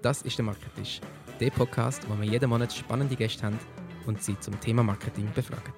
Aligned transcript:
Das 0.00 0.22
ist 0.22 0.38
der 0.38 0.44
Marketisch, 0.44 1.00
der 1.40 1.50
Podcast, 1.50 2.08
wo 2.08 2.16
wir 2.20 2.24
jeden 2.24 2.48
Monat 2.48 2.72
spannende 2.72 3.16
Gäste 3.16 3.42
haben 3.42 3.58
und 4.06 4.22
sie 4.22 4.38
zum 4.38 4.60
Thema 4.60 4.84
Marketing 4.84 5.28
befragen. 5.34 5.74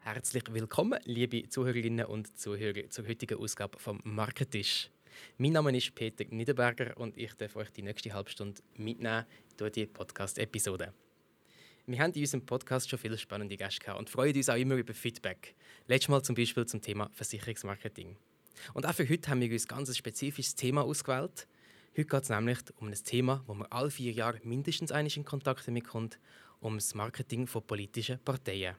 Herzlich 0.00 0.42
willkommen, 0.52 0.98
liebe 1.04 1.48
Zuhörerinnen 1.48 2.06
und 2.06 2.36
Zuhörer, 2.36 2.90
zur 2.90 3.06
heutigen 3.06 3.38
Ausgabe 3.38 3.78
vom 3.78 4.00
Marketisch. 4.02 4.90
Mein 5.38 5.52
Name 5.52 5.76
ist 5.76 5.94
Peter 5.94 6.24
Niederberger 6.30 6.96
und 6.96 7.16
ich 7.16 7.34
darf 7.34 7.54
euch 7.54 7.70
die 7.70 7.82
nächste 7.82 8.12
halbe 8.12 8.30
Stunde 8.30 8.60
mitnehmen 8.76 9.24
durch 9.56 9.70
die 9.70 9.86
Podcast-Episode. 9.86 10.92
Wir 11.90 11.98
haben 11.98 12.12
in 12.12 12.20
unserem 12.20 12.46
Podcast 12.46 12.88
schon 12.88 13.00
viele 13.00 13.18
spannende 13.18 13.56
Gäste 13.56 13.80
gehabt 13.80 13.98
und 13.98 14.08
freuen 14.08 14.36
uns 14.36 14.48
auch 14.48 14.54
immer 14.54 14.76
über 14.76 14.94
Feedback. 14.94 15.56
Letztes 15.88 16.08
Mal 16.08 16.22
zum 16.22 16.36
Beispiel 16.36 16.64
zum 16.64 16.80
Thema 16.80 17.10
Versicherungsmarketing. 17.14 18.16
Und 18.74 18.86
auch 18.86 18.94
für 18.94 19.08
heute 19.08 19.28
haben 19.28 19.40
wir 19.40 19.50
uns 19.50 19.64
ein 19.64 19.76
ganz 19.76 19.96
spezifisches 19.96 20.54
Thema 20.54 20.82
ausgewählt. 20.82 21.48
Heute 21.96 22.06
geht 22.06 22.22
es 22.22 22.28
nämlich 22.28 22.58
um 22.76 22.86
ein 22.86 22.94
Thema, 22.94 23.42
wo 23.48 23.54
man 23.54 23.66
alle 23.72 23.90
vier 23.90 24.12
Jahre 24.12 24.38
mindestens 24.44 24.92
einmal 24.92 25.10
in 25.16 25.24
Kontakt 25.24 25.66
damit 25.66 25.88
kommt, 25.88 26.20
um 26.60 26.76
das 26.76 26.94
Marketing 26.94 27.48
von 27.48 27.66
politischen 27.66 28.20
Parteien. 28.20 28.76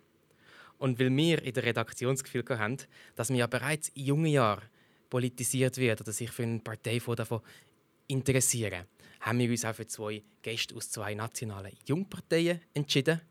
Und 0.77 0.97
weil 0.97 1.13
wir 1.13 1.43
in 1.43 1.53
der 1.53 1.63
Redaktion 1.63 2.15
das 2.15 2.49
haben, 2.57 2.77
dass 3.17 3.29
wir 3.29 3.35
ja 3.35 3.47
bereits 3.47 3.89
in 3.89 4.05
jungen 4.05 4.27
Jahren 4.27 4.63
politisiert 5.09 5.75
wird 5.75 5.99
oder 5.99 6.13
sich 6.13 6.31
für 6.31 6.43
eine 6.43 6.59
Partei 6.59 6.99
davon 6.99 7.41
interessieren, 8.07 8.85
haben 9.21 9.39
wir 9.39 9.49
uns 9.49 9.65
auch 9.65 9.75
für 9.75 9.87
zwei 9.87 10.23
Gäste 10.41 10.75
aus 10.75 10.89
zwei 10.89 11.13
nationalen 11.13 11.71
Jungparteien 11.85 12.59
entschieden. 12.73 13.21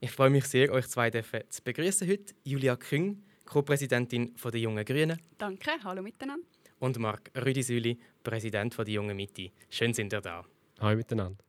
Ich 0.00 0.10
freue 0.10 0.30
mich 0.30 0.46
sehr, 0.46 0.72
euch 0.72 0.88
zwei 0.88 1.10
zu 1.10 1.62
begrüßen 1.62 2.08
heute. 2.08 2.34
Julia 2.42 2.76
Küng, 2.76 3.22
Co-Präsidentin 3.44 4.34
der 4.42 4.60
Jungen 4.60 4.84
Grünen. 4.84 5.20
Danke, 5.36 5.72
hallo 5.84 6.02
miteinander. 6.02 6.46
Und 6.78 6.98
Marc 6.98 7.30
Rüdisüli, 7.36 7.98
Präsident 8.22 8.76
der 8.78 8.88
Jungen 8.88 9.14
Mitte. 9.14 9.50
Schön 9.68 9.92
sind 9.92 10.12
ihr 10.14 10.22
da. 10.22 10.44
Hallo 10.80 10.96
miteinander. 10.96 11.44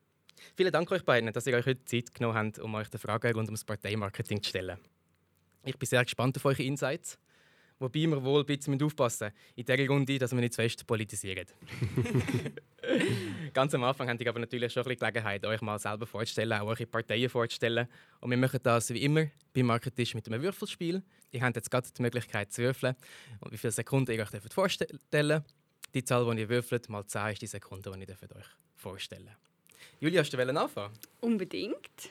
Vielen 0.56 0.72
Dank 0.72 0.92
euch 0.92 1.03
beiden, 1.03 1.31
dass 1.31 1.48
ihr 1.48 1.56
euch 1.56 1.66
heute 1.66 1.86
Zeit 1.86 2.14
genommen 2.14 2.36
habt, 2.36 2.59
um 2.59 2.76
euch 2.76 2.90
die 2.90 2.98
Fragen 2.98 3.34
rund 3.34 3.48
ums 3.48 3.64
Parteimarketing 3.64 4.44
zu 4.44 4.50
stellen. 4.50 4.78
Ich 5.64 5.78
bin 5.78 5.88
sehr 5.88 6.03
gespannt 6.03 6.36
auf 6.36 6.44
eure 6.44 6.64
Insights. 6.64 7.18
Wobei 7.80 8.02
wir 8.02 8.24
wohl 8.24 8.42
ein 8.42 8.46
bisschen 8.46 8.81
aufpassen 8.84 9.31
müssen 9.31 9.56
in 9.56 9.66
dieser 9.66 9.88
Runde, 9.88 10.20
dass 10.20 10.34
wir 10.34 10.40
nicht 10.40 10.53
zu 10.53 10.62
fest 10.62 10.86
politisieren. 10.86 11.48
Ganz 13.54 13.74
am 13.74 13.84
Anfang 13.84 14.08
habt 14.10 14.22
ihr 14.22 14.30
aber 14.30 14.40
natürlich 14.40 14.72
schon 14.72 14.84
ein 14.84 14.90
bisschen 14.90 15.00
Gelegenheit, 15.00 15.46
euch 15.46 15.62
mal 15.62 15.78
selber 15.78 16.08
vorzustellen, 16.08 16.54
auch 16.54 16.68
eure 16.68 16.86
Parteien 16.86 17.30
vorzustellen. 17.30 17.88
Und 18.22 18.30
wir 18.30 18.38
machen 18.38 18.60
das 18.64 18.94
wie 18.94 19.04
immer 19.04 19.28
beim 19.54 19.66
Marketisch 19.66 20.16
mit 20.16 20.28
einem 20.28 20.42
Würfelspiel. 20.42 21.02
Ihr 21.32 21.42
habt 21.42 21.56
jetzt 21.56 21.70
gerade 21.70 21.88
die 21.96 22.02
Möglichkeit 22.02 22.52
zu 22.54 22.62
würfeln 22.62 22.96
und 23.42 23.52
wie 23.52 23.58
viele 23.58 23.72
Sekunden 23.72 24.12
ihr 24.12 24.22
euch 24.22 24.54
vorstellen 24.54 25.00
dürft. 25.12 25.46
Die 25.94 26.04
Zahl, 26.04 26.36
die 26.36 26.42
ihr 26.42 26.50
würfelt, 26.50 26.88
mal 26.88 27.06
10 27.06 27.34
ist 27.34 27.42
die 27.42 27.48
Sekunde, 27.48 27.92
die 27.92 28.00
ihr 28.00 28.36
euch 28.36 28.46
vorstellen 28.78 29.26
dürft. 29.26 29.40
Julia, 30.00 30.22
hast 30.22 30.32
du 30.32 30.40
anfangen? 30.40 30.94
Unbedingt. 31.20 32.10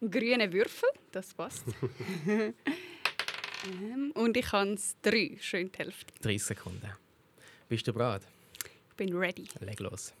Grüne 0.00 0.52
Würfel, 0.52 0.88
das 1.12 1.34
passt. 1.34 1.64
Ähm, 3.66 4.12
und 4.14 4.36
ich 4.36 4.52
habe 4.52 4.74
es 4.74 4.94
drei, 5.00 5.38
schön 5.40 5.70
die 5.72 5.78
Hälfte. 5.78 6.12
30 6.20 6.42
Sekunden. 6.42 6.92
Bist 7.68 7.86
du 7.86 7.92
bereit? 7.92 8.22
Ich 8.94 8.96
bin 8.96 9.16
ready. 9.16 9.48
Leg 9.58 9.80
los. 9.80 10.12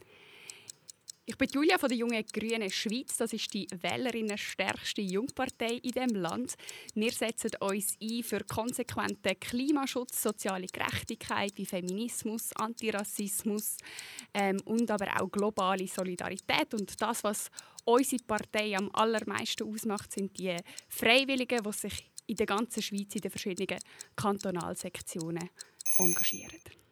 Ich 1.26 1.38
bin 1.38 1.48
Julia 1.48 1.78
von 1.78 1.88
der 1.88 1.96
Jungen 1.96 2.24
Grünen 2.32 2.68
Schweiz. 2.68 3.16
Das 3.16 3.32
ist 3.32 3.54
die 3.54 3.68
wählerinnenstärkste 3.70 5.00
Jungpartei 5.00 5.74
in 5.74 5.92
diesem 5.92 6.16
Land. 6.16 6.54
Wir 6.96 7.12
setzen 7.12 7.52
uns 7.60 7.94
ein 8.02 8.24
für 8.24 8.40
konsequenten 8.40 9.38
Klimaschutz, 9.38 10.20
soziale 10.20 10.66
Gerechtigkeit 10.66 11.52
wie 11.54 11.66
Feminismus, 11.66 12.52
Antirassismus 12.56 13.76
ähm, 14.34 14.60
und 14.64 14.90
aber 14.90 15.06
auch 15.20 15.30
globale 15.30 15.86
Solidarität. 15.86 16.74
Und 16.74 17.00
das, 17.00 17.22
was 17.22 17.52
unsere 17.84 18.24
Partei 18.24 18.76
am 18.76 18.90
allermeisten 18.92 19.72
ausmacht, 19.72 20.12
sind 20.12 20.36
die 20.36 20.56
Freiwilligen, 20.88 21.62
die 21.62 21.72
sich 21.72 22.10
in 22.26 22.34
der 22.34 22.46
ganzen 22.46 22.82
Schweiz 22.82 23.14
in 23.14 23.20
den 23.20 23.30
verschiedenen 23.30 23.78
Kantonalsektionen 24.16 25.48
engagieren. 25.96 26.83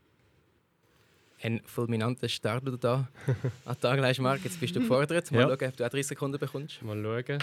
Ein 1.42 1.60
fulminanter 1.64 2.28
Start, 2.28 2.64
den 2.64 2.72
du 2.72 2.78
da 2.78 3.08
an 3.64 3.74
den 3.74 3.80
Tag 3.80 4.00
legst, 4.00 4.20
Marc. 4.20 4.44
Jetzt 4.44 4.60
bist 4.60 4.76
du 4.76 4.80
gefordert. 4.80 5.30
Mal 5.32 5.40
ja. 5.40 5.48
schauen, 5.48 5.68
ob 5.68 5.76
du 5.76 5.84
auch 5.84 5.90
30 5.90 6.06
Sekunden 6.06 6.38
bekommst. 6.38 6.80
Mal 6.82 7.02
schauen. 7.02 7.38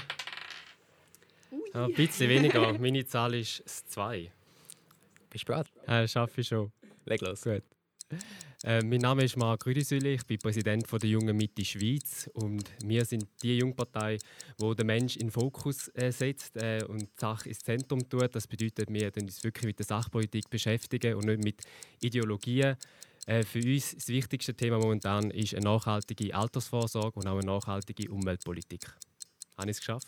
Ja, 1.73 1.85
ein 1.85 1.93
bisschen 1.93 2.29
weniger. 2.29 2.77
Meine 2.79 3.05
Zahl 3.05 3.33
ist 3.35 3.61
2. 3.67 4.31
Bist 5.29 5.43
du 5.43 5.51
bereit? 5.51 5.67
Ja, 5.85 6.01
das 6.01 6.11
schaffe 6.11 6.41
ich 6.41 6.47
schon. 6.47 6.71
Leg 7.05 7.21
los. 7.21 7.41
Gut. 7.41 7.63
Äh, 8.63 8.81
mein 8.83 8.99
Name 8.99 9.23
ist 9.23 9.37
Marc 9.37 9.65
Rüdisüli, 9.65 10.15
ich 10.15 10.25
bin 10.25 10.37
Präsident 10.37 10.85
von 10.85 10.99
der 10.99 11.09
Jungen 11.09 11.37
Mitte 11.37 11.63
Schweiz 11.63 12.29
und 12.33 12.63
wir 12.83 13.05
sind 13.05 13.25
die 13.41 13.57
Jungpartei, 13.57 14.17
wo 14.57 14.73
der 14.73 14.85
Mensch 14.85 15.15
in 15.15 15.27
den 15.27 15.31
Fokus 15.31 15.89
äh, 15.93 16.11
setzt 16.11 16.57
äh, 16.57 16.83
und 16.85 17.03
die 17.03 17.07
Sache 17.15 17.47
ins 17.47 17.59
Zentrum 17.59 18.09
tut. 18.09 18.35
Das 18.35 18.47
bedeutet, 18.47 18.91
wir 18.91 19.11
uns 19.15 19.43
wirklich 19.45 19.65
mit 19.65 19.79
der 19.79 19.85
Sachpolitik 19.85 20.49
beschäftigen 20.49 21.15
und 21.15 21.25
nicht 21.25 21.43
mit 21.43 21.61
Ideologien. 22.01 22.75
Äh, 23.25 23.43
für 23.43 23.59
uns 23.59 23.95
das 23.95 24.07
wichtigste 24.07 24.53
Thema 24.53 24.77
momentan 24.77 25.31
ist 25.31 25.53
eine 25.53 25.65
nachhaltige 25.65 26.35
Altersvorsorge 26.35 27.19
und 27.19 27.27
auch 27.27 27.37
eine 27.37 27.45
nachhaltige 27.45 28.11
Umweltpolitik. 28.11 28.85
Habe 29.57 29.69
ich 29.69 29.77
es 29.77 29.79
geschafft? 29.79 30.07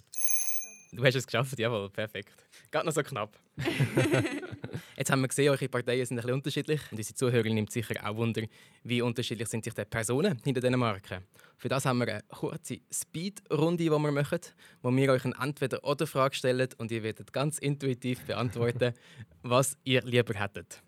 Du 0.94 1.06
hast 1.06 1.16
es 1.16 1.26
geschafft, 1.26 1.58
jawohl, 1.58 1.90
perfekt. 1.90 2.46
Geht 2.70 2.84
noch 2.84 2.92
so 2.92 3.02
knapp. 3.02 3.38
Jetzt 4.98 5.10
haben 5.10 5.22
wir 5.22 5.30
gesehen, 5.30 5.50
eure 5.50 5.70
Parteien 5.70 6.06
sind 6.06 6.18
ein 6.18 6.22
bisschen 6.22 6.34
unterschiedlich. 6.34 6.82
Und 6.92 6.98
unsere 6.98 7.16
Zuhörer 7.16 7.50
nimmt 7.50 7.72
sicher 7.72 7.96
auch 8.04 8.18
Wunder, 8.18 8.44
wie 8.84 9.02
unterschiedlich 9.02 9.48
sind 9.48 9.64
sich 9.64 9.74
die 9.74 9.86
Personen 9.86 10.42
hinter 10.44 10.60
diesen 10.60 10.78
Marken. 10.78 11.24
Für 11.58 11.70
das 11.70 11.86
haben 11.86 12.00
wir 12.00 12.08
eine 12.10 12.24
kurze 12.28 12.82
Speed-Runde, 12.92 13.84
die 13.84 13.90
wir 13.90 14.00
machen, 14.00 14.40
wo 14.82 14.94
wir 14.94 15.12
euch 15.12 15.24
eine 15.24 15.36
Entweder-Oder-Frage 15.40 16.36
stellen 16.36 16.70
und 16.78 16.92
ihr 16.92 17.04
werdet 17.04 17.32
ganz 17.32 17.58
intuitiv 17.58 18.26
beantworten, 18.26 18.94
was 19.44 19.78
ihr 19.86 20.02
lieber 20.02 20.34
hättet. 20.34 20.82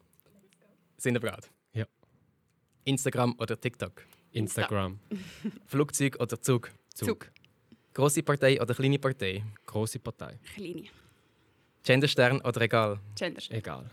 Sind 0.97 1.16
ihr 1.16 1.22
bereit? 1.22 1.50
Instagram 2.86 3.36
oder 3.40 3.60
TikTok? 3.60 4.04
Instagram. 4.32 5.00
Flugzeug 5.66 6.18
oder 6.20 6.42
Zug? 6.42 6.72
Zug. 6.94 7.08
Zug. 7.08 7.32
Große 7.94 8.24
Partei 8.24 8.60
oder 8.60 8.74
kleine 8.74 8.98
Partei? 9.00 9.44
Große 9.66 10.00
Partei. 10.00 10.40
Kleine. 10.56 10.84
Genderstern 11.84 12.42
oder 12.42 12.62
egal? 12.62 13.00
Genderstern. 13.16 13.58
Egal. 13.58 13.90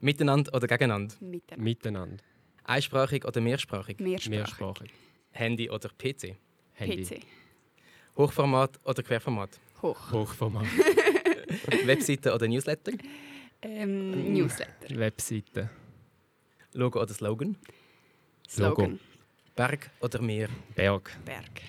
Miteinander 0.00 0.54
oder 0.54 0.66
gegeneinander? 0.66 1.14
Miteinander. 1.20 1.62
Miteinander. 1.62 2.24
Einsprachig 2.64 3.24
oder 3.24 3.40
mehrsprachig? 3.40 3.98
Mehrsprachig. 3.98 4.30
Mehrsprachig. 4.30 4.90
Handy 5.32 5.68
oder 5.70 5.90
PC? 5.90 6.36
Handy. 6.72 7.04
PC. 7.04 7.20
Hochformat 8.16 8.80
oder 8.84 9.02
Querformat? 9.02 9.60
Hoch. 9.82 10.12
Hochformat. 10.12 10.66
Webseite 11.84 12.34
oder 12.34 12.48
Newsletter? 12.48 12.92
Ähm, 13.62 14.32
Newsletter. 14.32 14.98
Webseite. 14.98 15.70
Logo 16.72 17.00
oder 17.00 17.12
Slogan? 17.12 17.56
Slogan. 18.50 18.90
Logo. 18.90 18.98
Berg 19.54 19.90
oder 20.00 20.20
Meer? 20.20 20.48
Berg. 20.74 21.10
Berg 21.24 21.62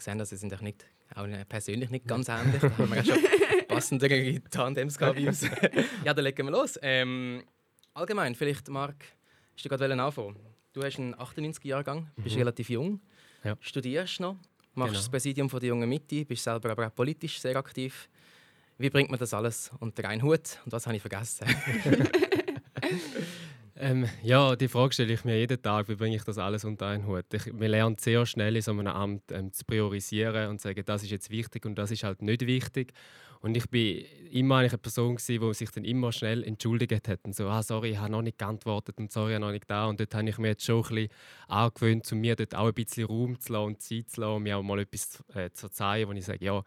gesehen, 0.00 0.18
dass 0.18 0.30
sie 0.30 0.36
sind 0.36 0.52
auch 0.52 0.60
nicht 0.60 0.84
auch 1.14 1.26
persönlich 1.48 1.90
nicht 1.90 2.06
ganz 2.06 2.28
ähnlich. 2.28 2.60
Da 2.60 2.70
haben 2.70 2.90
wir 2.90 2.96
ja 2.96 3.04
schon 3.04 3.22
passendere 3.68 4.40
Tandems 4.50 4.96
uns. 4.96 5.42
ja, 6.04 6.14
dann 6.14 6.24
legen 6.24 6.46
wir 6.46 6.52
los. 6.52 6.78
Ähm, 6.82 7.44
allgemein, 7.94 8.34
vielleicht, 8.34 8.68
Marc, 8.68 9.04
hast 9.54 9.64
du 9.64 9.68
gerade 9.68 9.92
anfangen 10.00 10.36
Du 10.72 10.84
hast 10.84 10.98
einen 10.98 11.16
98-Jahrgang, 11.16 12.08
bist 12.16 12.36
mhm. 12.36 12.42
relativ 12.42 12.70
jung, 12.70 13.00
ja. 13.42 13.56
studierst 13.60 14.20
noch, 14.20 14.36
machst 14.74 14.92
genau. 14.92 15.00
das 15.00 15.08
Präsidium 15.08 15.50
von 15.50 15.58
der 15.58 15.70
Jungen 15.70 15.88
Mitte, 15.88 16.24
bist 16.24 16.44
selber 16.44 16.70
aber 16.70 16.86
auch 16.86 16.94
politisch 16.94 17.40
sehr 17.40 17.56
aktiv. 17.56 18.08
Wie 18.78 18.88
bringt 18.88 19.10
man 19.10 19.18
das 19.18 19.34
alles 19.34 19.72
unter 19.80 20.08
einen 20.08 20.22
Hut 20.22 20.58
und 20.64 20.70
was 20.70 20.86
habe 20.86 20.94
ich 20.94 21.02
vergessen? 21.02 21.44
Ähm, 23.82 24.06
ja, 24.22 24.56
die 24.56 24.68
Frage 24.68 24.92
stelle 24.92 25.14
ich 25.14 25.24
mir 25.24 25.38
jeden 25.38 25.60
Tag, 25.62 25.88
wie 25.88 25.94
bringe 25.94 26.14
ich 26.14 26.22
das 26.22 26.36
alles 26.36 26.66
unter 26.66 26.88
einen 26.88 27.06
Hut? 27.06 27.24
Ich, 27.32 27.46
wir 27.46 27.68
lernen 27.68 27.96
sehr 27.98 28.26
schnell 28.26 28.54
in 28.54 28.60
so 28.60 28.72
einem 28.72 28.88
Amt 28.88 29.32
ähm, 29.32 29.54
zu 29.54 29.64
priorisieren 29.64 30.50
und 30.50 30.60
zu 30.60 30.68
sagen, 30.68 30.82
das 30.84 31.02
ist 31.02 31.10
jetzt 31.10 31.30
wichtig 31.30 31.64
und 31.64 31.76
das 31.76 31.90
ist 31.90 32.04
halt 32.04 32.20
nicht 32.20 32.46
wichtig. 32.46 32.92
Und 33.40 33.56
ich 33.56 33.70
bin 33.70 34.04
immer 34.30 34.58
eine 34.58 34.68
Person 34.76 35.16
die 35.16 35.54
sich 35.54 35.70
dann 35.70 35.86
immer 35.86 36.12
schnell 36.12 36.44
entschuldigt 36.44 37.08
hat 37.08 37.20
und 37.24 37.34
so, 37.34 37.48
ah, 37.48 37.62
sorry, 37.62 37.92
ich 37.92 37.98
habe 37.98 38.12
noch 38.12 38.20
nicht 38.20 38.36
geantwortet 38.36 38.98
und 38.98 39.10
sorry, 39.10 39.30
ich 39.30 39.34
habe 39.36 39.46
noch 39.46 39.52
nicht 39.52 39.70
da. 39.70 39.86
Und 39.86 39.98
dort 39.98 40.14
habe 40.14 40.28
ich 40.28 40.36
mir 40.36 40.48
jetzt 40.48 40.64
schon 40.66 40.84
ein 40.84 40.94
bisschen 40.94 41.08
angewöhnt, 41.48 42.12
um 42.12 42.20
mir 42.20 42.36
dort 42.36 42.54
auch 42.54 42.66
ein 42.66 42.74
bisschen 42.74 43.06
Raum 43.06 43.40
zu 43.40 43.54
lassen 43.54 43.64
und 43.64 43.80
Zeit 43.80 44.10
zu 44.10 44.20
lassen, 44.20 44.36
um 44.36 44.42
mir 44.42 44.58
auch 44.58 44.62
mal 44.62 44.80
etwas 44.80 45.24
äh, 45.34 45.48
zu 45.52 45.60
verzeihen, 45.60 46.06
wo 46.06 46.12
ich 46.12 46.26
sage, 46.26 46.44
ja, 46.44 46.62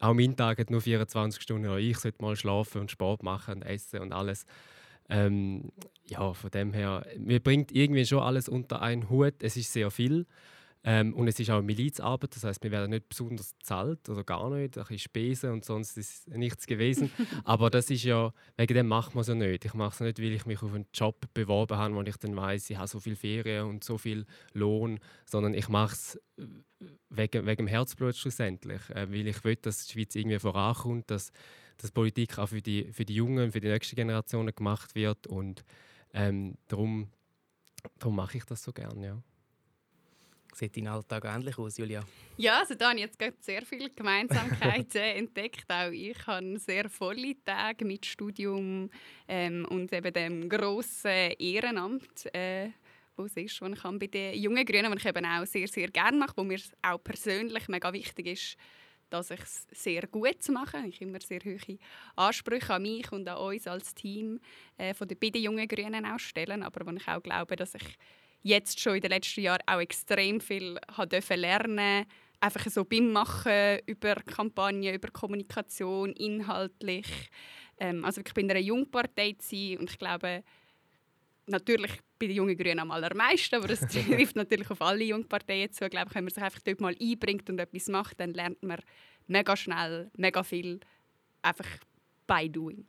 auch 0.00 0.14
mein 0.14 0.34
Tag 0.34 0.58
hat 0.58 0.70
nur 0.70 0.80
24 0.80 1.42
Stunden, 1.42 1.66
oder 1.68 1.78
ich 1.78 1.98
sollte 1.98 2.22
mal 2.22 2.36
schlafen 2.36 2.80
und 2.80 2.90
Sport 2.90 3.22
machen 3.22 3.56
und 3.56 3.62
essen 3.62 4.00
und 4.00 4.12
alles. 4.14 4.46
Ähm, 5.08 5.72
ja, 6.06 6.32
von 6.32 6.50
dem 6.50 6.72
her, 6.72 7.06
mir 7.18 7.40
bringt 7.40 7.72
irgendwie 7.72 8.06
schon 8.06 8.20
alles 8.20 8.48
unter 8.48 8.82
einen 8.82 9.10
Hut. 9.10 9.42
Es 9.42 9.56
ist 9.56 9.72
sehr 9.72 9.90
viel. 9.90 10.26
Ähm, 10.86 11.14
und 11.14 11.28
es 11.28 11.40
ist 11.40 11.48
auch 11.48 11.62
Milizarbeit, 11.62 12.36
das 12.36 12.44
heißt, 12.44 12.62
wir 12.62 12.70
werden 12.70 12.90
nicht 12.90 13.08
besonders 13.08 13.54
bezahlt 13.54 14.06
oder 14.10 14.22
gar 14.22 14.50
nicht, 14.50 14.76
ein 14.76 14.82
bisschen 14.82 14.98
Spesen 14.98 15.50
und 15.52 15.64
sonst 15.64 15.96
ist 15.96 16.28
nichts 16.28 16.66
gewesen. 16.66 17.10
Aber 17.44 17.70
das 17.70 17.88
ist 17.88 18.04
ja, 18.04 18.34
wegen 18.58 18.74
dem 18.74 18.88
macht 18.88 19.14
man 19.14 19.22
es 19.22 19.28
ja 19.28 19.34
nicht. 19.34 19.64
Ich 19.64 19.72
mache 19.72 19.94
es 19.94 20.00
nicht, 20.00 20.18
weil 20.18 20.32
ich 20.32 20.44
mich 20.44 20.62
auf 20.62 20.74
einen 20.74 20.84
Job 20.92 21.24
beworben 21.32 21.78
habe, 21.78 21.94
wo 21.94 22.02
ich 22.02 22.18
dann 22.18 22.36
weiß, 22.36 22.68
ich 22.68 22.76
habe 22.76 22.86
so 22.86 23.00
viel 23.00 23.16
Ferien 23.16 23.64
und 23.64 23.82
so 23.82 23.96
viel 23.96 24.26
Lohn, 24.52 25.00
sondern 25.24 25.54
ich 25.54 25.70
mache 25.70 25.94
es 25.94 26.20
äh, 26.36 26.44
wegen, 27.08 27.46
wegen 27.46 27.64
dem 27.64 27.66
Herzblut 27.66 28.14
schlussendlich, 28.14 28.82
äh, 28.90 29.10
weil 29.10 29.26
ich 29.26 29.42
will, 29.42 29.56
dass 29.56 29.86
die 29.86 29.92
Schweiz 29.94 30.14
irgendwie 30.14 30.38
vorankommt, 30.38 31.10
dass, 31.10 31.32
dass 31.78 31.90
Politik 31.90 32.38
auch 32.38 32.48
für 32.48 32.62
die, 32.62 32.92
für 32.92 33.04
die 33.04 33.14
Jungen, 33.14 33.52
für 33.52 33.60
die 33.60 33.68
nächsten 33.68 33.96
Generationen 33.96 34.54
gemacht 34.54 34.94
wird 34.94 35.26
und 35.26 35.64
ähm, 36.12 36.56
darum, 36.68 37.10
darum 37.98 38.16
mache 38.16 38.38
ich 38.38 38.44
das 38.44 38.62
so 38.62 38.72
gerne, 38.72 39.06
ja. 39.06 39.22
Sieht 40.54 40.76
dein 40.76 40.86
Alltag 40.86 41.24
ähnlich 41.24 41.58
aus, 41.58 41.76
Julia? 41.78 42.04
Ja, 42.36 42.60
also 42.60 42.74
da 42.74 42.90
habe 42.90 42.98
ich 42.98 43.04
jetzt 43.06 43.18
gerade 43.18 43.36
sehr 43.40 43.62
viele 43.62 43.90
Gemeinsamkeiten 43.90 45.02
entdeckt. 45.16 45.64
Auch 45.68 45.90
ich 45.90 46.26
habe 46.28 46.58
sehr 46.60 46.88
volle 46.88 47.34
Tage 47.44 47.84
mit 47.84 48.06
Studium 48.06 48.88
ähm, 49.26 49.66
und 49.68 49.92
eben 49.92 50.12
dem 50.12 50.48
grossen 50.48 51.32
Ehrenamt, 51.38 52.32
äh, 52.32 52.70
wo 53.16 53.24
es 53.24 53.36
ist, 53.36 53.60
was 53.60 53.72
ich 53.72 53.98
bei 53.98 54.06
den 54.06 54.40
jungen 54.40 54.64
Grünen, 54.64 54.92
was 54.92 55.00
ich 55.00 55.06
eben 55.06 55.24
auch 55.24 55.44
sehr, 55.44 55.66
sehr 55.66 55.88
gerne 55.88 56.18
mache, 56.18 56.36
wo 56.36 56.44
mir 56.44 56.60
auch 56.82 57.02
persönlich 57.02 57.66
mega 57.68 57.92
wichtig 57.92 58.26
ist, 58.28 58.56
dass 59.10 59.30
ich 59.30 59.40
es 59.40 59.66
sehr 59.70 60.06
gut 60.06 60.48
mache. 60.48 60.84
Ich 60.86 61.00
immer 61.00 61.20
sehr 61.20 61.40
hohe 61.44 61.78
Ansprüche 62.16 62.74
an 62.74 62.82
mich 62.82 63.10
und 63.12 63.28
an 63.28 63.38
uns 63.38 63.66
als 63.66 63.94
Team 63.94 64.40
äh, 64.76 64.94
von 64.94 65.08
den, 65.08 65.18
bei 65.18 65.30
den 65.30 65.42
jungen 65.42 65.68
Grünen 65.68 66.06
auch 66.06 66.18
stellen, 66.18 66.62
aber 66.62 66.86
wo 66.86 66.96
ich 66.96 67.08
auch 67.08 67.22
glaube, 67.22 67.56
dass 67.56 67.74
ich 67.74 67.98
jetzt 68.42 68.78
schon 68.80 68.96
in 68.96 69.00
den 69.00 69.10
letzten 69.10 69.40
Jahren 69.40 69.62
auch 69.66 69.80
extrem 69.80 70.40
viel 70.40 70.78
dürfen 71.10 71.40
lernen 71.40 72.06
einfach 72.44 72.70
so 72.70 72.84
beim 72.84 73.10
Machen 73.10 73.78
über 73.86 74.16
Kampagnen, 74.16 74.94
über 74.94 75.08
Kommunikation, 75.08 76.12
inhaltlich. 76.12 77.06
Ähm, 77.78 78.04
also 78.04 78.20
ich 78.20 78.34
bin 78.34 78.44
in 78.44 78.50
einer 78.50 78.60
Jungpartei 78.60 79.34
und 79.78 79.90
ich 79.90 79.98
glaube, 79.98 80.44
natürlich 81.46 81.92
bei 82.18 82.26
den 82.26 82.36
jungen 82.36 82.56
Grünen 82.56 82.80
am 82.80 82.90
allermeisten, 82.90 83.56
aber 83.56 83.68
das 83.68 83.80
trifft 83.86 84.36
natürlich 84.36 84.70
auf 84.70 84.80
alle 84.80 85.04
Jungparteien 85.04 85.72
zu. 85.72 85.84
Ich 85.84 85.90
glaube, 85.90 86.14
wenn 86.14 86.24
man 86.24 86.32
sich 86.32 86.42
einfach 86.42 86.60
dort 86.60 86.80
mal 86.80 86.96
einbringt 87.00 87.48
und 87.50 87.58
etwas 87.58 87.88
macht, 87.88 88.20
dann 88.20 88.32
lernt 88.32 88.62
man 88.62 88.78
mega 89.26 89.56
schnell, 89.56 90.10
mega 90.16 90.42
viel, 90.42 90.80
einfach 91.42 91.68
by 92.26 92.48
doing 92.48 92.86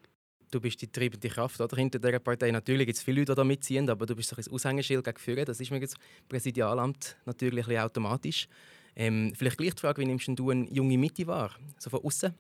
du 0.56 0.62
bist 0.62 0.82
die 0.82 0.88
treibende 0.88 1.28
Kraft 1.28 1.60
oder, 1.60 1.76
hinter 1.76 2.00
dieser 2.00 2.20
Partei. 2.20 2.52
Natürlich 2.52 2.88
gibt 2.88 2.98
es 2.98 3.04
viele 3.04 3.22
Leute, 3.22 3.34
die 3.34 3.36
da 3.36 3.44
mitziehen, 3.44 3.90
aber 3.90 4.06
du 4.06 4.16
bist 4.16 4.30
so 4.30 4.36
ein 4.36 4.54
Aushängeschild 4.54 5.04
gegen 5.04 5.18
Führer. 5.18 5.46
Das 5.46 5.60
ist 5.60 5.70
mir 5.70 5.80
jetzt 5.80 5.98
Präsidialamt 6.30 7.18
natürlich 7.26 7.68
ein 7.68 7.78
automatisch. 7.80 8.48
Ähm, 8.96 9.34
vielleicht 9.36 9.58
gleich 9.58 9.76
die 9.76 9.82
Frage, 9.82 10.02
wie 10.02 10.06
nimmst 10.06 10.28
du 10.28 10.50
eine 10.50 10.70
junge 10.70 10.98
Mitte 10.98 11.28
wahr? 11.28 11.52
So 11.78 11.90
von 11.90 12.02
außen? 12.04 12.34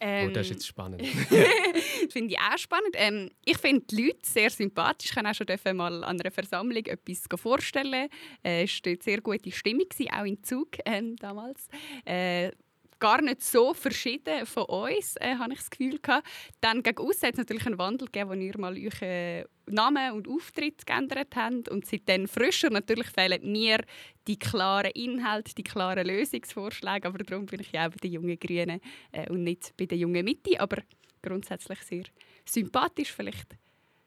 Ähm, 0.00 0.28
oh, 0.28 0.32
das 0.32 0.46
ist 0.46 0.50
jetzt 0.50 0.66
spannend. 0.66 1.02
das 1.30 2.12
finde 2.12 2.34
ich 2.34 2.38
auch 2.38 2.58
spannend. 2.58 2.94
Ähm, 2.94 3.30
ich 3.44 3.58
finde 3.58 3.84
die 3.86 4.06
Leute 4.06 4.18
sehr 4.22 4.50
sympathisch. 4.50 5.10
Ich 5.10 5.14
kann 5.14 5.26
auch 5.26 5.34
schon 5.34 5.46
mal 5.76 6.04
an 6.04 6.20
einer 6.20 6.30
Versammlung 6.30 6.84
etwas 6.84 7.24
vorstellen. 7.34 8.08
Äh, 8.42 8.64
es 8.64 8.80
war 8.84 8.94
sehr 9.00 9.20
gute 9.20 9.50
Stimmung, 9.50 9.86
auch 10.12 10.24
im 10.24 10.42
Zug 10.42 10.68
ähm, 10.84 11.16
damals. 11.16 11.68
Äh, 12.04 12.52
gar 12.98 13.22
nicht 13.22 13.42
so 13.42 13.74
verschieden 13.74 14.46
von 14.46 14.64
uns, 14.64 15.16
äh, 15.16 15.36
habe 15.36 15.52
ich 15.52 15.58
das 15.58 15.70
Gefühl 15.70 15.98
gehabt. 15.98 16.26
Dann 16.60 16.82
gegen 16.82 17.02
uns 17.02 17.22
hat 17.22 17.32
es 17.32 17.38
natürlich 17.38 17.66
einen 17.66 17.78
Wandel 17.78 18.06
gegeben, 18.06 18.30
wo 18.30 18.34
ihr 18.34 18.58
mal 18.58 18.76
euren 18.76 19.44
Namen 19.66 20.12
und 20.12 20.28
Auftritt 20.28 20.86
geändert 20.86 21.34
habt 21.36 21.68
und 21.68 21.86
seitdem 21.86 22.26
frischer. 22.26 22.70
Natürlich 22.70 23.08
fehlen 23.08 23.50
mir 23.50 23.84
die 24.26 24.38
klaren 24.38 24.90
Inhalte, 24.92 25.54
die 25.54 25.64
klaren 25.64 26.06
Lösungsvorschläge, 26.06 27.08
aber 27.08 27.18
darum 27.18 27.46
bin 27.46 27.60
ich 27.60 27.72
ja 27.72 27.86
auch 27.86 27.90
bei 27.90 27.96
den 28.02 28.12
jungen 28.12 28.38
Grünen 28.38 28.80
äh, 29.12 29.30
und 29.30 29.44
nicht 29.44 29.74
bei 29.76 29.86
der 29.86 29.98
jungen 29.98 30.24
Mitte, 30.24 30.60
aber 30.60 30.82
grundsätzlich 31.22 31.80
sehr 31.80 32.04
sympathisch, 32.44 33.12
vielleicht 33.12 33.52
ein 33.52 33.58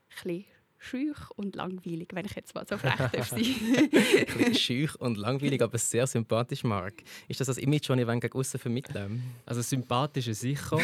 bisschen 0.09 0.45
schüch 0.81 1.29
und 1.35 1.55
langweilig, 1.55 2.09
wenn 2.13 2.25
ich 2.25 2.35
jetzt 2.35 2.55
mal 2.55 2.65
so 2.67 2.77
frech 2.77 2.95
darf 2.95 3.29
sein. 3.29 3.45
schüch 4.55 4.95
und 4.95 5.17
langweilig, 5.17 5.61
aber 5.61 5.77
sehr 5.77 6.07
sympathisch, 6.07 6.63
Mark. 6.63 7.03
Ist 7.27 7.39
das 7.39 7.47
das 7.47 7.57
Image, 7.59 7.87
das 7.87 7.97
ich 7.97 8.05
gegen 8.05 8.33
außen 8.33 8.59
vermitteln 8.59 9.23
Also 9.45 9.61
sympathisch 9.61 10.27
ist 10.27 10.41
sicher. 10.41 10.79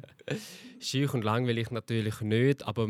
schüch 0.80 1.14
und 1.14 1.22
langweilig 1.22 1.70
natürlich 1.70 2.20
nicht, 2.20 2.66
aber 2.66 2.88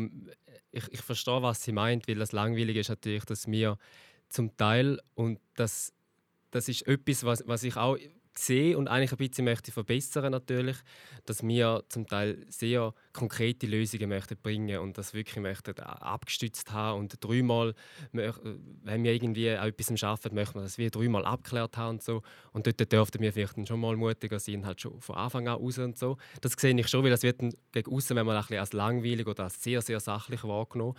ich, 0.71 0.91
ich 0.91 1.01
verstehe, 1.01 1.41
was 1.43 1.63
sie 1.63 1.71
meint, 1.71 2.07
weil 2.07 2.15
das 2.15 2.31
Langweilige 2.31 2.79
ist 2.79 2.89
natürlich, 2.89 3.25
dass 3.25 3.47
wir 3.47 3.77
zum 4.29 4.57
Teil, 4.57 4.99
und 5.13 5.39
das, 5.55 5.93
das 6.49 6.67
ist 6.67 6.87
etwas, 6.87 7.23
was, 7.23 7.43
was 7.45 7.63
ich 7.63 7.77
auch 7.77 7.95
sehe 8.39 8.77
und 8.77 8.87
eigentlich 8.87 9.11
ein 9.11 9.17
bisschen 9.17 9.45
möchte 9.45 9.71
verbessern 9.71 10.31
natürlich, 10.31 10.77
dass 11.25 11.43
wir 11.43 11.83
zum 11.89 12.07
Teil 12.07 12.45
sehr 12.49 12.93
konkrete 13.13 13.67
Lösungen 13.67 14.09
möchten 14.09 14.37
bringen 14.41 14.79
und 14.79 14.97
das 14.97 15.13
wirklich 15.13 15.41
möchten 15.41 15.79
abgestützt 15.79 16.71
haben 16.71 16.99
und 16.99 17.23
dreimal, 17.23 17.75
wenn 18.11 19.03
wir 19.03 19.13
irgendwie 19.13 19.51
an 19.51 19.69
etwas 19.69 20.03
arbeiten, 20.03 20.35
möchten 20.35 20.55
wir 20.55 20.63
das 20.63 20.75
dreimal 20.75 21.25
abgeklärt 21.25 21.77
haben 21.77 21.95
und 21.95 22.03
so 22.03 22.21
und 22.51 22.65
dort 22.65 22.91
dürften 22.91 23.21
wir 23.21 23.31
vielleicht 23.33 23.67
schon 23.67 23.79
mal 23.79 23.95
mutiger 23.95 24.39
sein, 24.39 24.65
halt 24.65 24.81
schon 24.81 24.99
von 24.99 25.15
Anfang 25.15 25.47
an 25.47 25.55
raus 25.55 25.77
und 25.77 25.97
so. 25.97 26.17
Das 26.41 26.53
sehe 26.53 26.77
ich 26.79 26.87
schon, 26.87 27.03
weil 27.03 27.11
das 27.11 27.23
wird 27.23 27.39
gegen 27.71 27.91
außen, 27.91 28.15
wenn 28.15 28.25
man 28.25 28.35
ein 28.35 28.41
bisschen 28.41 28.59
als 28.59 28.73
langweilig 28.73 29.27
oder 29.27 29.45
als 29.45 29.61
sehr, 29.61 29.81
sehr 29.81 29.99
sachlich 29.99 30.43
wahrgenommen 30.43 30.95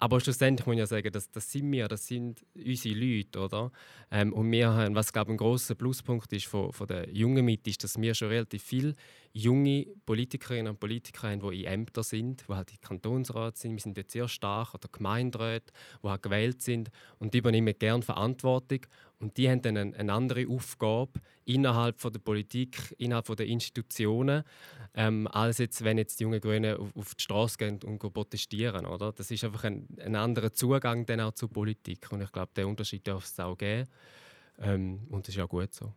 aber 0.00 0.18
schlussendlich 0.20 0.66
muss 0.66 0.74
ich 0.74 0.80
ja 0.80 0.86
sagen, 0.86 1.12
das, 1.12 1.30
das 1.30 1.52
sind 1.52 1.70
wir, 1.70 1.86
das 1.86 2.06
sind 2.06 2.44
unsere 2.54 2.94
Leute, 2.94 3.38
oder? 3.38 3.70
Ähm, 4.10 4.32
und 4.32 4.50
wir 4.50 4.70
haben, 4.70 4.94
was 4.94 5.12
glaube 5.12 5.30
ein 5.32 5.36
großer 5.36 5.74
Pluspunkt 5.74 6.32
ist 6.32 6.46
von, 6.46 6.72
von 6.72 6.86
der 6.86 7.10
jungen 7.10 7.44
Mitte, 7.44 7.68
ist, 7.70 7.84
dass 7.84 8.00
wir 8.00 8.14
schon 8.14 8.28
relativ 8.28 8.62
viele 8.62 8.94
junge 9.32 9.86
Politikerinnen 10.06 10.72
und 10.72 10.80
Politiker 10.80 11.28
haben, 11.28 11.40
die 11.40 11.64
in 11.64 11.72
Ämtern 11.72 12.04
sind, 12.04 12.44
die 12.48 12.52
halt 12.52 12.82
Kantonsrat 12.82 13.56
sind. 13.56 13.72
Wir 13.72 13.80
sind 13.80 13.96
jetzt 13.96 14.12
sehr 14.12 14.28
stark 14.28 14.74
oder 14.74 14.88
Gemeinderäte, 14.90 15.72
die 16.02 16.08
halt 16.08 16.22
gewählt 16.22 16.62
sind 16.62 16.90
und 17.18 17.34
die 17.34 17.38
übernehmen 17.38 17.74
gerne 17.78 18.02
Verantwortung 18.02 18.80
und 19.20 19.36
die 19.36 19.48
haben 19.48 19.62
dann 19.62 19.76
eine, 19.76 19.96
eine 19.96 20.12
andere 20.12 20.48
Aufgabe 20.48 21.20
innerhalb 21.44 22.00
von 22.00 22.12
der 22.12 22.20
Politik, 22.20 22.94
innerhalb 22.98 23.26
von 23.26 23.36
der 23.36 23.46
Institutionen, 23.46 24.44
ähm, 24.94 25.28
als 25.28 25.58
jetzt, 25.58 25.84
wenn 25.84 25.98
jetzt 25.98 26.18
die 26.18 26.24
jungen 26.24 26.40
Grünen 26.40 26.76
auf, 26.76 26.96
auf 26.96 27.14
die 27.14 27.22
Straße 27.22 27.58
gehen 27.58 27.78
und 27.84 27.98
protestieren. 27.98 28.86
Oder? 28.86 29.12
Das 29.12 29.30
ist 29.30 29.44
einfach 29.44 29.64
ein, 29.64 29.86
ein 30.02 30.16
anderer 30.16 30.52
Zugang 30.52 31.04
dann 31.06 31.20
auch 31.20 31.32
zur 31.32 31.50
Politik. 31.50 32.10
Und 32.12 32.22
ich 32.22 32.32
glaube, 32.32 32.52
den 32.56 32.66
Unterschied 32.66 33.06
darf 33.06 33.24
es 33.24 33.38
auch 33.38 33.56
geben. 33.56 33.88
Ähm, 34.58 35.06
und 35.10 35.28
das 35.28 35.34
ist 35.34 35.40
auch 35.40 35.48
gut 35.48 35.72
so. 35.74 35.92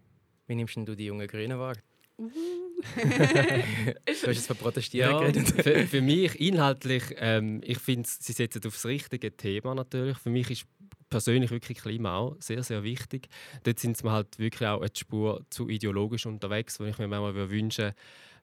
Wie 0.48 0.56
nimmst 0.56 0.76
du 0.76 0.96
die 0.96 1.06
jungen 1.06 1.28
Grünen 1.28 1.58
wahr? 1.58 1.76
Uh. 2.18 2.30
du 2.96 3.94
hast 4.08 4.26
jetzt 4.26 4.48
von 4.48 4.58
Protestieren 4.58 5.12
ja, 5.12 5.20
geredet. 5.20 5.48
für, 5.50 5.88
für, 5.88 6.02
mich 6.02 6.40
inhaltlich, 6.40 7.04
ähm, 7.18 7.62
ich 7.64 7.80
finde, 7.80 8.08
sie 8.08 8.34
setzen 8.34 8.62
auf 8.68 8.74
das 8.74 8.86
richtige 8.86 9.36
Thema 9.36 9.74
natürlich. 9.74 10.18
Für 10.18 10.30
mich 10.30 10.52
ist 10.52 10.66
persönlich 11.10 11.52
wirklich 11.52 11.80
Klima 11.80 12.18
auch 12.18 12.36
sehr, 12.40 12.64
sehr 12.64 12.84
wichtig. 12.84 13.30
Dort 13.64 13.80
sind 13.80 13.98
sie 13.98 14.10
halt 14.10 14.40
wirklich 14.40 14.68
auch 14.68 14.82
eine 14.82 14.90
Spur 14.96 15.46
zu 15.50 15.70
ideologisch 15.70 16.26
unterwegs, 16.26 16.80
wo 16.80 16.86
ich 16.86 16.98
mir 16.98 17.08
manchmal 17.08 17.50
wünsche, 17.50 17.94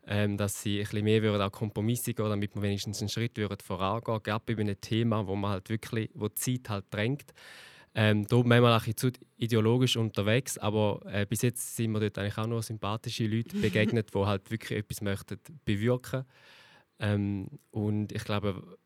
ähm, 0.06 0.36
dass 0.36 0.62
sie 0.62 0.78
ein 0.78 0.84
bisschen 0.84 1.04
mehr 1.04 1.22
würden 1.22 1.42
auch 1.42 1.52
Kompromisse 1.52 2.14
gehen, 2.14 2.28
damit 2.28 2.54
man 2.54 2.62
wenigstens 2.62 3.00
einen 3.00 3.08
Schritt 3.08 3.36
würden 3.36 3.58
vorangehen, 3.60 4.22
gerade 4.22 4.44
bei 4.46 4.60
einem 4.60 4.80
Thema, 4.80 5.26
wo 5.26 5.36
man 5.36 5.50
halt 5.50 5.68
wirklich, 5.68 6.10
wo 6.14 6.28
die 6.28 6.34
Zeit 6.34 6.68
halt 6.68 6.84
drängt. 6.90 7.34
Ähm, 7.92 8.24
da 8.26 8.36
manchmal 8.36 8.72
ein 8.72 8.78
bisschen 8.78 8.96
zu 8.96 9.10
ideologisch 9.36 9.96
unterwegs, 9.96 10.58
aber 10.58 11.00
äh, 11.06 11.26
bis 11.26 11.42
jetzt 11.42 11.74
sind 11.76 11.90
wir 11.90 12.00
dort 12.00 12.18
eigentlich 12.18 12.38
auch 12.38 12.46
nur 12.46 12.62
sympathische 12.62 13.26
Leute 13.26 13.56
begegnet, 13.60 14.14
die 14.14 14.18
halt 14.18 14.50
wirklich 14.50 14.78
etwas 14.78 15.00
möchten 15.00 15.38
bewirken. 15.64 16.24
Ähm, 17.00 17.48
und 17.70 18.12
ich 18.12 18.22
glaube, 18.24 18.78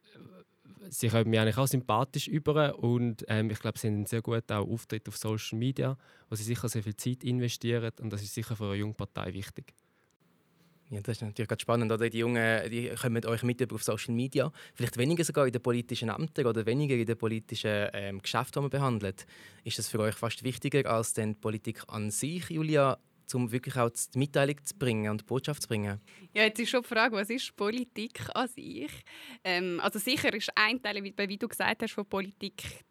sie 0.88 1.08
kommen 1.08 1.30
mir 1.30 1.42
eigentlich 1.42 1.58
auch 1.58 1.66
sympathisch 1.66 2.28
über 2.28 2.78
und 2.78 3.24
ähm, 3.28 3.50
ich 3.50 3.58
glaube, 3.60 3.78
sie 3.78 3.88
haben 3.88 3.94
einen 3.96 4.06
sehr 4.06 4.22
guten 4.22 4.52
auch 4.52 4.68
Auftritt 4.68 5.08
auf 5.08 5.16
Social 5.16 5.58
Media, 5.58 5.96
wo 6.28 6.36
sie 6.36 6.44
sicher 6.44 6.68
sehr 6.68 6.82
viel 6.82 6.96
Zeit 6.96 7.24
investieren 7.24 7.92
und 8.00 8.10
das 8.10 8.22
ist 8.22 8.34
sicher 8.34 8.56
für 8.56 8.66
eine 8.66 8.76
junge 8.76 8.94
Partei 8.94 9.32
wichtig. 9.34 9.74
Ja, 10.94 11.00
das 11.00 11.16
ist 11.16 11.22
natürlich 11.22 11.48
ganz 11.48 11.62
spannend. 11.62 11.90
Oder? 11.90 12.08
Die 12.08 12.18
Jungen 12.18 12.70
die 12.70 12.88
kommen 12.90 13.24
euch 13.26 13.42
mit 13.42 13.72
auf 13.72 13.82
Social 13.82 14.14
Media. 14.14 14.52
Vielleicht 14.74 14.96
weniger 14.96 15.24
sogar 15.24 15.44
in 15.46 15.52
den 15.52 15.60
politischen 15.60 16.08
Ämtern 16.08 16.46
oder 16.46 16.64
weniger 16.66 16.94
in 16.94 17.04
den 17.04 17.16
politischen 17.16 17.88
ähm, 17.92 18.22
Geschäften, 18.22 18.60
die 18.60 18.60
man 18.60 18.70
behandelt. 18.70 19.26
Ist 19.64 19.78
das 19.78 19.88
für 19.88 19.98
euch 19.98 20.14
fast 20.14 20.44
wichtiger 20.44 20.88
als 20.88 21.12
die 21.12 21.34
Politik 21.34 21.82
an 21.88 22.10
sich, 22.10 22.48
Julia? 22.48 22.98
um 23.32 23.50
wirklich 23.50 23.74
auch 23.76 23.90
die 23.90 24.18
Mitteilung 24.18 24.62
zu 24.62 24.76
bringen 24.76 25.10
und 25.10 25.22
die 25.22 25.24
Botschaft 25.24 25.62
zu 25.62 25.68
bringen? 25.68 25.98
Ja, 26.34 26.42
jetzt 26.42 26.60
ist 26.60 26.68
schon 26.68 26.82
die 26.82 26.88
Frage, 26.88 27.16
was 27.16 27.30
ist 27.30 27.56
Politik 27.56 28.20
an 28.34 28.46
sich? 28.46 28.90
Ähm, 29.42 29.80
also 29.82 29.98
sicher 29.98 30.32
ist 30.32 30.50
ein 30.54 30.80
Teil, 30.80 31.02
wie 31.02 31.38
du 31.38 31.48
gesagt 31.48 31.82
hast, 31.82 31.92
von 31.92 32.06
Politik 32.06 32.84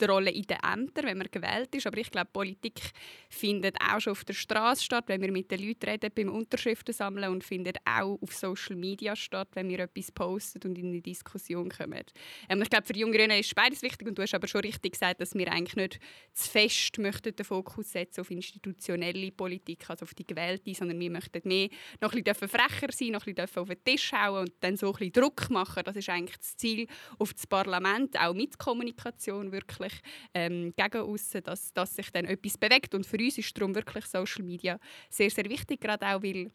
die 0.00 0.06
Rolle 0.06 0.30
in 0.30 0.42
den 0.42 0.58
Ämtern, 0.58 1.06
wenn 1.06 1.18
man 1.18 1.28
gewählt 1.30 1.74
ist. 1.74 1.86
Aber 1.86 1.98
ich 1.98 2.10
glaube, 2.10 2.30
Politik 2.32 2.80
findet 3.28 3.76
auch 3.80 4.00
schon 4.00 4.12
auf 4.12 4.24
der 4.24 4.34
Straße 4.34 4.84
statt, 4.84 5.04
wenn 5.08 5.20
wir 5.20 5.32
mit 5.32 5.50
den 5.50 5.60
Leuten 5.60 5.88
reden, 5.88 6.10
beim 6.14 6.28
Unterschriften 6.28 6.94
sammeln 6.94 7.30
und 7.30 7.44
findet 7.44 7.78
auch 7.84 8.18
auf 8.20 8.34
Social 8.34 8.76
Media 8.76 9.16
statt, 9.16 9.48
wenn 9.54 9.68
wir 9.68 9.80
etwas 9.80 10.12
posten 10.12 10.60
und 10.68 10.78
in 10.78 10.88
eine 10.88 11.00
Diskussion 11.00 11.68
kommen. 11.68 12.04
Ähm, 12.48 12.62
ich 12.62 12.70
glaube, 12.70 12.86
für 12.86 12.92
die 12.92 13.00
Jungen 13.00 13.30
ist 13.30 13.54
beides 13.54 13.82
wichtig 13.82 14.06
und 14.08 14.16
du 14.16 14.22
hast 14.22 14.34
aber 14.34 14.48
schon 14.48 14.62
richtig 14.62 14.92
gesagt, 14.92 15.20
dass 15.20 15.34
wir 15.34 15.50
eigentlich 15.52 15.76
nicht 15.76 16.00
zu 16.32 16.50
fest 16.50 16.98
möchten 16.98 17.34
den 17.34 17.44
Fokus 17.44 17.92
setzen 17.92 18.20
auf 18.20 18.30
institutionelle 18.30 19.30
Politik, 19.32 19.88
also 19.88 20.04
auf 20.04 20.14
die 20.14 20.26
gewählte, 20.26 20.74
sondern 20.74 20.98
wir 20.98 21.10
möchten 21.10 21.40
mehr 21.44 21.68
noch 22.00 22.12
ein 22.12 22.22
bisschen 22.22 22.48
frecher 22.48 22.92
sein, 22.92 23.08
noch 23.08 23.26
ein 23.26 23.34
bisschen 23.34 23.62
auf 23.62 23.68
den 23.68 23.84
Tisch 23.84 24.12
hauen 24.12 24.40
und 24.42 24.52
dann 24.60 24.76
so 24.76 24.88
ein 24.88 24.92
bisschen 24.92 25.12
Druck 25.12 25.50
machen. 25.50 25.82
Das 25.84 25.96
ist 25.96 26.08
eigentlich 26.08 26.38
das 26.38 26.56
Ziel 26.56 26.86
auf 27.18 27.34
das 27.34 27.46
Parlament, 27.46 28.18
auch 28.18 28.34
mit 28.34 28.58
Kommunikation 28.58 29.52
wirklich 29.52 29.89
ähm, 30.34 30.72
gegen 30.76 31.02
aussen, 31.02 31.42
dass, 31.42 31.72
dass 31.72 31.94
sich 31.94 32.10
dann 32.10 32.24
etwas 32.24 32.58
bewegt. 32.58 32.94
Und 32.94 33.06
für 33.06 33.18
uns 33.18 33.38
ist 33.38 33.56
darum 33.56 33.74
wirklich 33.74 34.04
Social 34.06 34.44
Media 34.44 34.78
sehr, 35.08 35.30
sehr 35.30 35.48
wichtig, 35.48 35.80
gerade 35.80 36.06
auch, 36.06 36.22
weil 36.22 36.50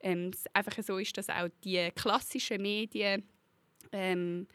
ähm, 0.00 0.30
es 0.32 0.44
einfach 0.52 0.82
so 0.82 0.98
ist, 0.98 1.16
dass 1.16 1.28
auch 1.28 1.48
die 1.64 1.90
klassischen 1.94 2.62
Medien 2.62 3.22
ähm, 3.92 4.46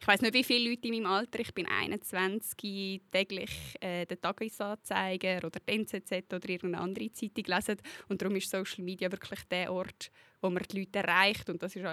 ich 0.00 0.06
weiß 0.06 0.20
nicht, 0.20 0.34
wie 0.34 0.44
viele 0.44 0.70
Leute 0.70 0.88
in 0.88 0.94
meinem 0.94 1.06
Alter, 1.06 1.40
ich 1.40 1.52
bin 1.52 1.66
21, 1.66 3.00
täglich 3.10 3.50
äh, 3.80 4.06
den 4.06 4.20
Tagesanzeiger 4.20 5.38
oder 5.38 5.60
den 5.60 5.80
NZZ 5.80 6.12
oder 6.32 6.48
irgendeine 6.48 6.80
andere 6.80 7.12
Zeitung 7.12 7.44
lesen. 7.46 7.76
Und 8.08 8.22
darum 8.22 8.36
ist 8.36 8.48
Social 8.48 8.84
Media 8.84 9.10
wirklich 9.10 9.40
der 9.50 9.72
Ort, 9.72 10.10
wo 10.40 10.50
man 10.50 10.62
die 10.70 10.80
Leute 10.80 11.00
erreicht. 11.00 11.50
Und 11.50 11.62
das 11.62 11.74
ist 11.74 11.84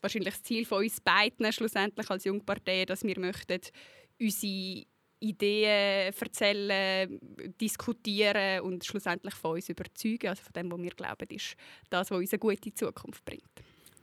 wahrscheinlich 0.00 0.34
das 0.34 0.42
Ziel 0.42 0.66
von 0.66 0.82
uns 0.82 1.00
beiden 1.00 1.50
schlussendlich 1.52 2.10
als 2.10 2.24
Jungpartei, 2.24 2.84
dass 2.84 3.04
wir 3.04 3.18
möchten 3.18 3.60
unsere 4.20 4.84
Ideen 5.20 6.12
erzählen, 6.12 7.18
diskutieren 7.60 8.60
und 8.60 8.84
schlussendlich 8.84 9.34
von 9.34 9.52
uns 9.52 9.68
überzeugen. 9.68 10.28
Also 10.28 10.42
von 10.42 10.52
dem, 10.52 10.70
was 10.70 10.80
wir 10.80 10.90
glauben, 10.90 11.28
ist 11.30 11.56
das, 11.90 12.10
was 12.10 12.18
uns 12.18 12.32
eine 12.32 12.38
gute 12.38 12.74
Zukunft 12.74 13.24
bringt. 13.24 13.42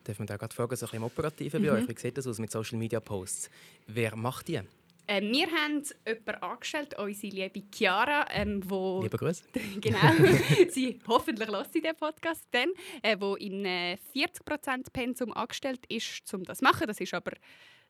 Darf 0.03 0.19
man 0.19 0.27
da 0.27 0.37
gerade 0.37 0.53
fragen, 0.53 0.75
so 0.75 0.85
ein 0.85 0.89
bisschen 0.89 0.97
im 0.97 1.03
Operativen 1.03 1.61
mhm. 1.61 1.67
bei 1.67 1.71
euch, 1.73 1.87
wie 1.87 1.99
sieht 1.99 2.17
das 2.17 2.27
aus 2.27 2.39
mit 2.39 2.51
Social 2.51 2.77
Media 2.77 2.99
Posts? 2.99 3.49
Wer 3.87 4.15
macht 4.15 4.47
die? 4.49 4.59
Äh, 5.05 5.21
wir 5.21 5.47
haben 5.47 5.83
jemanden 6.05 6.43
angestellt, 6.43 6.97
unsere 6.97 7.33
liebe 7.33 7.63
Chiara, 7.73 8.25
ähm, 8.31 8.61
wo... 8.65 9.01
Liebe 9.01 9.17
Grüße. 9.17 9.43
genau. 9.81 9.99
sie 10.69 10.99
hoffentlich 11.07 11.49
lässt 11.49 11.73
sie 11.73 11.81
den 11.81 11.95
Podcast 11.95 12.47
dann, 12.51 12.69
äh, 13.01 13.17
wo 13.19 13.35
in 13.35 13.65
äh, 13.65 13.97
40% 14.15 14.91
Pensum 14.93 15.33
angestellt 15.33 15.81
ist, 15.89 16.33
um 16.33 16.43
das 16.43 16.59
zu 16.59 16.63
machen. 16.63 16.87
Das 16.87 17.01
ist 17.01 17.13
aber 17.13 17.33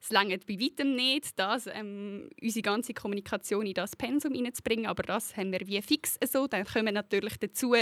es 0.03 0.11
langt 0.11 0.45
bei 0.45 0.59
weitem 0.59 0.95
nicht, 0.95 1.39
das, 1.39 1.67
ähm, 1.67 2.29
unsere 2.41 2.61
ganze 2.61 2.93
Kommunikation 2.93 3.65
in 3.65 3.73
das 3.73 3.95
Pensum 3.95 4.33
hineinzubringen, 4.33 4.85
aber 4.85 5.03
das 5.03 5.35
haben 5.37 5.53
wir 5.53 5.65
wie 5.65 5.81
fix 5.81 6.17
so. 6.25 6.45
Dann 6.45 6.65
kommen 6.65 6.93
natürlich 6.93 7.37
dazu 7.39 7.73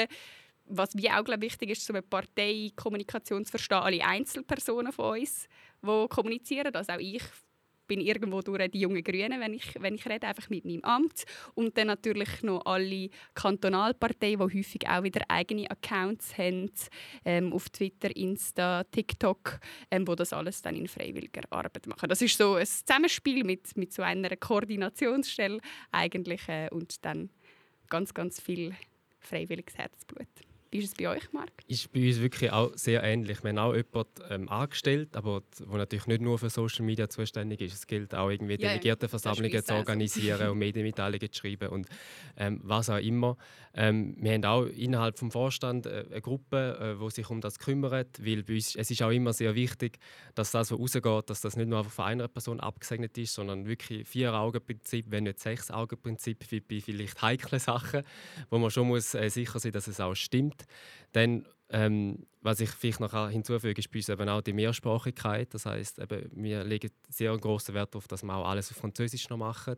was 0.66 0.96
wie 0.96 1.10
auch 1.10 1.24
glaub, 1.24 1.42
wichtig 1.42 1.72
ist, 1.72 1.86
so 1.86 1.94
eine 1.94 2.02
Parteikommunikation 2.02 3.44
zu 3.46 3.52
verstehen, 3.52 3.80
alle 3.80 4.06
Einzelpersonen 4.06 4.94
von 4.94 5.20
uns, 5.20 5.48
die 5.82 6.08
kommunizieren. 6.08 6.74
Also 6.74 6.94
auch 6.94 7.00
ich 7.00 7.24
bin 7.88 8.02
irgendwo 8.02 8.42
durch 8.42 8.70
die 8.72 8.82
jungen 8.82 9.04
Grünen, 9.04 9.40
wenn 9.40 9.54
ich, 9.54 9.74
wenn 9.80 9.96
ich 9.96 10.06
rede, 10.08 10.28
einfach 10.28 10.50
mit 10.50 10.66
meinem 10.66 10.82
Amt. 10.82 11.26
Und 11.54 11.78
dann 11.78 11.88
natürlich 11.88 12.42
noch 12.44 12.66
alle 12.66 13.10
Kantonalparteien, 13.34 14.40
die 14.40 14.58
häufig 14.58 14.88
auch 14.88 15.04
wieder 15.04 15.22
eigene 15.28 15.70
Accounts 15.70 16.38
haben, 16.38 16.72
ähm, 17.26 17.54
auf 17.54 17.70
Twitter, 17.70 18.16
Insta, 18.16 18.84
TikTok, 18.86 19.60
ähm, 19.90 20.08
wo 20.08 20.16
das 20.16 20.34
alles 20.34 20.62
dann 20.62 20.76
in 20.76 20.88
freiwilliger 20.88 21.44
Arbeit 21.50 21.88
machen. 21.88 22.10
Das 22.10 22.22
ist 22.22 22.38
so 22.38 22.56
ein 22.56 22.66
Zusammenspiel 22.66 23.44
mit, 23.44 23.76
mit 23.78 23.94
so 23.94 24.02
einer 24.02 24.36
Koordinationsstelle 24.36 25.60
eigentlich 25.92 26.48
äh, 26.48 26.70
und 26.72 27.04
dann 27.06 27.30
ganz, 27.90 28.14
ganz 28.14 28.40
viel 28.40 28.74
freiwilliges 29.20 29.78
Herzblut. 29.78 30.28
Wie 30.74 30.78
ist 30.78 30.86
es 30.86 30.96
bei 30.96 31.10
euch, 31.10 31.34
Marc? 31.34 31.52
Ist 31.68 31.92
bei 31.92 32.08
uns 32.08 32.22
wirklich 32.22 32.50
auch 32.50 32.72
sehr 32.76 33.04
ähnlich. 33.04 33.44
Wir 33.44 33.50
haben 33.50 33.58
auch 33.58 33.76
jemanden 33.76 34.08
ähm, 34.30 34.48
angestellt, 34.48 35.18
aber 35.18 35.44
der 35.60 35.68
natürlich 35.68 36.08
nicht 36.08 36.22
nur 36.22 36.40
für 36.40 36.50
Social 36.50 36.86
Media 36.86 37.10
zuständig 37.10 37.60
ist. 37.60 37.74
Es 37.74 37.88
gilt 37.88 38.16
auch 38.16 38.30
irgendwie 38.30 38.54
ja, 38.54 38.70
Delegiertenversammlungen 38.70 39.66
zu 39.66 39.74
organisieren 39.74 40.50
und 40.50 40.58
Medienmitteilungen 40.60 41.30
zu 41.30 41.42
schreiben 41.42 41.68
und 41.68 41.88
ähm, 42.38 42.62
was 42.64 42.90
auch 42.90 43.00
immer. 43.00 43.36
Ähm, 43.74 44.16
wir 44.20 44.34
haben 44.34 44.46
auch 44.46 44.66
innerhalb 44.66 45.16
des 45.16 45.32
Vorstand 45.32 45.86
äh, 45.86 46.06
eine 46.10 46.22
Gruppe, 46.22 46.98
die 47.00 47.06
äh, 47.06 47.10
sich 47.10 47.30
um 47.30 47.42
das 47.42 47.60
kümmert, 47.60 48.26
weil 48.26 48.44
bei 48.44 48.56
uns, 48.56 48.76
es 48.76 48.92
ist 48.92 49.02
auch 49.02 49.12
immer 49.12 49.34
sehr 49.34 49.56
wichtig, 49.56 49.98
dass 50.36 50.52
das, 50.52 50.72
was 50.72 50.80
rausgeht, 50.80 51.30
dass 51.30 51.42
das 51.42 51.56
nicht 51.56 51.68
nur 51.68 51.84
von 51.84 52.06
einer 52.06 52.28
Person 52.28 52.60
abgesegnet 52.60 53.18
ist, 53.18 53.34
sondern 53.34 53.66
wirklich 53.66 54.08
Vier-Augen-Prinzip, 54.08 55.06
wenn 55.10 55.24
nicht 55.26 55.40
Sechs-Augen-Prinzip 55.40 56.46
bei 56.68 56.80
vielleicht 56.82 57.22
heiklen 57.22 57.60
Sachen, 57.60 58.04
wo 58.50 58.58
man 58.58 58.72
schon 58.72 58.88
muss 58.88 59.14
äh, 59.16 59.30
sicher 59.30 59.60
sein, 59.60 59.72
dass 59.74 59.88
es 59.88 60.00
auch 60.00 60.16
stimmt. 60.16 60.61
Dann, 61.12 61.46
ähm, 61.70 62.26
was 62.42 62.60
ich 62.60 62.70
vielleicht 62.70 63.00
noch 63.00 63.30
hinzufüge, 63.30 63.80
ist 63.80 63.92
bei 63.92 64.00
uns 64.00 64.10
eben 64.10 64.30
auch 64.30 64.42
die 64.42 64.54
Mehrsprachigkeit. 64.54 65.54
Das 65.54 65.66
heißt, 65.66 66.02
wir 66.34 66.64
legen 66.64 66.92
sehr 67.10 67.38
großen 67.38 67.74
Wert 67.74 67.94
darauf, 67.94 68.08
dass 68.08 68.24
wir 68.24 68.34
auch 68.34 68.48
alles 68.48 68.72
auf 68.72 68.78
Französisch 68.78 69.30
noch 69.30 69.38
machen. 69.38 69.78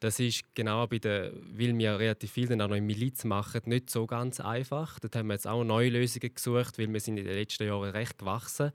Das 0.00 0.20
ist 0.20 0.44
genau 0.54 0.86
bei 0.86 0.98
der, 0.98 1.32
weil 1.32 1.76
wir 1.76 1.98
relativ 1.98 2.32
viel 2.32 2.46
dann 2.46 2.60
auch 2.60 2.68
noch 2.68 2.76
in 2.76 2.84
Miliz 2.84 3.24
machen, 3.24 3.62
nicht 3.64 3.88
so 3.90 4.06
ganz 4.06 4.40
einfach. 4.40 4.98
Dort 5.00 5.16
haben 5.16 5.28
wir 5.28 5.34
jetzt 5.34 5.46
auch 5.46 5.64
neue 5.64 5.88
Lösungen 5.88 6.34
gesucht, 6.34 6.78
weil 6.78 6.92
wir 6.92 7.00
sind 7.00 7.16
in 7.16 7.24
den 7.24 7.34
letzten 7.34 7.66
Jahren 7.66 7.90
recht 7.90 8.18
gewachsen. 8.18 8.72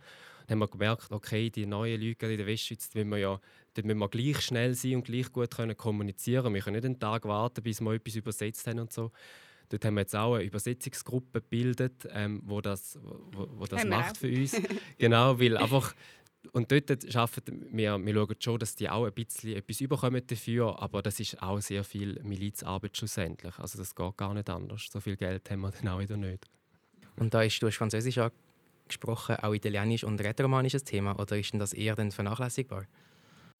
Dann 0.47 0.55
haben 0.55 0.59
wir 0.59 0.67
gemerkt, 0.67 1.11
okay, 1.11 1.49
die 1.49 1.65
neuen 1.65 2.01
Leute 2.01 2.25
in 2.25 2.37
der 2.37 2.47
Westschweiz, 2.47 2.89
müssen 2.95 3.09
wir 3.09 3.17
ja, 3.19 3.39
müssen 3.83 3.99
wir 3.99 4.09
gleich 4.09 4.41
schnell 4.41 4.73
sein 4.73 4.95
und 4.95 5.05
gleich 5.05 5.31
gut 5.31 5.55
können 5.55 5.77
kommunizieren. 5.77 6.53
Wir 6.53 6.61
können 6.61 6.77
nicht 6.77 6.85
einen 6.85 6.99
Tag 6.99 7.25
warten, 7.25 7.61
bis 7.61 7.81
wir 7.81 7.93
etwas 7.93 8.15
übersetzt 8.15 8.65
haben 8.67 8.79
und 8.79 8.91
so. 8.91 9.11
Dort 9.71 9.85
haben 9.85 9.93
wir 9.93 10.01
jetzt 10.01 10.15
auch 10.15 10.35
eine 10.35 10.43
Übersetzungsgruppe 10.43 11.39
gebildet, 11.41 12.05
ähm, 12.11 12.41
wo 12.43 12.59
das, 12.59 12.99
wo, 13.31 13.47
wo 13.57 13.65
das 13.65 13.85
macht 13.85 14.17
für 14.17 14.27
uns. 14.27 14.61
genau, 14.97 15.39
weil 15.39 15.57
einfach 15.57 15.95
und 16.53 16.71
dort 16.71 17.11
schaffen 17.11 17.43
wir, 17.71 17.97
wir 18.03 18.13
schauen 18.13 18.35
schon, 18.39 18.59
dass 18.59 18.75
die 18.75 18.89
auch 18.89 19.05
ein 19.05 19.13
bisschen 19.13 19.55
etwas 19.55 19.79
überkommen 19.79 20.25
dafür, 20.25 20.81
aber 20.81 21.01
das 21.01 21.19
ist 21.19 21.41
auch 21.41 21.59
sehr 21.61 21.83
viel 21.83 22.19
Milizarbeit 22.23 22.97
schlussendlich. 22.97 23.57
Also 23.59 23.77
das 23.77 23.95
geht 23.95 24.17
gar 24.17 24.33
nicht 24.33 24.49
anders. 24.49 24.87
So 24.91 24.99
viel 24.99 25.15
Geld 25.15 25.49
haben 25.49 25.61
wir 25.61 25.71
dann 25.71 25.87
auch 25.87 25.99
wieder 25.99 26.17
nicht. 26.17 26.49
Und 27.17 27.33
da 27.33 27.43
ist, 27.43 27.61
du 27.61 27.67
hast 27.67 27.77
Französisch 27.77 28.17
angesprochen, 28.17 29.35
auch 29.37 29.53
Italienisch 29.53 30.03
und 30.03 30.19
Rätoromanisch 30.19 30.73
ein 30.73 30.83
Thema, 30.83 31.17
oder 31.17 31.37
ist 31.37 31.53
denn 31.53 31.59
das 31.59 31.73
eher 31.73 31.95
dann 31.95 32.11
vernachlässigbar? 32.11 32.85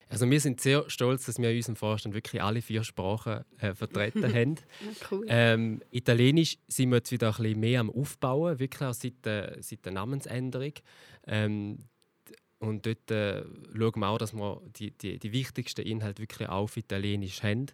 Also 0.08 0.30
wir 0.30 0.40
sind 0.40 0.60
sehr 0.60 0.88
stolz, 0.88 1.26
dass 1.26 1.38
wir 1.38 1.50
in 1.50 1.56
unserem 1.56 1.76
Vorstand 1.76 2.14
wirklich 2.14 2.42
alle 2.42 2.60
vier 2.60 2.84
Sprachen 2.84 3.44
äh, 3.58 3.74
vertreten 3.74 4.24
haben. 4.34 4.56
cool. 5.10 5.24
ähm, 5.28 5.82
Italienisch 5.90 6.58
sind 6.68 6.90
wir 6.90 6.96
jetzt 6.96 7.12
wieder 7.12 7.28
ein 7.28 7.42
bisschen 7.42 7.60
mehr 7.60 7.80
am 7.80 7.90
Aufbauen, 7.90 8.58
wirklich 8.58 8.88
auch 8.88 8.94
seit, 8.94 9.26
äh, 9.26 9.56
seit 9.60 9.84
der 9.84 9.92
Namensänderung. 9.92 10.74
Ähm, 11.26 11.78
und 12.58 12.86
dort 12.86 13.10
äh, 13.10 13.42
schauen 13.76 14.00
wir 14.00 14.08
auch, 14.08 14.18
dass 14.18 14.34
wir 14.34 14.62
die, 14.76 14.92
die, 14.92 15.18
die 15.18 15.32
wichtigsten 15.32 15.82
Inhalte 15.82 16.22
wirklich 16.22 16.48
auf 16.48 16.76
Italienisch 16.76 17.42
haben. 17.42 17.66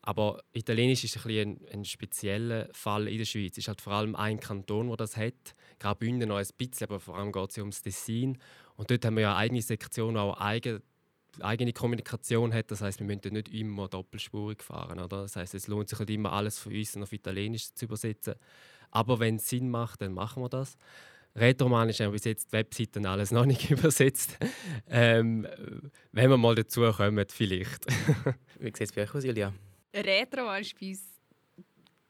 Aber 0.00 0.42
Italienisch 0.52 1.04
ist 1.04 1.24
ein, 1.24 1.30
ein, 1.30 1.60
ein 1.72 1.84
spezieller 1.84 2.68
Fall 2.72 3.06
in 3.08 3.18
der 3.18 3.24
Schweiz. 3.24 3.52
Es 3.52 3.58
ist 3.58 3.68
halt 3.68 3.80
vor 3.80 3.92
allem 3.92 4.16
ein 4.16 4.40
Kanton, 4.40 4.88
der 4.88 4.96
das 4.96 5.16
hat. 5.16 5.54
Graubünden 5.78 6.28
noch 6.28 6.38
ein 6.38 6.46
bisschen, 6.58 6.88
aber 6.88 6.98
vor 6.98 7.16
allem 7.16 7.30
geht 7.30 7.50
es 7.50 7.58
ums 7.58 7.82
Tessin. 7.82 8.38
Und 8.76 8.90
dort 8.90 9.04
haben 9.04 9.14
wir 9.14 9.22
ja 9.22 9.30
eine 9.30 9.38
eigene 9.38 9.62
Sektion, 9.62 10.16
auch 10.16 10.40
eigen 10.40 10.82
eigene 11.40 11.72
Kommunikation 11.72 12.52
hat. 12.52 12.70
Das 12.70 12.80
heißt, 12.80 13.00
wir 13.00 13.06
müssen 13.06 13.32
nicht 13.32 13.48
immer 13.52 13.88
doppelspurig 13.88 14.62
fahren. 14.62 14.98
Oder? 14.98 15.22
Das 15.22 15.36
heißt, 15.36 15.54
es 15.54 15.68
lohnt 15.68 15.88
sich 15.88 15.98
nicht 15.98 16.10
immer 16.10 16.32
alles 16.32 16.58
von 16.58 16.72
uns 16.74 16.96
auf 16.96 17.12
Italienisch 17.12 17.72
zu 17.74 17.86
übersetzen. 17.86 18.34
Aber 18.90 19.20
wenn 19.20 19.36
es 19.36 19.48
Sinn 19.48 19.70
macht, 19.70 20.02
dann 20.02 20.12
machen 20.12 20.42
wir 20.42 20.48
das. 20.48 20.76
Rätoromanisch 21.34 22.00
haben 22.00 22.08
wir 22.08 22.12
bis 22.12 22.24
jetzt 22.24 22.48
die 22.48 22.52
Webseiten 22.52 23.06
alles 23.06 23.30
noch 23.32 23.46
nicht 23.46 23.70
übersetzt. 23.70 24.38
Ähm, 24.88 25.46
wenn 26.12 26.30
wir 26.30 26.36
mal 26.36 26.54
dazu 26.54 26.82
kommen, 26.92 27.24
vielleicht. 27.28 27.86
Wie 28.58 28.66
sieht 28.66 28.80
es 28.80 28.92
bei 28.92 29.02
euch 29.02 29.14
aus, 29.14 29.24
Julia? 29.24 29.52
Rätoromanisch 29.94 30.72
ist 30.72 30.80
bei 30.80 30.88
uns 30.88 31.12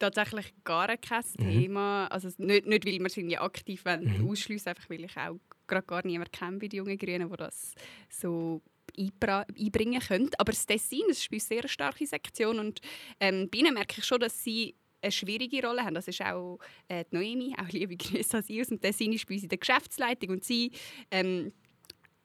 tatsächlich 0.02 0.52
gar 0.64 0.96
kein 0.96 1.24
mhm. 1.38 1.50
Thema. 1.50 2.06
Also 2.08 2.28
nicht, 2.38 2.66
nicht 2.66 2.84
weil 2.84 2.98
wir 2.98 3.06
es 3.06 3.16
irgendwie 3.16 3.38
aktiv 3.38 3.84
mhm. 3.84 4.28
ausschliessen, 4.28 4.70
einfach 4.70 4.90
weil 4.90 5.04
ich 5.04 5.16
auch 5.16 5.38
gerade 5.66 5.86
gar 5.86 6.04
niemanden 6.04 6.32
kenne 6.32 6.58
bei 6.58 6.68
den 6.68 6.78
jungen 6.78 6.98
Grünen, 6.98 7.30
die 7.30 7.36
das 7.36 7.74
so 8.10 8.60
einbringen 8.98 10.00
können. 10.00 10.30
Aber 10.38 10.52
das 10.52 10.66
Tessin 10.66 11.04
das 11.08 11.18
ist 11.18 11.30
bei 11.30 11.36
uns 11.36 11.48
sehr 11.48 11.60
eine 11.60 11.68
starke 11.68 12.06
Sektion 12.06 12.58
und 12.58 12.80
ähm, 13.20 13.48
bei 13.50 13.58
ihnen 13.58 13.74
merke 13.74 13.96
ich 13.98 14.04
schon, 14.04 14.20
dass 14.20 14.42
sie 14.42 14.74
eine 15.00 15.12
schwierige 15.12 15.66
Rolle 15.66 15.82
haben. 15.82 15.94
Das 15.94 16.08
ist 16.08 16.22
auch 16.22 16.58
äh, 16.88 17.04
die 17.10 17.16
Noemi, 17.16 17.54
auch 17.58 17.68
liebe 17.68 17.96
Grüße 17.96 18.36
an 18.36 18.42
sie 18.42 18.60
aus 18.60 18.68
dem 18.68 18.80
Tessin 18.80 19.12
ist 19.12 19.26
bei 19.26 19.34
uns 19.34 19.42
in 19.42 19.48
der 19.48 19.58
Geschäftsleitung 19.58 20.30
und 20.30 20.44
sie 20.44 20.70
ähm, 21.10 21.52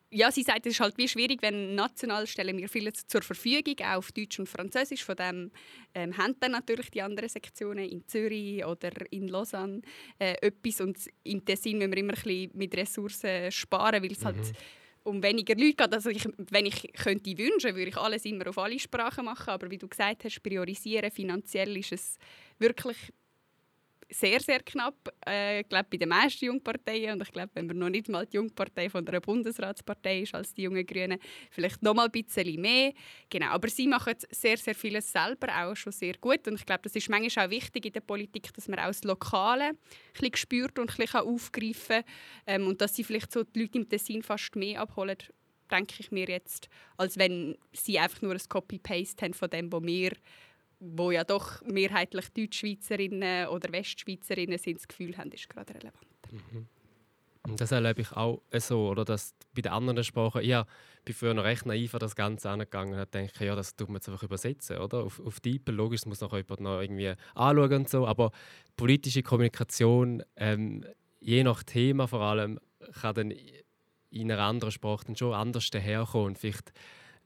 ja, 0.09 0.31
sie 0.31 0.43
sagt, 0.43 0.65
es 0.65 0.73
ist 0.73 0.79
halt 0.79 0.97
wie 0.97 1.07
schwierig, 1.07 1.41
wenn 1.41 1.75
national 1.75 2.27
stellen 2.27 2.57
wir 2.57 2.69
viel 2.69 2.91
zur 2.93 3.21
Verfügung, 3.21 3.75
auch 3.81 3.97
auf 3.97 4.11
Deutsch 4.11 4.39
und 4.39 4.47
Französisch. 4.47 5.03
Von 5.03 5.17
dem 5.17 5.51
ähm, 5.93 6.17
haben 6.17 6.35
dann 6.39 6.51
natürlich 6.51 6.89
die 6.91 7.01
anderen 7.01 7.27
Sektionen 7.27 7.89
in 7.89 8.07
Zürich 8.07 8.63
oder 8.65 8.91
in 9.11 9.27
Lausanne 9.27 9.81
äh, 10.17 10.35
etwas. 10.41 10.79
Und 10.79 10.97
im 11.23 11.43
Tessin 11.43 11.77
müssen 11.77 11.91
wir 11.91 11.97
immer 11.97 12.13
ein 12.13 12.23
bisschen 12.23 12.51
mit 12.53 12.75
Ressourcen 12.77 13.51
sparen, 13.51 14.01
weil 14.01 14.11
es 14.11 14.23
halt 14.23 14.37
mhm. 14.37 14.43
halt 14.43 14.55
um 15.07 15.23
weniger 15.23 15.55
Leute 15.55 15.75
geht. 15.75 15.93
Also 15.93 16.09
ich, 16.09 16.27
wenn 16.51 16.65
ich 16.65 16.91
könnte 16.93 17.37
wünschen, 17.37 17.75
würde 17.75 17.89
ich 17.89 17.97
alles 17.97 18.25
immer 18.25 18.47
auf 18.47 18.57
alle 18.57 18.77
Sprachen 18.79 19.25
machen, 19.25 19.49
aber 19.49 19.71
wie 19.71 19.77
du 19.77 19.87
gesagt 19.87 20.25
hast, 20.25 20.43
priorisieren 20.43 21.11
finanziell 21.11 21.77
ist 21.77 21.93
es 21.93 22.17
wirklich 22.59 22.97
sehr, 24.09 24.39
sehr 24.39 24.59
knapp. 24.59 24.95
Äh, 25.25 25.63
glaube, 25.63 25.87
bei 25.91 25.97
den 25.97 26.09
meisten 26.09 26.45
Jungparteien. 26.45 27.13
Und 27.13 27.21
ich 27.23 27.31
glaube, 27.31 27.49
wenn 27.53 27.67
man 27.67 27.77
noch 27.77 27.89
nicht 27.89 28.09
mal 28.09 28.25
die 28.25 28.37
Jungpartei 28.37 28.89
von 28.89 29.05
der 29.05 29.19
Bundesratspartei 29.19 30.21
ist 30.21 30.33
als 30.33 30.53
die 30.53 30.63
jungen 30.63 30.85
Grünen, 30.85 31.19
vielleicht 31.51 31.81
noch 31.83 31.93
mal 31.93 32.05
ein 32.05 32.11
bisschen 32.11 32.59
mehr. 32.61 32.93
Genau. 33.29 33.47
Aber 33.47 33.67
sie 33.67 33.87
machen 33.87 34.13
sehr, 34.31 34.57
sehr 34.57 34.75
vieles 34.75 35.11
selber 35.11 35.47
auch 35.49 35.75
schon 35.75 35.91
sehr 35.91 36.13
gut. 36.19 36.47
Und 36.47 36.55
ich 36.55 36.65
glaube, 36.65 36.81
das 36.83 36.95
ist 36.95 37.09
manchmal 37.09 37.47
auch 37.47 37.51
wichtig 37.51 37.85
in 37.85 37.93
der 37.93 38.01
Politik, 38.01 38.53
dass 38.53 38.67
man 38.67 38.79
auch 38.79 38.87
das 38.87 39.03
Lokale 39.03 39.71
ein 40.21 40.31
spürt 40.35 40.79
und 40.79 40.99
ein 40.99 41.15
aufgreifen 41.15 42.03
kann. 42.03 42.03
Ähm, 42.45 42.67
und 42.67 42.81
dass 42.81 42.95
sie 42.95 43.03
vielleicht 43.03 43.31
so 43.31 43.43
die 43.43 43.61
Leute 43.61 43.77
im 43.77 43.89
Tessin 43.89 44.23
fast 44.23 44.55
mehr 44.55 44.81
abholen, 44.81 45.17
denke 45.69 45.95
ich 45.99 46.11
mir 46.11 46.27
jetzt, 46.27 46.69
als 46.95 47.17
wenn 47.17 47.57
sie 47.73 47.99
einfach 47.99 48.21
nur 48.21 48.33
ein 48.33 48.41
Copy-Paste 48.49 49.25
haben 49.25 49.33
von 49.33 49.49
dem, 49.49 49.71
was 49.71 49.83
wir 49.83 50.11
wo 50.79 51.12
ja 51.12 51.24
doch 51.24 51.62
mehrheitlich 51.63 52.29
Deutschschweizerinnen 52.29 53.48
oder 53.48 53.72
Westschweizerinnen 53.72 54.57
sind, 54.57 54.77
das 54.77 54.88
Gefühl 54.88 55.17
haben, 55.17 55.31
ist 55.31 55.50
gerade 55.50 55.74
relevant. 55.74 56.07
Mhm. 56.31 56.67
Das 57.55 57.72
erlebe 57.72 58.01
ich 58.01 58.12
auch 58.12 58.41
so, 58.57 58.89
oder? 58.89 59.05
Dass 59.05 59.34
bei 59.55 59.62
den 59.62 59.72
anderen 59.72 60.03
Sprachen, 60.03 60.41
ich 60.41 60.55
bin 61.05 61.15
früher 61.15 61.34
noch 61.34 61.46
recht 61.46 61.65
naiv 61.65 61.93
an 61.93 62.01
das 62.01 62.15
Ganze 62.15 62.50
angegangen 62.50 63.00
und 63.00 63.13
denke, 63.13 63.46
ja, 63.46 63.55
das 63.55 63.75
tut 63.75 63.88
man 63.88 63.96
jetzt 63.98 64.10
einfach 64.10 64.24
übersetzen, 64.24 64.77
oder? 64.79 65.03
Auf, 65.03 65.22
auf 65.25 65.39
Deeper, 65.39 65.72
logisch, 65.72 66.01
das 66.01 66.07
muss 66.07 66.22
noch 66.22 66.34
jemand 66.34 66.60
noch 66.60 66.81
irgendwie 66.81 67.13
anschauen 67.36 67.74
und 67.74 67.89
so, 67.89 68.05
aber 68.05 68.31
politische 68.75 69.24
Kommunikation, 69.24 70.24
ähm, 70.36 70.84
je 71.22 71.43
nach 71.43 71.63
Thema 71.63 72.07
vor 72.07 72.22
allem, 72.22 72.60
kann 73.01 73.15
dann 73.15 73.34
in 74.10 74.31
einer 74.31 74.43
anderen 74.43 74.72
Sprache 74.72 75.05
dann 75.05 75.15
schon 75.15 75.34
anders 75.34 75.69
daherkommen 75.69 76.36
vielleicht 76.36 76.74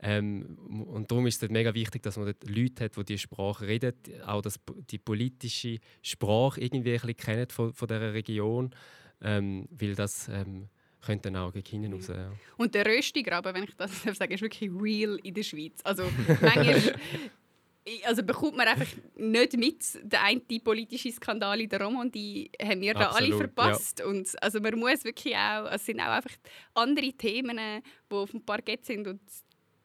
ähm, 0.03 0.57
und 0.87 1.11
darum 1.11 1.27
ist 1.27 1.43
es 1.43 1.49
mega 1.49 1.73
wichtig, 1.73 2.01
dass 2.01 2.17
man 2.17 2.25
dort 2.25 2.49
Leute 2.49 2.85
hat, 2.85 2.97
die 2.97 3.03
diese 3.03 3.19
Sprache 3.19 3.67
reden, 3.67 3.93
auch 4.25 4.41
das, 4.41 4.59
die 4.89 4.97
politische 4.97 5.77
Sprache 6.01 6.59
irgendwie 6.59 6.93
ein 6.93 7.01
bisschen 7.01 7.17
kennen 7.17 7.49
von, 7.49 7.73
von 7.73 7.87
dieser 7.87 8.13
Region, 8.13 8.73
ähm, 9.21 9.67
weil 9.69 9.93
das 9.93 10.27
ähm, 10.29 10.69
könnte 11.05 11.31
dann 11.31 11.41
auch 11.41 11.53
gegen 11.53 11.67
hinten 11.67 11.93
raus. 11.93 12.07
Ja. 12.07 12.31
Und 12.57 12.73
der 12.73 12.85
Röstigraben, 12.85 13.53
wenn 13.53 13.63
ich 13.63 13.75
das 13.75 14.01
sagen 14.03 14.31
ist 14.31 14.41
wirklich 14.41 14.71
real 14.71 15.19
in 15.21 15.35
der 15.35 15.43
Schweiz. 15.43 15.79
Also 15.83 16.03
manchmal 16.41 16.95
also 18.05 18.23
bekommt 18.23 18.57
man 18.57 18.67
einfach 18.67 18.91
nicht 19.15 19.57
mit. 19.57 19.83
Der 20.03 20.23
eine 20.23 20.41
politische 20.63 21.11
Skandal 21.11 21.61
in 21.61 21.69
der 21.69 21.81
Romandie 21.81 22.51
haben 22.59 22.81
wir 22.81 22.95
Absolut, 22.95 23.11
da 23.11 23.17
alle 23.17 23.37
verpasst. 23.37 23.99
Ja. 23.99 24.05
Und 24.05 24.43
also 24.43 24.59
man 24.59 24.79
muss 24.79 25.03
wirklich 25.03 25.35
auch, 25.35 25.71
es 25.71 25.85
sind 25.85 25.99
auch 25.99 26.07
einfach 26.07 26.35
andere 26.73 27.13
Themen, 27.13 27.57
die 27.57 28.15
auf 28.15 28.31
dem 28.31 28.43
Parkett 28.43 28.85
sind 28.85 29.07
und 29.07 29.21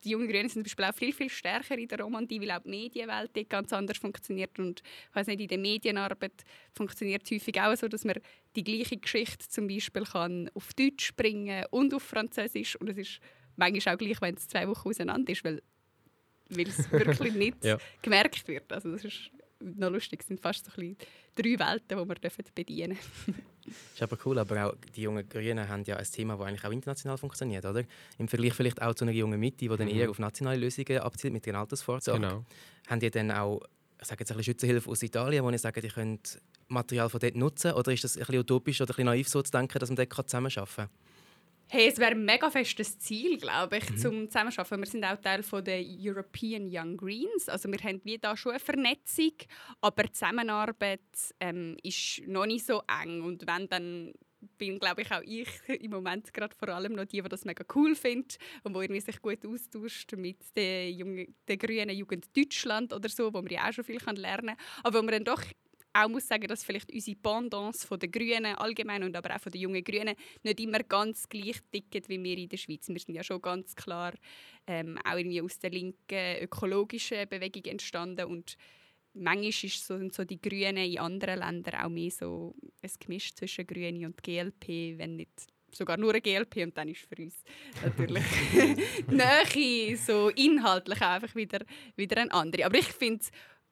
die 0.07 0.13
jungen 0.13 0.29
Grünen 0.29 0.49
sind 0.49 0.53
zum 0.53 0.63
Beispiel 0.63 0.85
auch 0.85 0.95
viel, 0.95 1.13
viel 1.13 1.29
stärker 1.29 1.77
in 1.77 1.89
der 1.89 2.01
Romandie, 2.01 2.41
weil 2.41 2.53
auch 2.53 2.63
die 2.63 2.71
Medienwelt 2.71 3.51
ganz 3.51 3.73
anders 3.73 3.99
funktioniert. 3.99 4.57
Und 4.59 4.83
ich 5.11 5.17
weiß 5.17 5.27
nicht, 5.27 5.41
in 5.41 5.49
der 5.49 5.59
Medienarbeit 5.59 6.45
funktioniert 6.73 7.23
es 7.25 7.33
häufig 7.33 7.61
auch 7.61 7.75
so, 7.77 7.89
dass 7.89 8.05
man 8.05 8.15
die 8.55 8.63
gleiche 8.63 8.97
Geschichte 8.97 9.49
zum 9.49 9.67
Beispiel 9.67 10.05
kann 10.05 10.49
auf 10.55 10.73
Deutsch 10.75 11.15
bringen 11.17 11.65
und 11.71 11.93
auf 11.93 12.05
Französisch. 12.05 12.77
Und 12.77 12.91
es 12.91 12.99
ist 12.99 13.21
manchmal 13.57 13.97
auch 13.97 13.99
gleich, 13.99 14.21
wenn 14.21 14.37
es 14.37 14.47
zwei 14.47 14.69
Wochen 14.69 14.89
auseinander 14.89 15.33
ist, 15.33 15.45
weil, 15.45 15.61
weil 16.51 16.69
es 16.69 16.91
wirklich 16.93 17.35
nicht 17.35 17.65
ja. 17.65 17.77
gemerkt 18.01 18.47
wird. 18.47 18.73
Also 18.73 18.93
das 18.93 19.05
ist 19.05 19.33
noch 19.59 19.91
lustig. 19.91 20.21
Es 20.21 20.29
sind 20.29 20.41
fast 20.41 20.67
so 20.67 20.81
ein 20.81 20.97
drei 21.35 21.59
Welten, 21.59 21.99
die 21.99 22.23
wir 22.23 22.45
bedienen 22.55 22.97
dürfen. 22.97 23.56
Ist 23.95 24.03
aber 24.03 24.17
cool, 24.25 24.39
aber 24.39 24.67
auch 24.67 24.75
die 24.95 25.03
jungen 25.03 25.29
Grünen 25.29 25.69
haben 25.69 25.85
ja 25.85 25.97
ein 25.97 26.05
Thema, 26.05 26.37
das 26.37 26.47
eigentlich 26.47 26.65
auch 26.65 26.71
international 26.71 27.19
funktioniert, 27.19 27.65
oder? 27.65 27.85
Im 28.19 28.29
Vergleich 28.29 28.55
vielleicht 28.55 28.83
auch 28.83 28.95
zu 28.95 29.05
einer 29.05 29.13
jungen 29.13 29.39
Mitte, 29.41 29.59
die 29.59 29.69
dann 29.69 29.89
mhm. 29.89 29.95
eher 29.95 30.11
auf 30.11 30.19
nationale 30.19 30.59
Lösungen 30.59 30.99
abzielt 30.99 31.33
mit 31.33 31.47
den 31.47 31.57
Altersvorsorge. 31.57 32.21
Genau. 32.21 32.45
Haben 32.89 33.01
die 33.01 33.11
dann 33.11 33.31
auch, 33.31 33.61
ich 34.01 34.07
sage 34.07 34.21
jetzt 34.21 34.31
ein 34.31 34.37
bisschen 34.37 34.53
Schützenhilfe 34.55 34.91
aus 34.91 35.03
Italien, 35.03 35.45
wo 35.45 35.51
ich 35.51 35.61
sage, 35.61 35.81
die 35.81 35.89
können 35.89 36.21
Material 36.69 37.09
von 37.09 37.21
dort 37.21 37.37
nutzen? 37.37 37.73
Oder 37.73 37.93
ist 37.93 38.05
das 38.05 38.17
ein 38.17 38.21
bisschen 38.21 38.41
utopisch 38.41 38.81
oder 38.81 38.93
ein 38.93 38.97
bisschen 38.97 39.07
naiv 39.07 39.29
so 39.29 39.43
zu 39.43 39.51
denken, 39.51 39.79
dass 39.79 39.89
man 39.89 39.97
dort 39.97 40.31
zusammenarbeiten 40.31 40.77
kann? 40.77 40.89
Hey, 41.69 41.89
es 41.89 41.99
wäre 41.99 42.13
ein 42.13 42.25
mega 42.25 42.49
festes 42.49 42.97
Ziel, 43.01 43.39
glaube 43.39 43.79
ich, 43.79 43.91
mhm. 43.91 43.97
zum 43.97 44.31
Zusammenarbeiten. 44.31 44.79
Wir 44.79 44.87
sind 44.87 45.05
auch 45.05 45.17
Teil 45.17 45.43
von 45.43 45.65
der 45.65 45.83
European 45.85 46.69
Young 46.71 46.97
Greens. 46.97 47.49
Also 47.49 47.69
wir 47.69 47.79
haben 47.81 48.01
wie 48.05 48.19
da 48.19 48.37
schon 48.37 48.53
eine 48.53 48.61
Vernetzung, 48.61 49.33
aber 49.81 50.05
die 50.05 50.13
Zusammenarbeit 50.13 51.01
ähm, 51.41 51.77
ist 51.83 52.23
noch 52.29 52.47
nicht 52.47 52.65
so 52.65 52.83
eng. 53.03 53.23
Und 53.23 53.49
wenn 53.49 53.69
dann 53.69 54.13
bin, 54.59 54.79
glaube 54.79 55.03
ich, 55.03 55.11
auch 55.11 55.23
ich 55.25 55.49
im 55.81 55.91
Moment 55.91 56.33
gerade 56.33 56.55
vor 56.55 56.69
allem 56.69 56.93
noch 56.93 57.05
die, 57.05 57.21
die 57.21 57.29
das 57.29 57.45
mega 57.45 57.65
cool 57.75 57.97
findet 57.97 58.39
und 58.63 58.73
wo 58.73 58.81
irgendwie 58.81 59.01
sich 59.01 59.21
gut 59.21 59.45
austauscht 59.45 60.13
mit 60.13 60.39
der, 60.55 60.93
Jungen, 60.93 61.35
der 61.49 61.57
grünen 61.57 61.91
Jugend 61.91 62.29
Deutschland 62.37 62.93
oder 62.93 63.09
so, 63.09 63.35
wo 63.35 63.43
man 63.43 63.51
ja 63.51 63.69
auch 63.69 63.73
schon 63.73 63.85
viel 63.85 64.01
lernen 64.15 64.57
kann. 64.57 64.67
Aber 64.85 64.99
wo 65.01 65.03
man 65.03 65.15
dann 65.15 65.25
doch 65.25 65.43
auch 65.97 66.09
muss 66.09 66.29
sagen, 66.29 66.47
dass 66.47 66.65
vielleicht 66.65 66.93
unsere 66.93 67.17
Pendants 67.17 67.85
von 67.85 67.99
den 67.99 68.11
Grünen 68.11 68.57
allgemein 68.57 69.03
und 69.03 69.17
aber 69.17 69.35
auch 69.35 69.41
von 69.41 69.53
den 69.53 69.63
jungen 69.63 69.83
Grünen 69.83 70.15
nicht 70.43 70.61
immer 70.61 70.81
ganz 70.81 71.29
gleich 71.29 71.59
ticken 71.71 72.03
wie 72.09 72.23
wir 72.23 72.39
in 72.39 72.49
der 72.49 72.57
Schweiz. 72.57 72.89
Wir 72.89 72.99
sind 72.99 73.15
ja 73.15 73.25
schon 73.25 73.41
ganz 73.41 73.75
klar 73.75 74.13
ähm, 74.67 74.99
auch 75.05 75.17
irgendwie 75.17 75.41
aus 75.41 75.59
der 75.59 75.71
linken 75.71 76.43
ökologischen 76.43 77.29
Bewegung 77.29 77.65
entstanden 77.65 78.27
und 78.27 78.57
manchmal 79.15 79.49
ist 79.49 79.87
so, 79.87 80.09
so 80.11 80.25
die 80.25 80.41
Grünen 80.41 80.77
in 80.77 80.99
anderen 80.99 81.39
Ländern 81.39 81.81
auch 81.83 81.89
mehr 81.89 82.11
so 82.11 82.55
ein 82.83 82.91
Gemisch 83.01 83.35
zwischen 83.35 83.67
Grüne 83.67 84.07
und 84.07 84.23
GLP, 84.23 84.99
wenn 84.99 85.17
nicht 85.17 85.47
sogar 85.73 85.97
nur 85.97 86.11
eine 86.11 86.21
GLP 86.21 86.57
und 86.65 86.77
dann 86.77 86.89
ist 86.89 87.07
für 87.07 87.23
uns 87.23 87.43
natürlich 87.83 88.25
Nähe 89.09 89.97
so 89.97 90.31
inhaltlich 90.31 91.01
einfach 91.01 91.35
wieder, 91.35 91.61
wieder 91.97 92.21
eine 92.21 92.33
andere. 92.33 92.67
Aber 92.67 92.79
ich 92.79 92.87
finde 92.87 93.25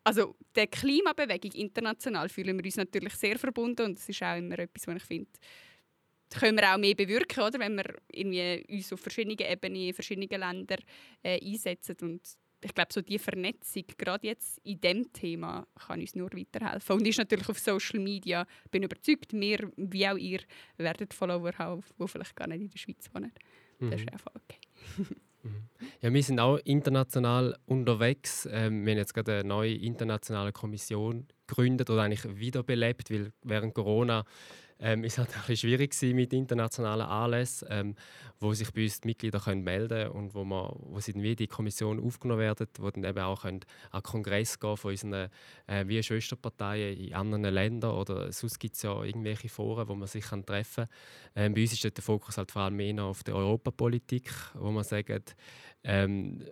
also 0.04 0.36
der 0.54 0.66
Klimabewegung 0.66 1.52
international 1.52 2.28
fühlen 2.28 2.56
wir 2.58 2.64
uns 2.64 2.76
natürlich 2.76 3.14
sehr 3.14 3.38
verbunden 3.38 3.86
und 3.86 3.98
das 3.98 4.08
ist 4.08 4.22
auch 4.22 4.36
immer 4.36 4.58
etwas, 4.58 4.86
was 4.86 4.96
ich 4.96 5.04
finde, 5.04 5.30
können 6.30 6.58
wir 6.58 6.72
auch 6.72 6.78
mehr 6.78 6.94
bewirken, 6.94 7.42
oder? 7.42 7.58
wenn 7.58 7.76
wir 7.76 7.96
irgendwie 8.12 8.64
uns 8.68 8.92
auf 8.92 9.00
verschiedenen 9.00 9.38
Ebenen, 9.38 9.88
in 9.88 9.94
verschiedenen 9.94 10.28
Ländern 10.28 10.80
äh, 11.22 11.40
einsetzen 11.44 11.96
und 12.02 12.20
ich 12.64 12.74
glaube, 12.74 12.92
so 12.92 13.02
die 13.02 13.18
Vernetzung, 13.18 13.84
gerade 13.98 14.26
jetzt 14.26 14.58
in 14.64 14.80
diesem 14.80 15.12
Thema, 15.12 15.66
kann 15.86 16.00
uns 16.00 16.14
nur 16.14 16.32
weiterhelfen. 16.32 16.96
Und 16.96 17.06
ist 17.06 17.18
natürlich 17.18 17.46
auf 17.48 17.58
Social 17.58 18.00
Media, 18.00 18.46
bin 18.70 18.82
überzeugt, 18.82 19.34
wir, 19.34 19.70
wie 19.76 20.08
auch 20.08 20.16
ihr, 20.16 20.40
werden 20.78 21.06
Follower 21.10 21.52
haben, 21.58 21.84
die 21.98 22.08
vielleicht 22.08 22.34
gar 22.34 22.48
nicht 22.48 22.62
in 22.62 22.70
der 22.70 22.78
Schweiz 22.78 23.10
wohnen. 23.12 23.32
Mhm. 23.80 23.90
Das 23.90 24.00
ist 24.00 24.10
einfach 24.10 24.32
okay. 24.34 24.58
Ja, 26.00 26.12
wir 26.12 26.22
sind 26.22 26.40
auch 26.40 26.59
international 26.64 27.57
unterwegs. 27.66 28.48
Ähm, 28.50 28.85
wir 28.85 28.92
haben 28.92 28.98
jetzt 28.98 29.14
gerade 29.14 29.40
eine 29.40 29.48
neue 29.48 29.74
internationale 29.74 30.52
Kommission 30.52 31.26
gegründet 31.46 31.90
oder 31.90 32.02
eigentlich 32.02 32.38
wiederbelebt, 32.38 33.11
weil 33.11 33.33
während 33.42 33.74
Corona 33.74 34.24
ähm, 34.78 35.04
ist 35.04 35.18
halt 35.18 35.30
schwierig 35.58 35.94
mit 36.02 36.32
internationalen 36.32 37.06
Anlässen, 37.06 37.68
ähm, 37.70 37.94
wo 38.40 38.52
sich 38.52 38.72
bei 38.72 38.82
uns 38.84 39.00
die 39.00 39.08
Mitglieder 39.08 39.40
können 39.40 39.62
melden 39.62 39.88
können 39.88 40.10
und 40.10 40.34
wo, 40.34 40.44
man, 40.44 40.70
wo 40.78 41.00
sie 41.00 41.12
dann 41.12 41.22
wie 41.22 41.37
die 41.37 41.46
Kommission 41.46 42.04
aufgenommen 42.04 42.40
werden, 42.40 42.66
wo 42.78 42.90
dann 42.90 43.04
eben 43.04 43.18
auch 43.18 43.42
können 43.42 43.60
an 43.90 44.02
Kongress 44.02 44.58
gehen 44.58 44.76
von 44.76 44.90
unseren 44.90 45.30
äh, 45.66 45.84
wie 45.87 46.02
Schwesterparteien 46.02 46.98
in 46.98 47.14
anderen 47.14 47.44
Ländern 47.44 47.92
oder 47.92 48.32
sonst 48.32 48.58
gibt 48.58 48.76
es 48.76 48.82
ja 48.82 49.02
irgendwelche 49.02 49.48
Foren, 49.48 49.88
wo 49.88 49.94
man 49.94 50.08
sich 50.08 50.24
kann 50.24 50.44
treffen 50.44 50.87
kann. 51.34 51.46
Ähm, 51.46 51.54
bei 51.54 51.62
uns 51.62 51.72
ist 51.72 51.84
der 51.84 52.04
Fokus 52.04 52.37
halt 52.37 52.50
vor 52.50 52.62
allem 52.62 52.76
mehr 52.76 53.04
auf 53.04 53.22
der 53.24 53.34
Europapolitik, 53.37 54.30
wo 54.54 54.70
man 54.70 54.84
sagt, 54.84 55.37
ähm, 55.84 56.42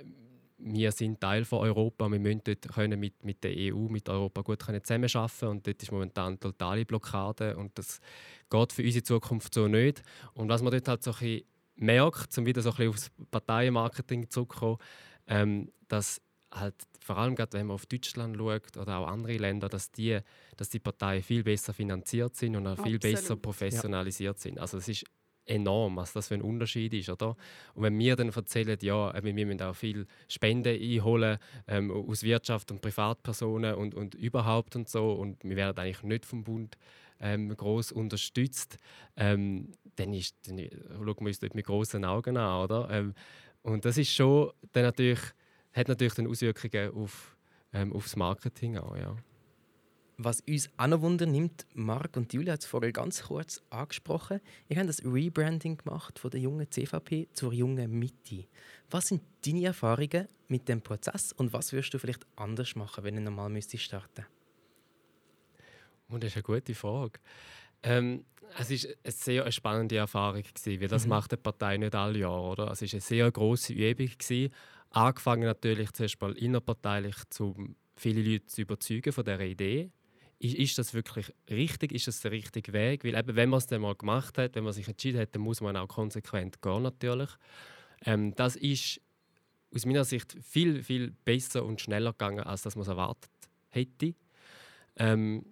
wir 0.65 0.93
sind 0.93 1.21
Teil 1.21 1.45
von 1.45 1.61
Europa, 1.61 2.09
wir 2.09 2.19
müssen 2.19 2.43
dort 2.45 2.69
können 2.69 2.99
mit, 2.99 3.25
mit 3.25 3.43
der 3.43 3.53
EU, 3.57 3.89
mit 3.89 4.09
Europa 4.09 4.43
gut 4.43 4.65
können 4.65 4.83
zusammenarbeiten 4.83 5.49
und 5.49 5.67
dort 5.67 5.83
ist 5.83 5.91
momentan 5.93 6.39
totale 6.39 6.85
Blockade 6.85 7.57
und 7.57 7.77
das 7.77 8.01
geht 8.49 8.73
für 8.73 8.83
unsere 8.83 9.03
Zukunft 9.03 9.55
so 9.55 9.67
nicht. 9.67 10.03
Und 10.35 10.49
was 10.49 10.63
man 10.63 10.73
dort 10.73 10.89
halt 10.89 11.03
so 11.03 11.11
ein 11.13 11.19
bisschen 11.19 11.45
merkt, 11.77 12.39
um 12.39 12.47
wieder 12.47 12.63
so 12.63 12.71
ein 12.71 12.77
bisschen 12.77 12.91
aufs 12.91 13.11
Parteienmarketing 13.31 14.31
zurückzukommen, 14.31 14.79
ähm, 15.27 15.73
dass 15.89 16.21
halt 16.53 16.75
vor 17.01 17.19
allem 17.19 17.35
gerade 17.35 17.55
wenn 17.55 17.67
man 17.67 17.75
auf 17.75 17.87
Deutschland 17.87 18.37
schaut 18.37 18.77
oder 18.77 18.99
auch 18.99 19.09
andere 19.09 19.37
Länder, 19.37 19.69
dass 19.69 19.91
die, 19.91 20.19
dass 20.57 20.69
die 20.69 20.79
Parteien 20.79 21.23
viel 21.23 21.43
besser 21.43 21.73
finanziert 21.73 22.37
sind 22.37 22.57
und 22.57 22.67
auch 22.67 22.77
viel 22.77 22.97
Absolut. 22.97 23.01
besser 23.01 23.37
professionalisiert 23.37 24.37
ja. 24.37 24.43
sind. 24.43 24.59
Also 24.59 24.79
es 24.79 24.89
ist 24.89 25.05
enorm, 25.47 25.97
was 25.97 26.13
das 26.13 26.29
für 26.29 26.35
ein 26.35 26.43
Unterschied 26.43 26.95
ist. 26.95 27.09
Oder? 27.09 27.37
Und 27.75 27.83
wenn 27.83 27.99
wir 27.99 28.17
dann 28.17 28.31
erzählen, 28.31 28.79
ja, 28.81 29.13
wir 29.23 29.33
müssen 29.33 29.63
auch 29.63 29.75
viel 29.75 30.07
Spenden 30.29 30.81
einholen 30.81 31.39
ähm, 31.67 31.91
aus 31.91 32.23
Wirtschaft 32.23 32.71
und 32.71 32.81
Privatpersonen 32.81 33.75
und, 33.75 33.95
und 33.95 34.15
überhaupt 34.15 34.77
und 34.77 34.89
so 34.89 35.13
und 35.13 35.43
wir 35.45 35.57
werden 35.57 35.79
eigentlich 35.79 36.03
nicht 36.03 36.27
vom 36.27 36.45
Bund 36.45 36.77
ähm, 37.21 37.55
groß 37.57 37.93
unterstützt, 37.93 38.77
ähm, 39.17 39.73
dann, 39.97 40.13
ist, 40.13 40.37
dann 40.47 40.59
schauen 40.59 41.17
wir 41.21 41.27
uns 41.27 41.39
dort 41.39 41.55
mit 41.55 41.67
großen 41.67 42.05
Augen 42.05 42.37
an. 42.37 42.65
Oder? 42.65 42.91
Ähm, 42.91 43.15
und 43.63 43.85
das 43.85 43.97
ist 43.97 44.13
schon 44.13 44.51
dann 44.73 44.85
natürlich, 44.85 45.21
hat 45.73 45.89
natürlich 45.89 46.15
dann 46.15 46.27
Auswirkungen 46.27 46.95
auf, 46.95 47.37
ähm, 47.73 47.93
aufs 47.93 48.17
Marketing 48.17 48.77
auch. 48.77 48.97
Ja. 48.97 49.17
Was 50.19 50.41
uns 50.43 50.69
auch 50.77 50.87
noch 50.87 51.01
Wunder 51.01 51.27
nimmt, 51.27 51.67
Marc 51.75 52.17
und 52.17 52.33
Julia 52.33 52.53
hat 52.53 52.61
es 52.61 52.67
vorher 52.67 52.93
ganz 52.93 53.23
kurz 53.23 53.63
angesprochen, 53.71 54.41
ihr 54.69 54.77
habt 54.77 54.89
das 54.89 55.03
Rebranding 55.05 55.79
gemacht 55.79 56.19
von 56.19 56.31
der 56.31 56.41
jungen 56.41 56.71
CVP 56.71 57.29
zur 57.33 57.53
jungen 57.53 57.91
Mitte. 57.99 58.45
Was 58.91 59.07
sind 59.07 59.23
deine 59.45 59.65
Erfahrungen 59.65 60.29
mit 60.49 60.69
dem 60.69 60.83
Prozess 60.83 61.33
und 61.33 61.53
was 61.53 61.73
würdest 61.73 61.95
du 61.95 61.99
vielleicht 61.99 62.27
anders 62.37 62.77
machen, 62.77 63.05
wenn 63.05 63.17
du 63.17 63.23
normal 63.23 63.49
müsstest 63.49 63.85
starten? 63.85 64.27
Und 66.09 66.17
oh, 66.17 66.19
das 66.19 66.33
ist 66.33 66.37
eine 66.37 66.43
gute 66.43 66.75
Frage. 66.75 67.19
Ähm, 67.83 68.27
es 68.59 68.71
war 68.71 68.91
eine 69.03 69.13
sehr 69.13 69.53
spannende 69.53 69.97
Erfahrung, 69.97 70.43
gewesen, 70.43 70.81
weil 70.81 70.89
das 70.89 71.05
mhm. 71.05 71.11
macht 71.11 71.33
die 71.33 71.37
Partei 71.37 71.79
nicht 71.79 71.95
alle 71.95 72.19
Jahre. 72.19 72.43
Oder? 72.43 72.71
Es 72.71 72.83
war 72.83 72.89
eine 72.93 73.01
sehr 73.01 73.31
grosse 73.31 73.73
Übung. 73.73 74.11
Gewesen. 74.19 74.53
Angefangen 74.91 75.45
natürlich 75.45 75.91
zuerst 75.93 76.21
mal 76.21 76.37
innerparteilich, 76.37 77.17
um 77.39 77.75
viele 77.97 78.23
Leute 78.23 78.47
zu 78.47 78.61
überzeugen 78.61 79.13
von 79.13 79.25
dieser 79.25 79.41
Idee. 79.41 79.91
Ist, 80.43 80.57
ist 80.57 80.79
das 80.79 80.93
wirklich 80.93 81.33
richtig? 81.49 81.93
Ist 81.93 82.09
das 82.09 82.21
der 82.21 82.33
richtige 82.33 82.73
Weg? 82.73 83.05
Weil 83.05 83.15
eben, 83.15 83.37
wenn 83.37 83.49
man 83.49 83.59
es 83.59 83.69
dann 83.69 83.81
mal 83.81 83.95
gemacht 83.95 84.39
hat, 84.39 84.57
wenn 84.57 84.65
man 84.65 84.73
sich 84.73 84.89
entschieden 84.89 85.21
hat, 85.21 85.35
dann 85.35 85.43
muss 85.43 85.61
man 85.61 85.77
auch 85.77 85.87
konsequent 85.87 86.61
gehen 86.61 86.83
natürlich. 86.83 87.31
Ähm, 88.05 88.35
das 88.35 88.57
ist 88.57 89.01
aus 89.73 89.87
meiner 89.87 90.05
Sicht 90.05 90.37
viel, 90.43 90.83
viel 90.83 91.13
besser 91.25 91.65
und 91.65 91.81
schneller 91.81 92.11
gegangen, 92.11 92.41
als 92.41 92.63
dass 92.63 92.75
man 92.75 92.83
es 92.83 92.89
erwartet 92.89 93.31
hätte. 93.69 94.15
Ähm, 94.97 95.47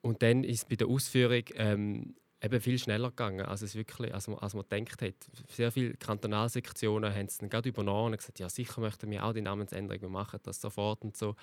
und 0.00 0.22
dann 0.22 0.42
ist 0.42 0.68
bei 0.68 0.74
der 0.74 0.88
Ausführung 0.88 1.44
ähm, 1.54 2.16
eben 2.42 2.60
viel 2.60 2.78
schneller 2.78 3.10
gegangen, 3.10 3.46
als, 3.46 3.62
es 3.62 3.74
wirklich, 3.74 4.12
als, 4.12 4.26
man, 4.28 4.38
als 4.38 4.54
man 4.54 4.64
gedacht 4.68 5.02
hat. 5.02 5.14
Sehr 5.48 5.70
viele 5.70 5.94
Kantonalsektionen 5.94 7.14
haben 7.14 7.26
es 7.26 7.38
dann 7.38 7.48
gerade 7.48 7.68
übernommen 7.68 8.12
und 8.12 8.18
gesagt, 8.18 8.40
ja 8.40 8.48
sicher 8.48 8.80
möchten 8.80 9.10
wir 9.10 9.24
auch 9.24 9.32
die 9.32 9.42
Namensänderung, 9.42 10.02
wir 10.02 10.08
machen 10.08 10.40
das 10.42 10.60
sofort 10.60 11.02
und 11.02 11.16
so. 11.16 11.36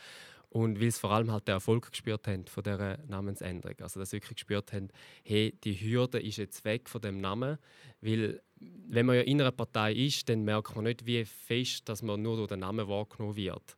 Und 0.49 0.81
weil 0.81 0.89
sie 0.89 0.99
vor 0.99 1.12
allem 1.12 1.31
halt 1.31 1.47
den 1.47 1.53
Erfolg 1.53 1.91
gespürt 1.91 2.27
haben 2.27 2.45
von 2.47 2.63
dieser 2.63 2.97
Namensänderung. 3.07 3.77
Also 3.81 3.99
dass 3.99 4.09
sie 4.09 4.17
wirklich 4.17 4.38
gespürt 4.38 4.73
haben, 4.73 4.89
hey, 5.23 5.55
die 5.63 5.75
Hürde 5.75 6.19
ist 6.19 6.38
jetzt 6.38 6.65
weg 6.65 6.89
von 6.89 7.01
dem 7.01 7.21
Namen. 7.21 7.59
Weil 8.01 8.41
wenn 8.59 9.05
man 9.05 9.17
ja 9.17 9.21
in 9.21 9.39
einer 9.39 9.51
Partei 9.51 9.93
ist, 9.93 10.27
dann 10.27 10.43
merkt 10.43 10.75
man 10.75 10.85
nicht, 10.85 11.05
wie 11.05 11.23
fest 11.23 11.88
dass 11.88 12.01
man 12.01 12.21
nur 12.21 12.35
durch 12.35 12.47
den 12.47 12.62
Namen 12.62 12.88
wahrgenommen 12.88 13.35
wird. 13.35 13.77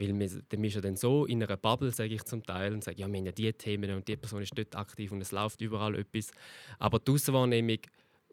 Weil 0.00 0.18
wir, 0.18 0.42
dann 0.48 0.64
ist 0.64 0.74
ja 0.74 0.80
dann 0.80 0.96
so 0.96 1.26
in 1.26 1.42
einer 1.42 1.56
Bubble, 1.56 1.92
sage 1.92 2.14
ich 2.14 2.24
zum 2.24 2.42
Teil, 2.42 2.72
und 2.72 2.82
sage, 2.82 2.98
ja, 2.98 3.06
wir 3.06 3.18
haben 3.18 3.26
ja 3.26 3.32
diese 3.32 3.52
Themen 3.52 3.90
und 3.94 4.08
die 4.08 4.16
Person 4.16 4.42
ist 4.42 4.56
dort 4.56 4.74
aktiv 4.74 5.12
und 5.12 5.20
es 5.20 5.30
läuft 5.30 5.60
überall 5.60 5.94
etwas. 5.94 6.30
Aber 6.78 6.98
die 6.98 7.12
Außenwahrnehmung 7.12 7.78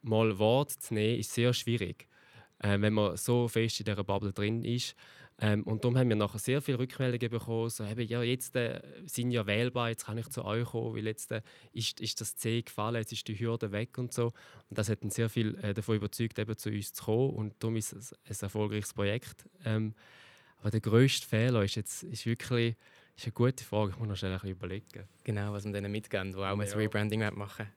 mal 0.01 0.39
Wort 0.39 0.71
zu 0.71 0.93
nehmen, 0.93 1.19
ist 1.19 1.33
sehr 1.33 1.53
schwierig, 1.53 2.07
äh, 2.59 2.79
wenn 2.79 2.93
man 2.93 3.17
so 3.17 3.47
fest 3.47 3.81
in 3.81 3.85
dieser 3.85 4.03
Bubble 4.03 4.31
drin 4.31 4.63
ist. 4.63 4.95
Ähm, 5.39 5.63
und 5.63 5.83
darum 5.83 5.97
haben 5.97 6.09
wir 6.09 6.15
nachher 6.15 6.39
sehr 6.39 6.61
viele 6.63 6.79
Rückmeldungen 6.79 7.29
bekommen, 7.29 7.69
so, 7.69 7.83
eben, 7.83 8.07
ja, 8.07 8.23
jetzt 8.23 8.55
äh, 8.55 8.81
sind 9.05 9.29
ja 9.29 9.45
wählbar, 9.45 9.89
jetzt 9.89 10.05
kann 10.05 10.17
ich 10.17 10.27
zu 10.29 10.43
euch 10.43 10.65
kommen, 10.65 10.95
weil 10.95 11.05
jetzt 11.05 11.31
äh, 11.31 11.41
ist, 11.73 11.99
ist 12.01 12.19
das 12.21 12.35
C 12.37 12.63
gefallen, 12.63 12.95
jetzt 12.95 13.11
ist 13.11 13.27
die 13.27 13.37
Hürde 13.37 13.71
weg 13.71 13.99
und 13.99 14.11
so. 14.11 14.27
Und 14.69 14.77
das 14.77 14.89
hat 14.89 15.03
dann 15.03 15.11
sehr 15.11 15.29
viel 15.29 15.55
äh, 15.61 15.75
davon 15.75 15.97
überzeugt, 15.97 16.39
eben 16.39 16.57
zu 16.57 16.69
uns 16.69 16.93
zu 16.93 17.03
kommen 17.03 17.29
und 17.31 17.53
darum 17.59 17.75
ist 17.75 17.93
es 17.93 18.13
ein 18.13 18.35
erfolgreiches 18.41 18.93
Projekt. 18.93 19.47
Ähm, 19.63 19.93
aber 20.59 20.71
der 20.71 20.81
grösste 20.81 21.27
Fehler 21.27 21.63
ist 21.63 21.75
jetzt 21.75 22.03
ist 22.03 22.25
wirklich 22.25 22.75
ist 23.15 23.25
eine 23.25 23.33
gute 23.33 23.63
Frage. 23.63 23.91
Ich 23.91 23.97
muss 23.97 24.07
noch 24.07 24.15
schnell 24.15 24.31
ein 24.31 24.39
bisschen 24.39 24.55
überlegen. 24.55 25.03
Genau, 25.23 25.51
was 25.51 25.65
wir 25.65 25.71
denen 25.71 25.91
mitgeben, 25.91 26.31
die 26.31 26.37
auch 26.37 26.41
ja. 26.41 26.51
ein 26.53 26.59
Rebranding 26.59 27.21
machen 27.35 27.67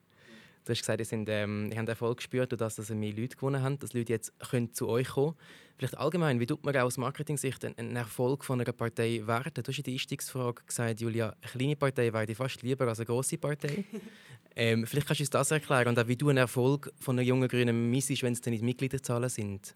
Du 0.63 0.71
hast 0.71 0.81
gesagt, 0.81 0.99
ihr, 0.99 1.05
sind, 1.05 1.27
ähm, 1.27 1.71
ihr 1.71 1.77
habt 1.79 1.89
Erfolg 1.89 2.17
gespürt, 2.17 2.59
dass 2.59 2.77
ihr 2.77 2.95
mehr 2.95 3.13
Leute 3.13 3.35
gewonnen 3.35 3.63
habt, 3.63 3.81
dass 3.81 3.93
Leute 3.93 4.13
jetzt 4.13 4.31
können 4.39 4.71
zu 4.73 4.87
euch 4.87 5.07
kommen 5.07 5.35
Vielleicht 5.77 5.97
allgemein, 5.97 6.39
wie 6.39 6.45
tut 6.45 6.63
man 6.63 6.77
aus 6.77 6.97
Marketing-Sicht 6.97 7.65
einen 7.65 7.95
Erfolg 7.95 8.45
von 8.45 8.61
einer 8.61 8.71
Partei 8.71 9.23
werden? 9.25 9.51
Du 9.55 9.67
hast 9.67 9.77
in 9.79 9.83
der 9.83 9.93
Einstiegsfrage 9.93 10.61
gesagt, 10.63 11.01
Julia, 11.01 11.35
eine 11.41 11.51
kleine 11.51 11.75
Partei 11.75 12.13
wäre 12.13 12.27
dir 12.27 12.35
fast 12.35 12.61
lieber 12.61 12.87
als 12.87 12.99
eine 12.99 13.07
große 13.07 13.39
Partei. 13.39 13.83
ähm, 14.55 14.85
vielleicht 14.85 15.07
kannst 15.07 15.21
du 15.21 15.23
uns 15.23 15.29
das 15.31 15.49
erklären 15.49 15.87
und 15.87 15.97
auch, 15.97 16.07
wie 16.07 16.15
du 16.15 16.29
einen 16.29 16.37
Erfolg 16.37 16.93
von 16.99 17.17
einer 17.17 17.27
jungen 17.27 17.49
Grünen 17.49 17.89
missest, 17.89 18.21
wenn 18.21 18.33
es 18.33 18.41
dann 18.41 18.51
nicht 18.51 18.63
Mitgliederzahlen 18.63 19.29
sind. 19.29 19.75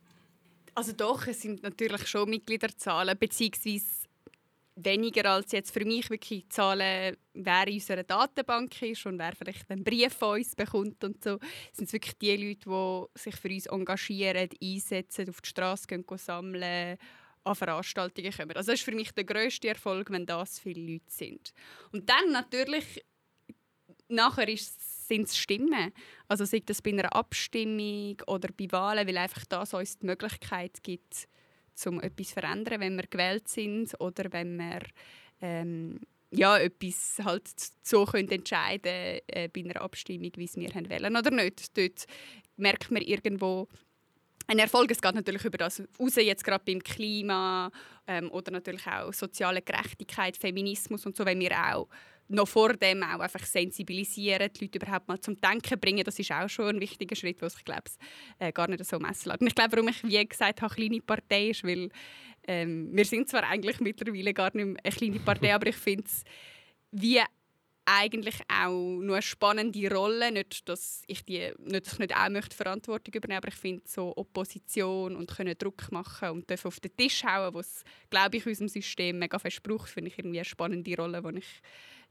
Also 0.75 0.91
doch, 0.91 1.25
es 1.27 1.41
sind 1.41 1.63
natürlich 1.63 2.05
schon 2.05 2.29
Mitgliederzahlen, 2.29 3.17
beziehungsweise 3.17 3.85
weniger 4.75 5.31
als 5.31 5.53
jetzt 5.53 5.71
für 5.71 5.85
mich 5.85 6.09
wirklich 6.09 6.49
Zahlen, 6.49 7.15
wer 7.33 7.67
in 7.67 7.75
unserer 7.75 8.03
Datenbank 8.03 8.81
ist 8.81 9.05
und 9.05 9.17
wer 9.17 9.33
vielleicht 9.33 9.71
einen 9.71 9.85
Brief 9.85 10.11
von 10.13 10.37
uns 10.37 10.53
bekommt 10.53 11.01
und 11.05 11.23
so. 11.23 11.39
sind 11.71 11.91
wirklich 11.93 12.17
die 12.17 12.35
Leute, 12.35 12.69
die 12.69 13.19
sich 13.19 13.35
für 13.37 13.47
uns 13.47 13.65
engagieren, 13.67 14.49
einsetzen, 14.61 15.29
auf 15.29 15.39
die 15.39 15.49
Straße 15.49 15.87
gehen, 15.87 16.05
gehen 16.05 16.17
sammeln, 16.17 16.97
an 17.45 17.55
Veranstaltungen 17.55 18.33
kommen. 18.33 18.57
Also 18.57 18.71
das 18.71 18.79
ist 18.79 18.85
für 18.85 18.95
mich 18.95 19.13
der 19.13 19.23
grösste 19.23 19.69
Erfolg, 19.69 20.09
wenn 20.11 20.25
das 20.25 20.59
viele 20.59 20.93
Leute 20.93 21.05
sind. 21.07 21.53
Und 21.93 22.09
dann 22.09 22.31
natürlich, 22.31 23.01
nachher 24.09 24.49
ist 24.49 24.77
es 24.77 24.94
sind 25.07 25.27
es 25.27 25.37
Stimmen. 25.37 25.91
Also 26.27 26.45
sei 26.45 26.61
das 26.65 26.81
bei 26.81 26.91
einer 26.91 27.13
Abstimmung 27.15 28.17
oder 28.27 28.49
bei 28.57 28.71
Wahlen, 28.71 29.07
weil 29.07 29.17
einfach 29.17 29.45
das 29.45 29.73
uns 29.73 29.99
die 29.99 30.05
Möglichkeit 30.05 30.81
gibt, 30.83 31.27
um 31.85 32.01
etwas 32.01 32.27
zu 32.27 32.33
verändern, 32.33 32.79
wenn 32.79 32.95
wir 32.95 33.07
gewählt 33.07 33.47
sind 33.47 33.99
oder 33.99 34.31
wenn 34.31 34.57
wir 34.57 34.81
ähm, 35.41 35.99
ja, 36.31 36.57
etwas 36.57 37.19
halt 37.23 37.49
so 37.83 38.05
können 38.05 38.29
entscheiden 38.29 39.19
äh, 39.27 39.49
bei 39.53 39.61
einer 39.61 39.81
Abstimmung, 39.81 40.31
wie 40.35 40.45
es 40.45 40.55
wir 40.55 40.69
haben 40.69 40.89
wollen 40.89 41.15
oder 41.15 41.31
nicht. 41.31 41.77
Dort 41.77 42.05
merkt 42.57 42.91
man 42.91 43.01
irgendwo 43.01 43.67
ein 44.47 44.59
Erfolg. 44.59 44.91
Es 44.91 45.01
geht 45.01 45.15
natürlich 45.15 45.45
über 45.45 45.57
das 45.57 45.81
raus, 45.99 46.15
jetzt 46.15 46.43
gerade 46.43 46.63
beim 46.65 46.81
Klima 46.81 47.71
ähm, 48.07 48.31
oder 48.31 48.51
natürlich 48.51 48.85
auch 48.87 49.13
soziale 49.13 49.61
Gerechtigkeit, 49.61 50.37
Feminismus 50.37 51.05
und 51.05 51.15
so, 51.15 51.25
wenn 51.25 51.39
wir 51.39 51.51
auch 51.51 51.87
noch 52.27 52.47
vor 52.47 52.73
dem 52.73 53.03
auch 53.03 53.19
einfach 53.19 53.45
sensibilisieren, 53.45 54.49
die 54.53 54.65
Leute 54.65 54.79
überhaupt 54.79 55.07
mal 55.07 55.19
zum 55.19 55.39
Denken 55.39 55.79
bringen. 55.79 56.03
Das 56.03 56.17
ist 56.17 56.31
auch 56.31 56.49
schon 56.49 56.75
ein 56.75 56.79
wichtiger 56.79 57.15
Schritt, 57.15 57.41
was 57.41 57.57
ich 57.57 57.65
glaube, 57.65 57.83
äh, 58.39 58.51
gar 58.51 58.67
nicht 58.67 58.83
so 58.85 58.99
messen 58.99 59.29
lässt. 59.29 59.41
Und 59.41 59.47
ich 59.47 59.55
glaube, 59.55 59.73
warum 59.73 59.89
ich 59.89 60.03
wie 60.03 60.25
gesagt 60.25 60.61
habe, 60.61 60.73
kleine 60.73 61.01
Partei 61.01 61.49
ist, 61.49 61.63
weil 61.63 61.89
ähm, 62.47 62.89
wir 62.91 63.05
sind 63.05 63.29
zwar 63.29 63.43
eigentlich 63.43 63.79
mittlerweile 63.79 64.33
gar 64.33 64.51
nicht 64.53 64.65
mehr 64.65 64.77
eine 64.83 64.95
kleine 64.95 65.19
Partei, 65.19 65.53
aber 65.55 65.67
ich 65.67 65.75
finde 65.75 66.05
es 66.05 66.23
wie 66.91 67.21
eigentlich 67.85 68.35
auch 68.47 68.99
nur 68.99 69.15
eine 69.15 69.21
spannende 69.21 69.93
Rolle. 69.93 70.31
Nicht, 70.31 70.67
dass 70.67 71.03
ich, 71.07 71.23
die, 71.23 71.51
nicht, 71.59 71.85
dass 71.85 71.93
ich 71.93 71.99
nicht 71.99 72.15
auch 72.15 72.29
möchte 72.29 72.55
Verantwortung 72.55 73.13
übernehmen 73.13 73.37
aber 73.37 73.49
ich 73.49 73.55
finde 73.55 73.83
so 73.85 74.13
Opposition 74.15 75.15
und 75.15 75.29
können 75.29 75.55
Druck 75.57 75.91
machen 75.91 76.29
und 76.29 76.65
auf 76.65 76.79
den 76.79 76.95
Tisch 76.95 77.23
hauen, 77.23 77.53
was 77.53 77.83
glaube 78.09 78.37
ich, 78.37 78.45
unserem 78.45 78.69
System 78.69 79.19
mega 79.19 79.37
verspricht, 79.37 79.89
finde 79.89 80.09
ich 80.09 80.17
irgendwie 80.17 80.39
eine 80.39 80.45
spannende 80.45 80.95
Rolle, 80.95 81.21
die 81.21 81.39
ich 81.39 81.61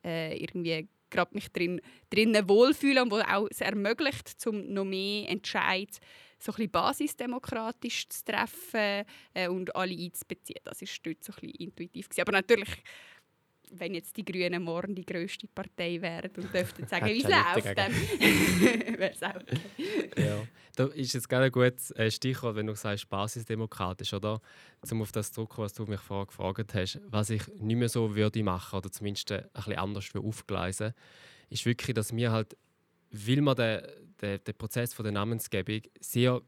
äh, 0.05 0.37
irgendwie 0.37 0.89
gerade 1.11 1.35
mich 1.35 1.49
drin, 1.53 1.81
drinnen 2.11 2.49
wohlfühlen 2.49 3.05
und 3.05 3.13
wo 3.13 3.19
auch 3.21 3.49
es 3.51 3.61
ermöglicht, 3.61 4.29
zum 4.29 4.73
noch 4.73 4.85
mehr 4.85 5.29
Entscheid 5.29 5.99
so 6.39 6.53
ein 6.59 6.71
basisdemokratisch 6.71 8.09
zu 8.09 8.25
treffen 8.25 9.05
äh, 9.33 9.49
und 9.49 9.75
alle 9.75 9.95
einzubeziehen. 9.95 10.61
Das 10.65 10.83
ist 10.83 11.01
dort 11.05 11.25
so 11.25 11.33
ein 11.41 11.49
intuitiv 11.49 12.09
gewesen. 12.09 12.21
Aber 12.21 12.33
natürlich 12.33 12.69
wenn 13.79 13.95
jetzt 13.95 14.17
die 14.17 14.25
Grünen 14.25 14.63
morgen 14.63 14.95
die 14.95 15.05
grösste 15.05 15.47
Partei 15.49 16.01
wären 16.01 16.31
und 16.37 16.53
dürften 16.53 16.87
sagen, 16.87 17.07
wie 17.07 17.23
es 17.23 17.29
läuft, 17.29 17.79
dann 17.79 17.93
wäre 18.99 19.13
es 19.13 19.23
auch 19.23 19.35
okay. 19.35 20.27
ja. 20.27 20.47
Da 20.77 20.87
ist 20.87 21.13
jetzt 21.13 21.29
gerade 21.29 21.45
ein 21.45 21.53
gutes 21.53 21.93
äh, 21.93 22.11
Stichwort, 22.11 22.57
wenn 22.57 22.67
du 22.67 22.75
sagst, 22.75 23.09
basisdemokratisch, 23.09 24.13
oder? 24.13 24.41
Um 24.91 25.03
auf 25.03 25.13
das 25.13 25.31
zurückzukommen, 25.31 25.67
was 25.67 25.73
du 25.73 25.85
mich 25.85 26.01
vorher 26.01 26.27
gefragt 26.27 26.75
hast. 26.75 27.01
Was 27.07 27.31
ich 27.31 27.47
nicht 27.59 27.77
mehr 27.77 27.89
so 27.89 28.17
würde 28.17 28.43
machen, 28.43 28.77
oder 28.77 28.91
zumindest 28.91 29.31
ein 29.31 29.45
bisschen 29.53 29.79
anders 29.79 30.11
aufgleisen, 30.17 30.93
ist 31.49 31.65
wirklich, 31.65 31.95
dass 31.95 32.15
wir 32.15 32.33
halt, 32.33 32.57
weil 33.13 33.41
wir 33.41 33.55
den, 33.55 33.83
den, 34.21 34.45
den 34.45 34.55
Prozess 34.57 34.93
von 34.93 35.05
der 35.05 35.13
Namensgebung 35.13 35.83
sehr 36.01 36.43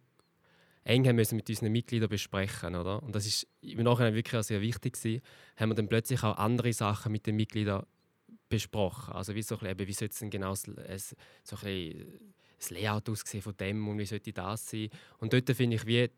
eng 0.86 1.06
haben 1.06 1.16
müssen 1.16 1.36
mit 1.36 1.48
unseren 1.48 1.72
Mitgliedern 1.72 2.08
besprechen. 2.08 2.74
Oder? 2.74 3.02
Und 3.02 3.14
das 3.14 3.26
ist 3.26 3.46
im 3.60 3.82
Nachhinein 3.82 4.14
wirklich 4.14 4.42
sehr 4.44 4.60
wichtig 4.60 4.94
gewesen, 4.94 5.22
haben 5.56 5.70
wir 5.70 5.74
dann 5.74 5.88
plötzlich 5.88 6.22
auch 6.22 6.36
andere 6.36 6.72
Sachen 6.72 7.12
mit 7.12 7.26
den 7.26 7.36
Mitgliedern 7.36 7.84
besprochen. 8.48 9.14
Also 9.14 9.34
wie, 9.34 9.42
so 9.42 9.58
ein 9.58 9.76
bisschen, 9.76 9.88
wie 9.88 9.92
sollte 9.92 10.12
es 10.12 10.18
denn 10.20 10.30
genau 10.30 10.54
so 10.54 10.70
ein 10.70 10.86
bisschen 10.86 12.06
das 12.58 12.70
Layout 12.70 13.08
aussehen 13.08 13.42
von 13.42 13.56
dem 13.56 13.86
und 13.88 13.98
wie 13.98 14.06
sollte 14.06 14.32
das 14.32 14.70
sein. 14.70 14.88
Und 15.18 15.32
dort 15.32 15.50
finde 15.50 15.76
ich, 15.76 15.86
wie, 15.86 16.08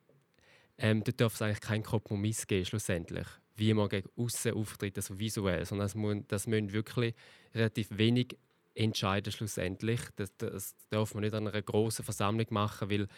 ähm, 0.78 1.02
dort 1.02 1.20
darf 1.20 1.35
es 1.35 1.42
eigentlich 1.42 1.61
keinen 1.61 1.83
Kompromiss 1.83 2.46
geben, 2.46 2.64
schlussendlich, 2.64 3.26
wie 3.57 3.74
man 3.74 3.88
gegen 3.88 4.09
außen 4.16 4.52
auftritt, 4.52 4.96
also 4.96 5.18
visuell, 5.18 5.64
sondern 5.64 5.87
das, 5.87 5.94
muss, 5.94 6.16
das 6.28 6.46
müssen 6.46 6.72
wirklich 6.72 7.14
relativ 7.54 7.88
wenig 7.90 8.37
entscheiden 8.74 9.33
schlussendlich. 9.33 10.00
Das, 10.16 10.37
das 10.37 10.76
darf 10.90 11.14
man 11.14 11.24
nicht 11.24 11.35
an 11.35 11.48
einer 11.48 11.62
großen 11.62 12.04
Versammlung 12.04 12.46
machen, 12.50 12.90
weil 12.90 13.09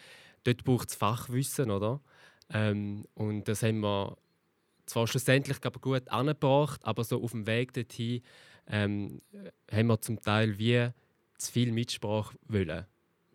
dort 0.43 0.63
braucht 0.63 0.89
es 0.89 0.95
Fachwissen, 0.95 1.71
oder? 1.71 2.01
Ähm, 2.49 3.05
und 3.13 3.47
das 3.47 3.63
haben 3.63 3.79
wir 3.79 4.17
zwar 4.85 5.07
schlussendlich 5.07 5.61
glaube 5.61 5.79
gut 5.79 6.09
angebracht, 6.09 6.81
aber 6.83 7.03
so 7.03 7.23
auf 7.23 7.31
dem 7.31 7.47
Weg 7.47 7.73
dorthin 7.73 8.21
ähm, 8.67 9.21
haben 9.71 9.87
wir 9.87 10.01
zum 10.01 10.21
Teil 10.21 10.57
wie 10.57 10.89
zu 11.37 11.51
viel 11.51 11.71
Mitsprache 11.71 12.35
wollen. 12.47 12.85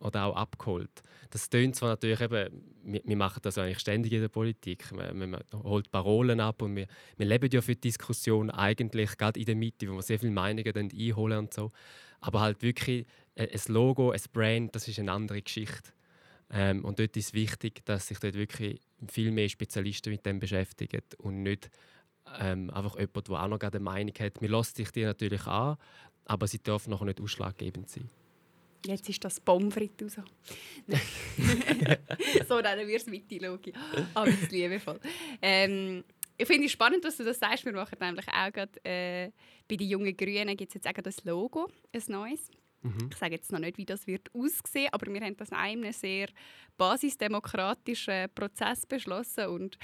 oder 0.01 0.27
auch 0.27 0.37
abgeholt. 0.37 0.91
Das 1.31 1.49
tönt 1.49 1.75
zwar 1.75 1.91
natürlich 1.91 2.21
eben, 2.21 2.63
wir, 2.85 3.01
wir, 3.05 3.17
machen 3.17 3.41
das 3.43 3.59
eigentlich 3.59 3.79
ständig 3.79 4.13
in 4.13 4.21
der 4.21 4.29
Politik. 4.29 4.93
Man, 4.93 5.31
man, 5.31 5.41
holt 5.55 5.91
Parolen 5.91 6.41
ab 6.41 6.63
und 6.63 6.77
wir, 6.77 6.87
wir 7.17 7.27
leben 7.27 7.49
ja 7.51 7.61
für 7.63 7.75
die 7.75 7.81
Diskussion 7.81 8.51
eigentlich 8.51 9.17
gerade 9.17 9.41
in 9.41 9.47
der 9.47 9.57
Mitte, 9.57 9.89
wo 9.89 9.95
wir 9.95 10.03
sehr 10.03 10.19
viele 10.19 10.33
Meinungen 10.33 10.73
dann 10.73 10.91
einholen 10.91 11.39
und 11.39 11.55
so. 11.55 11.73
Aber 12.21 12.41
halt 12.41 12.63
wirklich 12.63 13.07
äh, 13.35 13.49
ein 13.49 13.73
Logo, 13.73 14.11
ein 14.11 14.21
Brand, 14.33 14.75
das 14.75 14.87
ist 14.87 14.99
eine 14.99 15.13
andere 15.13 15.43
Geschichte. 15.43 15.96
Ähm, 16.51 16.85
und 16.85 16.99
dort 16.99 17.17
ist 17.17 17.27
es 17.27 17.35
wichtig, 17.35 17.85
dass 17.85 18.07
sich 18.07 18.19
dort 18.19 18.35
wirklich 18.35 18.81
viel 19.09 19.31
mehr 19.33 19.49
Spezialisten 19.49 20.13
mit 20.13 20.25
dem 20.25 20.39
beschäftigen 20.39 21.03
und 21.19 21.43
nicht 21.43 21.71
ähm, 22.39 22.71
einfach 22.71 22.99
jemand, 22.99 23.29
der 23.29 23.43
auch 23.43 23.49
noch 23.49 23.61
eine 23.61 23.81
Meinung 23.81 24.15
hat. 24.19 24.41
Wir 24.41 24.49
lassen 24.49 24.77
sich 24.77 24.91
die 24.91 25.05
natürlich 25.05 25.47
an, 25.47 25.77
aber 26.25 26.47
sie 26.47 26.59
dürfen 26.59 26.91
noch 26.91 27.03
nicht 27.03 27.21
ausschlaggebend 27.21 27.89
sein. 27.91 28.09
Jetzt 28.85 29.09
ist 29.09 29.25
das 29.25 29.41
Pomfrit 29.41 30.01
raus. 30.03 30.17
so 32.49 32.61
nennen 32.61 32.87
wir 32.87 32.97
es 32.97 33.07
Mythologie. 33.07 33.73
Aber 34.15 34.31
das 34.31 34.51
liebevoll. 34.51 35.01
Ähm, 35.43 36.05
ich 36.39 36.47
finde 36.47 36.67
es 36.67 36.73
spannend, 36.73 37.05
dass 37.05 37.17
du 37.17 37.25
das 37.25 37.39
sagst. 37.39 37.65
Wir 37.65 37.73
machen 37.73 37.97
nämlich 38.01 38.27
auch 38.29 38.53
gerade, 38.53 38.85
äh, 38.85 39.31
bei 39.69 39.77
den 39.77 39.89
jungen 39.89 40.17
Grünen 40.17 40.57
gibt 40.57 40.71
es 40.71 40.75
jetzt 40.75 40.87
auch 40.87 41.03
das 41.03 41.25
Logo, 41.25 41.69
ein 41.93 42.03
neues. 42.09 42.51
Mhm. 42.87 43.09
Ich 43.11 43.17
sage 43.17 43.35
jetzt 43.35 43.53
noch 43.53 43.59
nicht, 43.59 43.79
wie 43.79 43.85
das 43.85 44.07
wird 44.07 44.29
aussehen, 44.35 44.89
aber 44.93 45.13
wir 45.13 45.21
haben 45.21 45.37
das 45.37 45.51
in 45.51 45.57
einem 45.57 45.93
sehr 45.93 46.29
basisdemokratischen 46.77 48.29
Prozess 48.35 48.87
beschlossen 48.87 49.47
und 49.47 49.79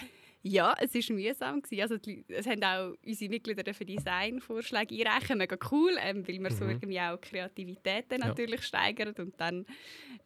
ja, 0.44 0.74
es 0.80 0.92
war 0.94 1.16
mühsam. 1.16 1.62
Gewesen. 1.62 1.82
Also 1.82 1.98
die, 1.98 2.24
es 2.28 2.46
haben 2.46 2.62
auch 2.64 2.94
unsere 3.06 3.30
Mitglieder 3.30 3.72
für 3.72 3.84
Designvorschläge 3.84 5.06
einreichen. 5.06 5.38
Mega 5.38 5.56
cool, 5.70 5.96
ähm, 6.00 6.26
weil 6.26 6.40
man 6.40 6.52
mhm. 6.52 6.56
so 6.56 6.64
irgendwie 6.64 7.00
auch 7.00 7.20
Kreativität 7.20 8.06
ja. 8.10 8.18
natürlich 8.18 8.64
steigert. 8.64 9.20
Und 9.20 9.40
dann 9.40 9.64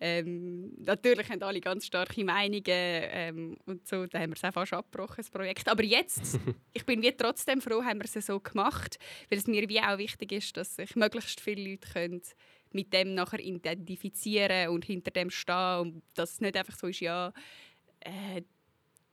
ähm, 0.00 0.72
natürlich 0.78 1.28
haben 1.28 1.42
alle 1.42 1.60
ganz 1.60 1.86
starke 1.86 2.24
Meinungen 2.24 2.62
ähm, 2.66 3.56
und 3.66 3.86
so. 3.86 4.06
Da 4.06 4.20
haben 4.20 4.30
wir 4.30 4.36
es 4.36 4.44
auch 4.44 4.52
fast 4.52 4.72
abgebrochen, 4.72 5.16
das 5.18 5.30
Projekt. 5.30 5.68
Aber 5.68 5.84
jetzt, 5.84 6.38
ich 6.72 6.86
bin 6.86 7.02
wie 7.02 7.12
trotzdem 7.12 7.60
froh, 7.60 7.84
haben 7.84 8.00
wir 8.00 8.08
es 8.10 8.26
so 8.26 8.40
gemacht, 8.40 8.98
weil 9.28 9.38
es 9.38 9.46
mir 9.46 9.68
wie 9.68 9.80
auch 9.80 9.98
wichtig 9.98 10.32
ist, 10.32 10.56
dass 10.56 10.76
sich 10.76 10.96
möglichst 10.96 11.40
viele 11.42 11.70
Leute 11.70 11.88
können 11.92 12.22
mit 12.72 12.92
dem 12.92 13.14
nachher 13.14 13.40
identifizieren 13.40 14.68
und 14.70 14.85
hinter 14.85 15.11
dem 15.11 15.31
stehen 15.31 15.81
und 15.81 16.02
dass 16.14 16.33
es 16.33 16.40
nicht 16.40 16.57
einfach 16.57 16.76
so 16.76 16.88
ist, 16.88 17.00
ja, 17.00 17.33
äh, 18.00 18.42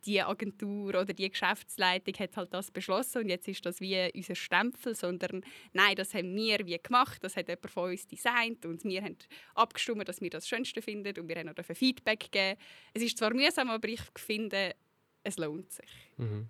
die 0.06 0.22
Agentur 0.22 0.90
oder 0.90 1.14
die 1.14 1.30
Geschäftsleitung 1.30 2.14
hat 2.20 2.36
halt 2.36 2.54
das 2.54 2.72
beschlossen 2.72 3.24
und 3.24 3.30
jetzt 3.30 3.48
ist 3.48 3.66
das 3.66 3.80
wie 3.80 4.12
unser 4.14 4.36
Stempel, 4.36 4.96
sondern 4.96 5.42
nein, 5.72 5.96
das 5.96 6.14
haben 6.14 6.36
wir 6.36 6.66
wie 6.66 6.78
gemacht, 6.78 7.24
das 7.24 7.36
hat 7.36 7.48
jemand 7.48 7.72
von 7.72 7.92
uns 7.92 8.08
designt 8.08 8.66
und 8.66 8.84
wir 8.84 9.02
haben 9.02 9.18
abgestimmt, 9.56 10.08
dass 10.08 10.22
wir 10.22 10.30
das 10.30 10.48
Schönste 10.48 10.82
finden 10.82 11.18
und 11.20 11.28
wir 11.28 11.38
haben 11.38 11.50
auch 11.50 11.76
Feedback 11.76 12.32
gegeben. 12.32 12.60
Es 12.94 13.02
ist 13.02 13.18
zwar 13.18 13.34
mühsam, 13.34 13.70
aber 13.70 13.88
ich 13.88 14.02
finde, 14.16 14.76
es 15.24 15.38
lohnt 15.38 15.72
sich. 15.72 15.90
Mhm. 16.18 16.50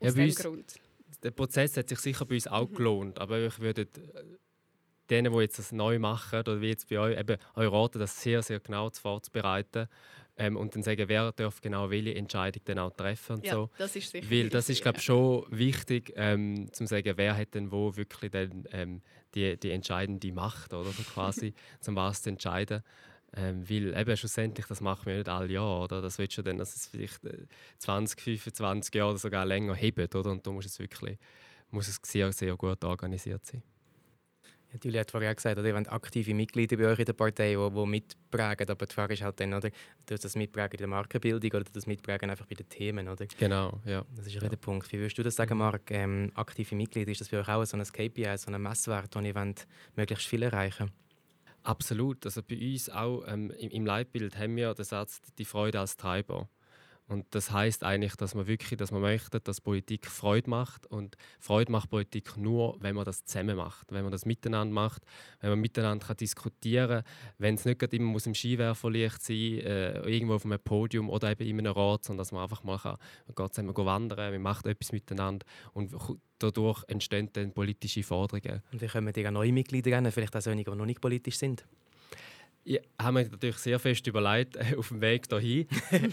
Ja, 0.00 0.08
Aus 0.08 0.14
dem 0.14 0.24
uns, 0.24 0.36
Grund. 0.36 0.74
Der 1.22 1.30
Prozess 1.30 1.76
hat 1.76 1.88
sich 1.88 1.98
sicher 2.00 2.26
bei 2.26 2.34
uns 2.34 2.46
auch 2.46 2.68
mhm. 2.68 2.74
gelohnt, 2.74 3.18
aber 3.18 3.46
ich 3.46 3.58
würde 3.60 3.82
äh, 3.82 3.88
denen, 5.10 5.32
die 5.32 5.38
jetzt 5.40 5.58
das 5.58 5.72
neu 5.72 5.98
machen, 5.98 6.40
oder 6.40 6.60
wie 6.60 6.68
jetzt 6.68 6.88
bei 6.88 6.98
euch, 6.98 7.18
eben 7.18 7.36
euch 7.54 7.72
raten, 7.72 7.98
das 7.98 8.20
sehr, 8.20 8.42
sehr 8.42 8.60
genau 8.60 8.90
vorzubereiten 8.90 9.88
ähm, 10.36 10.56
und 10.56 10.74
dann 10.74 10.82
sagen, 10.82 11.08
wer 11.08 11.32
darf 11.32 11.60
genau 11.60 11.90
welche 11.90 12.14
Entscheidung 12.14 12.62
dann 12.64 12.78
auch 12.78 12.90
treffen 12.90 13.36
und 13.36 13.44
ja, 13.44 13.54
so. 13.54 13.70
Das 13.78 13.94
ist 13.94 14.10
sicher 14.10 14.30
Weil 14.30 14.48
das 14.48 14.68
ist, 14.68 14.82
glaube 14.82 14.98
ich, 14.98 15.04
schon 15.04 15.46
wichtig, 15.50 16.12
ähm, 16.16 16.72
zu 16.72 16.86
sagen, 16.86 17.12
wer 17.16 17.36
hat 17.36 17.54
denn 17.54 17.70
wo 17.70 17.96
wirklich 17.96 18.30
dann, 18.30 18.64
ähm, 18.72 19.02
die, 19.34 19.56
die 19.56 19.70
entscheidende 19.70 20.32
Macht, 20.32 20.72
oder 20.72 20.90
so 20.90 21.02
quasi, 21.02 21.54
zum 21.80 21.96
was 21.96 22.22
zu 22.22 22.30
entscheiden. 22.30 22.82
Ähm, 23.36 23.68
weil 23.68 23.98
eben 23.98 24.16
schlussendlich, 24.16 24.66
das 24.66 24.80
machen 24.80 25.06
wir 25.06 25.16
nicht 25.16 25.28
alle 25.28 25.52
Jahre, 25.52 25.84
oder? 25.84 26.00
Das 26.00 26.18
willst 26.18 26.38
du 26.38 26.42
dann, 26.42 26.56
dass 26.56 26.76
es 26.76 26.86
vielleicht 26.86 27.20
20, 27.78 28.26
äh, 28.26 28.36
25 28.36 28.94
Jahre 28.94 29.10
oder 29.10 29.18
sogar 29.18 29.44
länger 29.44 29.74
hebt, 29.74 30.14
oder? 30.14 30.30
Und 30.30 30.46
da 30.46 30.52
muss 30.52 30.66
es 30.66 30.78
wirklich 30.78 31.18
muss 31.74 31.88
es 31.88 32.00
sehr, 32.02 32.32
sehr 32.32 32.56
gut 32.56 32.82
organisiert 32.84 33.44
sein. 33.44 33.62
Julia 34.82 35.00
hat 35.00 35.10
vorher 35.10 35.34
gesagt, 35.34 35.58
oder, 35.58 35.68
ihr 35.68 35.74
habt 35.74 35.92
aktive 35.92 36.34
Mitglieder 36.34 36.76
bei 36.76 36.86
euch 36.86 36.98
in 36.98 37.04
der 37.04 37.12
Partei, 37.12 37.54
die, 37.54 37.70
die 37.70 37.86
mitprägen. 37.86 38.68
Aber 38.68 38.86
die 38.86 38.94
Frage 38.94 39.14
ist 39.14 39.22
halt 39.22 39.38
dann, 39.40 39.54
oder, 39.54 39.70
du 40.06 40.16
das 40.16 40.34
mitprägen 40.36 40.72
in 40.72 40.78
der 40.78 40.88
Markenbildung 40.88 41.50
oder 41.50 41.64
das 41.72 41.86
mitprägen 41.86 42.30
einfach 42.30 42.46
bei 42.46 42.54
den 42.54 42.68
Themen, 42.68 43.08
oder? 43.08 43.26
Genau, 43.38 43.80
ja. 43.84 44.04
Das 44.16 44.26
ist 44.26 44.34
ja. 44.34 44.48
der 44.48 44.56
Punkt. 44.56 44.92
Wie 44.92 44.98
würdest 44.98 45.18
du 45.18 45.22
das 45.22 45.36
sagen, 45.36 45.58
Marc? 45.58 45.90
Ähm, 45.90 46.32
aktive 46.34 46.74
Mitglieder, 46.74 47.12
ist 47.12 47.20
das 47.20 47.28
für 47.28 47.40
euch 47.40 47.48
auch 47.48 47.64
so 47.64 47.76
ein 47.76 47.84
KPI, 47.84 48.36
so 48.36 48.50
ein 48.50 48.60
Messwert, 48.60 49.14
den 49.14 49.24
ihr 49.26 49.34
wollt, 49.34 49.66
möglichst 49.96 50.26
viel 50.26 50.42
erreichen 50.42 50.90
Absolut. 51.64 52.24
Also 52.26 52.42
bei 52.42 52.56
uns 52.56 52.90
auch 52.90 53.24
ähm, 53.26 53.50
im, 53.58 53.70
im 53.70 53.86
Leitbild 53.86 54.38
haben 54.38 54.54
wir 54.56 54.74
den 54.74 54.84
Satz, 54.84 55.20
die 55.38 55.46
Freude 55.46 55.80
als 55.80 55.96
Treiber. 55.96 56.48
Und 57.06 57.26
das 57.34 57.50
heißt 57.50 57.84
eigentlich, 57.84 58.16
dass 58.16 58.34
man 58.34 58.46
wirklich, 58.46 58.78
dass 58.78 58.90
man 58.90 59.02
möchte, 59.02 59.38
dass 59.38 59.60
Politik 59.60 60.06
Freude 60.06 60.48
macht. 60.48 60.86
Und 60.86 61.16
Freude 61.38 61.70
macht 61.70 61.90
Politik 61.90 62.36
nur, 62.38 62.76
wenn 62.80 62.94
man 62.96 63.04
das 63.04 63.24
zusammen 63.26 63.56
macht, 63.56 63.92
wenn 63.92 64.04
man 64.04 64.12
das 64.12 64.24
miteinander 64.24 64.72
macht, 64.72 65.02
wenn 65.40 65.50
man 65.50 65.60
miteinander 65.60 66.06
kann 66.06 66.16
diskutieren 66.16 66.88
kann, 66.88 67.02
wenn 67.38 67.56
es 67.56 67.66
nicht 67.66 67.78
gerade 67.78 67.94
immer 67.96 68.06
muss 68.06 68.26
im 68.26 68.34
Skiwerferlicht 68.34 69.22
sein 69.22 69.36
äh, 69.36 70.00
irgendwo 70.08 70.34
auf 70.34 70.46
einem 70.46 70.58
Podium 70.58 71.10
oder 71.10 71.30
eben 71.30 71.46
in 71.46 71.58
einem 71.60 71.74
Rat, 71.74 72.04
sondern 72.04 72.22
dass 72.22 72.32
man 72.32 72.42
einfach 72.42 72.64
mal 72.64 72.78
kann, 72.78 72.96
man 73.26 73.34
geht 73.34 73.54
zusammen 73.54 73.76
wandern, 73.76 74.32
man 74.32 74.42
macht 74.42 74.66
etwas 74.66 74.92
miteinander 74.92 75.44
und 75.74 75.94
dadurch 76.38 76.84
entstehen 76.88 77.28
dann 77.34 77.52
politische 77.52 78.02
Forderungen. 78.02 78.62
Und 78.72 78.80
wie 78.80 78.86
kommen 78.86 79.12
die 79.12 79.30
neue 79.30 79.52
Mitglieder 79.52 79.92
rein, 79.92 80.10
vielleicht 80.10 80.34
auch 80.36 80.40
solche, 80.40 80.64
die 80.64 80.70
noch 80.70 80.86
nicht 80.86 81.02
politisch 81.02 81.36
sind? 81.36 81.66
Ja, 82.64 82.80
haben 83.00 83.16
wir 83.16 83.28
natürlich 83.28 83.58
sehr 83.58 83.78
fest 83.78 84.06
überlegt 84.06 84.58
auf 84.78 84.88
dem 84.88 85.00
Weg 85.00 85.28
dahin. 85.28 85.66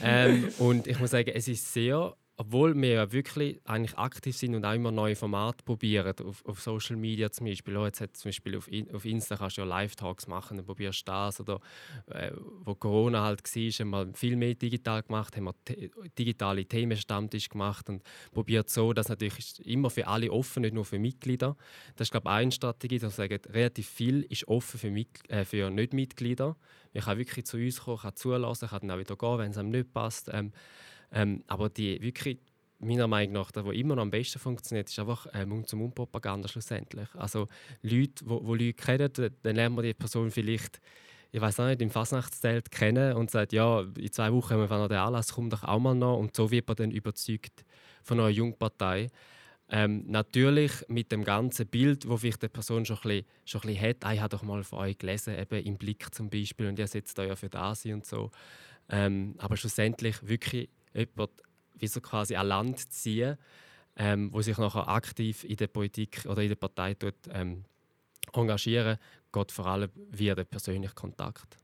ähm, 0.03 0.49
und 0.59 0.87
ich 0.87 0.99
muss 0.99 1.11
sagen, 1.11 1.31
es 1.33 1.47
ist 1.47 1.71
sehr 1.73 2.13
obwohl 2.41 2.73
wir 2.75 2.89
ja 2.89 3.11
wirklich 3.11 3.61
eigentlich 3.65 3.95
aktiv 3.99 4.35
sind 4.35 4.55
und 4.55 4.65
auch 4.65 4.73
immer 4.73 4.91
neue 4.91 5.15
Formate 5.15 5.63
probieren, 5.63 6.11
auf, 6.25 6.43
auf 6.43 6.59
Social 6.59 6.95
Media 6.95 7.31
zum 7.31 7.45
Beispiel. 7.45 7.77
Oh, 7.77 7.85
jetzt 7.85 7.99
zum 7.99 8.29
Beispiel 8.29 8.57
auf, 8.57 8.67
auf 8.93 9.05
Insta 9.05 9.37
kannst 9.37 9.57
du 9.57 9.61
ja 9.61 9.67
Live-Talks 9.67 10.25
machen, 10.25 10.57
dann 10.57 10.65
probierst 10.65 11.07
du 11.07 11.11
das. 11.11 11.39
Oder 11.39 11.59
äh, 12.07 12.31
wo 12.63 12.73
Corona 12.73 13.21
halt 13.21 13.43
war, 13.43 13.61
haben 13.79 13.89
wir 13.91 14.13
viel 14.15 14.35
mehr 14.37 14.55
digital 14.55 15.03
gemacht, 15.03 15.37
haben 15.37 15.43
wir 15.43 15.55
digitale 16.17 16.65
Themenstammtisch 16.65 17.47
gemacht 17.47 17.89
und 17.89 18.01
probiert 18.31 18.71
so, 18.71 18.91
dass 18.91 19.09
natürlich 19.09 19.63
immer 19.63 19.91
für 19.91 20.07
alle 20.07 20.31
offen, 20.31 20.61
nicht 20.61 20.73
nur 20.73 20.85
für 20.85 20.97
Mitglieder. 20.97 21.55
Das 21.95 22.07
ist 22.07 22.11
glaube 22.11 22.27
ich 22.27 22.33
eine 22.33 22.51
Strategie, 22.51 22.97
dass 22.97 23.17
sagen, 23.17 23.39
relativ 23.49 23.87
viel 23.87 24.23
ist 24.23 24.47
offen 24.47 24.79
für, 24.79 24.89
Mit 24.89 25.09
äh, 25.29 25.45
für 25.45 25.69
Nicht-Mitglieder. 25.69 26.57
Ich 26.91 27.05
kann 27.05 27.19
wirklich 27.19 27.45
zu 27.45 27.57
uns 27.57 27.81
kommen, 27.81 27.99
kann 27.99 28.15
zulassen, 28.15 28.67
kann 28.67 28.79
dann 28.81 28.91
auch 28.91 28.99
wieder 28.99 29.15
gehen, 29.15 29.37
wenn 29.37 29.51
es 29.51 29.59
einem 29.59 29.69
nicht 29.69 29.93
passt. 29.93 30.27
Ähm, 30.33 30.51
ähm, 31.11 31.43
aber 31.47 31.69
die 31.69 32.01
wirklich, 32.01 32.39
meiner 32.79 33.07
Meinung 33.07 33.33
nach, 33.33 33.51
das, 33.51 33.65
was 33.65 33.75
immer 33.75 33.95
noch 33.95 34.03
am 34.03 34.11
besten 34.11 34.39
funktioniert, 34.39 34.89
ist 34.89 34.99
einfach 34.99 35.27
äh, 35.27 35.45
Mund-zu-Mund-Propaganda 35.45 36.47
schlussendlich. 36.47 37.09
Also 37.15 37.47
Leute, 37.81 38.25
wo 38.25 38.55
Leute 38.55 38.73
kennen, 38.73 39.11
dann 39.43 39.55
lernen 39.55 39.75
wir 39.75 39.83
die 39.83 39.93
Person 39.93 40.31
vielleicht 40.31 40.81
ich 41.31 41.39
weiß 41.39 41.59
nicht, 41.59 41.81
im 41.81 41.89
Fasnachtszelt 41.89 42.71
kennen 42.71 43.13
und 43.15 43.31
sagt, 43.31 43.53
ja, 43.53 43.81
in 43.81 44.11
zwei 44.11 44.33
Wochen 44.33 44.53
haben 44.53 44.69
wir 44.69 44.77
noch 44.77 44.89
den 44.89 44.97
Anlass, 44.97 45.33
komm 45.33 45.49
doch 45.49 45.63
auch 45.63 45.79
mal 45.79 45.95
noch. 45.95 46.17
Und 46.17 46.35
so 46.35 46.51
wird 46.51 46.67
man 46.67 46.75
dann 46.75 46.91
überzeugt 46.91 47.63
von 48.03 48.19
einer 48.19 48.29
Jungpartei. 48.29 49.09
Ähm, 49.69 50.03
natürlich 50.07 50.71
mit 50.89 51.13
dem 51.13 51.23
ganzen 51.23 51.67
Bild, 51.67 52.07
wo 52.09 52.17
vielleicht 52.17 52.43
die 52.43 52.49
Person 52.49 52.85
schon 52.85 52.97
ein 52.97 53.01
bisschen, 53.03 53.25
schon 53.45 53.61
ein 53.61 53.67
bisschen 53.67 53.89
hat, 53.89 53.97
ah, 54.01 54.13
ich 54.13 54.19
habe 54.19 54.29
doch 54.29 54.43
mal 54.43 54.63
von 54.63 54.79
euch 54.79 54.97
gelesen, 54.97 55.39
eben 55.39 55.65
im 55.65 55.77
Blick 55.77 56.13
zum 56.13 56.29
Beispiel, 56.29 56.67
und 56.67 56.77
ihr 56.77 56.87
setzt 56.87 57.17
da 57.17 57.23
ja 57.23 57.37
für 57.37 57.49
das 57.49 57.85
und 57.85 58.05
so. 58.05 58.31
Ähm, 58.89 59.35
aber 59.37 59.55
schlussendlich 59.55 60.27
wirklich 60.27 60.67
jemand 60.93 61.31
wie 61.75 61.87
so 61.87 62.01
quasi 62.01 62.35
an 62.35 62.47
Land 62.47 62.91
ziehen, 62.91 63.37
ähm, 63.95 64.31
wo 64.31 64.41
sich 64.41 64.57
nachher 64.57 64.87
aktiv 64.87 65.43
in 65.43 65.57
der 65.57 65.67
Politik 65.67 66.25
oder 66.25 66.41
in 66.41 66.49
der 66.49 66.55
Partei 66.55 66.93
tut, 66.93 67.15
ähm, 67.29 67.65
engagieren, 68.33 68.97
geht 69.31 69.51
vor 69.51 69.65
allem 69.65 69.89
via 70.11 70.35
den 70.35 70.45
persönlichen 70.45 70.95
Kontakt. 70.95 71.57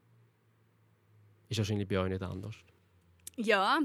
Ist 1.49 1.57
wahrscheinlich 1.59 1.87
bei 1.87 1.99
euch 1.99 2.09
nicht 2.09 2.23
anders. 2.23 2.55
Ja, 3.37 3.79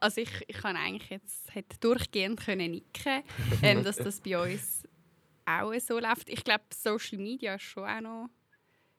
also 0.00 0.20
ich, 0.20 0.30
ich 0.46 0.56
kann 0.56 0.76
eigentlich 0.76 1.10
jetzt 1.10 1.52
hätte 1.54 1.76
durchgehend 1.80 2.40
können 2.40 2.70
nicken, 2.70 3.24
ähm, 3.62 3.82
dass 3.82 3.96
das 3.96 4.20
bei 4.20 4.54
uns 4.54 4.84
auch 5.44 5.74
so 5.80 5.98
läuft. 5.98 6.28
Ich 6.28 6.44
glaube, 6.44 6.64
Social 6.72 7.18
Media 7.18 7.56
ist 7.56 7.62
schon 7.62 7.84
auch 7.84 8.00
noch 8.00 8.28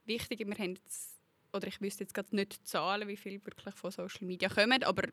wichtig. 0.04 0.40
Wir 0.40 0.54
haben 0.58 0.76
jetzt, 0.76 1.18
oder 1.54 1.68
ich 1.68 1.80
wüsste 1.80 2.04
jetzt 2.04 2.14
gerade 2.14 2.36
nicht 2.36 2.68
Zahlen, 2.68 3.08
wie 3.08 3.16
viel 3.16 3.44
wirklich 3.46 3.74
von 3.74 3.90
Social 3.90 4.28
Media 4.28 4.50
kommen, 4.50 4.84
aber 4.84 5.04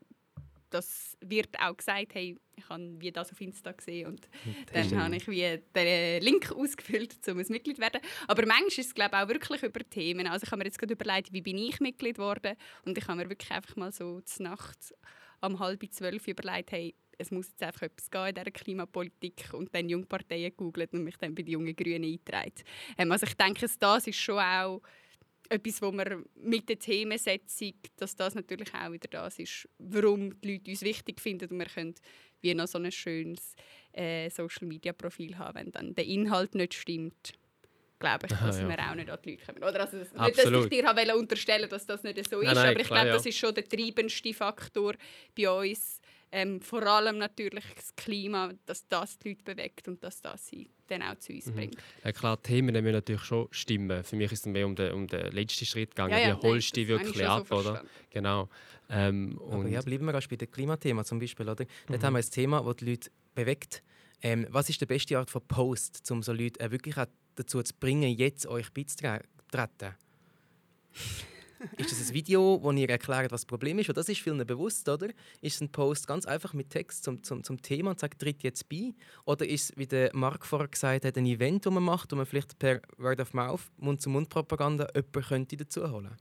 das 0.72 1.16
wird 1.20 1.58
auch 1.60 1.76
gesagt, 1.76 2.14
hey, 2.14 2.36
ich 2.56 2.68
habe 2.68 2.94
wie 2.98 3.12
das 3.12 3.32
auf 3.32 3.40
Insta 3.40 3.72
gesehen 3.72 4.08
und 4.08 4.28
dann 4.72 5.02
habe 5.02 5.16
ich 5.16 5.28
wie 5.28 5.60
den 5.74 6.22
Link 6.22 6.52
ausgefüllt, 6.52 7.16
um 7.28 7.38
ein 7.38 7.46
Mitglied 7.48 7.76
zu 7.76 7.82
werden. 7.82 8.00
Aber 8.28 8.46
manchmal 8.46 8.68
ist 8.68 8.78
es 8.78 8.94
glaube 8.94 9.16
auch 9.16 9.28
wirklich 9.28 9.62
über 9.62 9.80
Themen. 9.80 10.26
Also 10.26 10.44
ich 10.44 10.50
habe 10.50 10.58
mir 10.58 10.66
jetzt 10.66 10.78
gerade 10.78 10.94
überlegt, 10.94 11.32
wie 11.32 11.42
bin 11.42 11.58
ich 11.58 11.80
Mitglied 11.80 12.16
geworden 12.16 12.56
und 12.84 12.96
ich 12.96 13.06
habe 13.06 13.22
mir 13.22 13.28
wirklich 13.28 13.50
einfach 13.50 13.76
mal 13.76 13.92
so 13.92 14.20
zur 14.20 14.44
Nacht 14.44 14.94
um 15.40 15.58
halb 15.58 15.82
zwölf 15.92 16.28
überlegt, 16.28 16.72
hey, 16.72 16.94
es 17.18 17.30
muss 17.30 17.48
jetzt 17.48 17.62
einfach 17.62 17.82
etwas 17.82 18.10
gehen 18.10 18.28
in 18.28 18.34
dieser 18.34 18.50
Klimapolitik 18.50 19.52
und 19.52 19.74
dann 19.74 19.88
Jungparteien 19.88 20.50
gegoogelt 20.50 20.92
und 20.92 21.04
mich 21.04 21.16
dann 21.16 21.34
bei 21.34 21.42
den 21.42 21.52
jungen 21.52 21.76
Grünen 21.76 22.04
eingetragen. 22.04 22.54
Ähm, 22.98 23.12
also 23.12 23.26
ich 23.26 23.34
denke, 23.34 23.66
das 23.78 24.06
ist 24.06 24.18
schon 24.18 24.38
auch 24.38 24.82
etwas, 25.52 25.82
wo 25.82 25.92
wir 25.92 26.24
mit 26.34 26.68
der 26.68 26.78
Themensetzung, 26.78 27.74
dass 27.96 28.16
das 28.16 28.34
natürlich 28.34 28.72
auch 28.74 28.92
wieder 28.92 29.08
das 29.08 29.38
ist, 29.38 29.68
warum 29.78 30.40
die 30.40 30.52
Leute 30.52 30.70
uns 30.70 30.82
wichtig 30.82 31.20
finden 31.20 31.50
und 31.50 31.58
wir 31.58 31.66
können 31.66 31.94
wie 32.40 32.54
noch 32.54 32.66
so 32.66 32.78
ein 32.78 32.90
schönes 32.90 33.54
äh, 33.92 34.28
Social-Media-Profil 34.28 35.38
haben, 35.38 35.54
wenn 35.54 35.70
dann 35.70 35.94
der 35.94 36.06
Inhalt 36.06 36.54
nicht 36.54 36.74
stimmt 36.74 37.34
glaube 38.02 38.26
ich, 38.26 38.32
dass 38.32 38.56
Aha, 38.56 38.62
ja. 38.62 38.68
wir 38.68 38.90
auch 38.90 38.94
nicht 38.96 39.10
an 39.10 39.18
die 39.24 39.30
Leute 39.30 39.46
kommen. 39.46 39.62
Oder 39.62 39.80
also, 39.80 39.96
nicht, 39.96 40.38
dass 40.38 40.64
ich 40.64 40.68
dir 40.68 40.86
habe 40.86 41.16
unterstellen 41.16 41.68
dass 41.70 41.86
das 41.86 42.02
nicht 42.02 42.28
so 42.28 42.40
ist, 42.40 42.46
nein, 42.46 42.54
nein, 42.56 42.70
aber 42.70 42.80
ich 42.80 42.86
glaube, 42.88 43.06
ja. 43.06 43.12
das 43.12 43.26
ist 43.26 43.38
schon 43.38 43.54
der 43.54 43.64
treibendste 43.64 44.34
Faktor 44.34 44.94
bei 45.36 45.48
uns. 45.48 46.00
Ähm, 46.32 46.60
vor 46.60 46.82
allem 46.82 47.18
natürlich 47.18 47.64
das 47.76 47.94
Klima, 47.94 48.52
dass 48.66 48.88
das 48.88 49.18
die 49.18 49.30
Leute 49.30 49.44
bewegt 49.44 49.86
und 49.86 50.02
dass 50.02 50.20
das 50.20 50.48
sie 50.48 50.68
dann 50.92 51.02
auch 51.02 51.18
zu 51.18 51.32
uns 51.32 51.46
mhm. 51.46 51.54
bringt. 51.54 51.76
Ja, 52.04 52.12
klar, 52.12 52.36
die 52.36 52.42
Themen 52.42 52.72
müssen 52.72 52.92
natürlich 52.92 53.22
schon 53.22 53.48
stimmen. 53.50 54.04
Für 54.04 54.16
mich 54.16 54.32
ist 54.32 54.40
es 54.40 54.46
mehr 54.46 54.66
um 54.66 54.74
den, 54.74 54.92
um 54.92 55.06
den 55.06 55.32
letzten 55.32 55.64
Schritt 55.64 55.90
gegangen. 55.90 56.12
Ja, 56.12 56.18
ja, 56.18 56.42
Wie 56.42 56.46
holst 56.46 56.76
du 56.76 56.80
die 56.80 56.88
wirklich 56.88 57.26
ab? 57.26 57.46
So 57.48 57.56
oder? 57.56 57.84
Genau. 58.10 58.48
Ähm, 58.90 59.38
und 59.38 59.70
ja, 59.70 59.80
bleiben 59.80 60.04
wir 60.04 60.12
bei 60.12 60.36
dem 60.36 60.50
Klimathema 60.50 61.04
zum 61.04 61.18
Beispiel. 61.18 61.48
Oder? 61.48 61.64
Mhm. 61.64 61.68
Dort 61.88 62.04
haben 62.04 62.12
wir 62.14 62.18
ein 62.18 62.30
Thema, 62.30 62.62
das 62.62 62.76
die 62.76 62.90
Leute 62.90 63.10
bewegt. 63.34 63.82
Ähm, 64.20 64.46
was 64.50 64.68
ist 64.68 64.80
die 64.80 64.86
beste 64.86 65.18
Art 65.18 65.30
von 65.30 65.42
Post, 65.46 66.10
um 66.10 66.22
so 66.22 66.32
Leute 66.32 66.60
äh, 66.60 66.70
wirklich 66.70 66.96
auch 66.96 67.06
dazu 67.34 67.62
zu 67.62 67.74
bringen, 67.74 68.10
jetzt 68.10 68.46
euch 68.46 68.72
beizutreten? 68.72 69.94
Ist 71.76 71.92
das 71.92 72.08
ein 72.08 72.14
Video, 72.14 72.58
wo 72.62 72.72
ihr 72.72 72.88
erklärt, 72.88 73.32
was 73.32 73.42
das 73.42 73.46
Problem 73.46 73.78
ist? 73.78 73.88
Und 73.88 73.96
das 73.96 74.08
ist 74.08 74.20
vielen 74.20 74.44
bewusst, 74.46 74.88
oder? 74.88 75.08
Ist 75.40 75.60
ein 75.60 75.70
Post 75.70 76.06
ganz 76.06 76.26
einfach 76.26 76.52
mit 76.54 76.70
Text 76.70 77.04
zum, 77.04 77.22
zum, 77.22 77.42
zum 77.42 77.60
Thema 77.60 77.90
und 77.90 78.00
sagt, 78.00 78.20
tritt 78.20 78.42
jetzt 78.42 78.68
bei? 78.68 78.94
Oder 79.24 79.46
ist 79.46 79.70
es, 79.70 79.76
wie 79.76 79.86
der 79.86 80.10
Marc 80.14 80.46
vorher 80.46 80.68
gesagt 80.68 81.04
hat, 81.04 81.16
ein 81.16 81.26
Event, 81.26 81.66
das 81.66 81.72
man 81.72 81.82
macht, 81.82 82.12
wo 82.12 82.16
man 82.16 82.26
vielleicht 82.26 82.58
per 82.58 82.80
Word 82.98 83.20
of 83.20 83.34
Mouth, 83.34 83.70
Mund-zu-Mund-Propaganda 83.78 84.88
jemanden 84.94 85.22
könnte 85.22 85.56
dazu 85.56 85.90
holen 85.90 86.16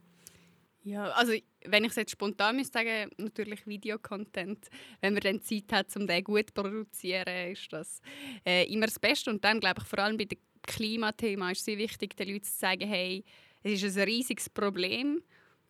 ja, 0.84 1.10
also 1.12 1.34
wenn 1.66 1.84
ich 1.84 1.92
es 1.92 1.96
jetzt 1.96 2.12
spontan 2.12 2.56
müsste 2.56 2.80
sagen, 2.80 3.12
natürlich 3.18 3.68
Videocontent. 3.68 4.68
Wenn 5.00 5.14
man 5.14 5.22
dann 5.22 5.42
Zeit 5.42 5.72
hat, 5.72 5.96
um 5.96 6.08
den 6.08 6.24
gut 6.24 6.48
zu 6.48 6.54
produzieren, 6.54 7.52
ist 7.52 7.72
das 7.72 8.02
äh, 8.46 8.66
immer 8.72 8.88
das 8.88 9.00
Beste. 9.00 9.30
Und 9.30 9.44
dann 9.44 9.60
glaube 9.60 9.82
ich 9.82 9.88
vor 9.88 10.00
allem 10.00 10.18
bei 10.18 10.26
dem 10.26 10.40
Klimathema 10.64 11.52
ist 11.52 11.60
es 11.60 11.66
sehr 11.66 11.78
wichtig, 11.78 12.16
den 12.16 12.30
Leuten 12.30 12.44
zu 12.44 12.58
sagen, 12.58 12.88
hey, 12.88 13.24
es 13.64 13.84
ist 13.84 13.98
ein 13.98 14.04
riesiges 14.04 14.50
Problem 14.50 15.22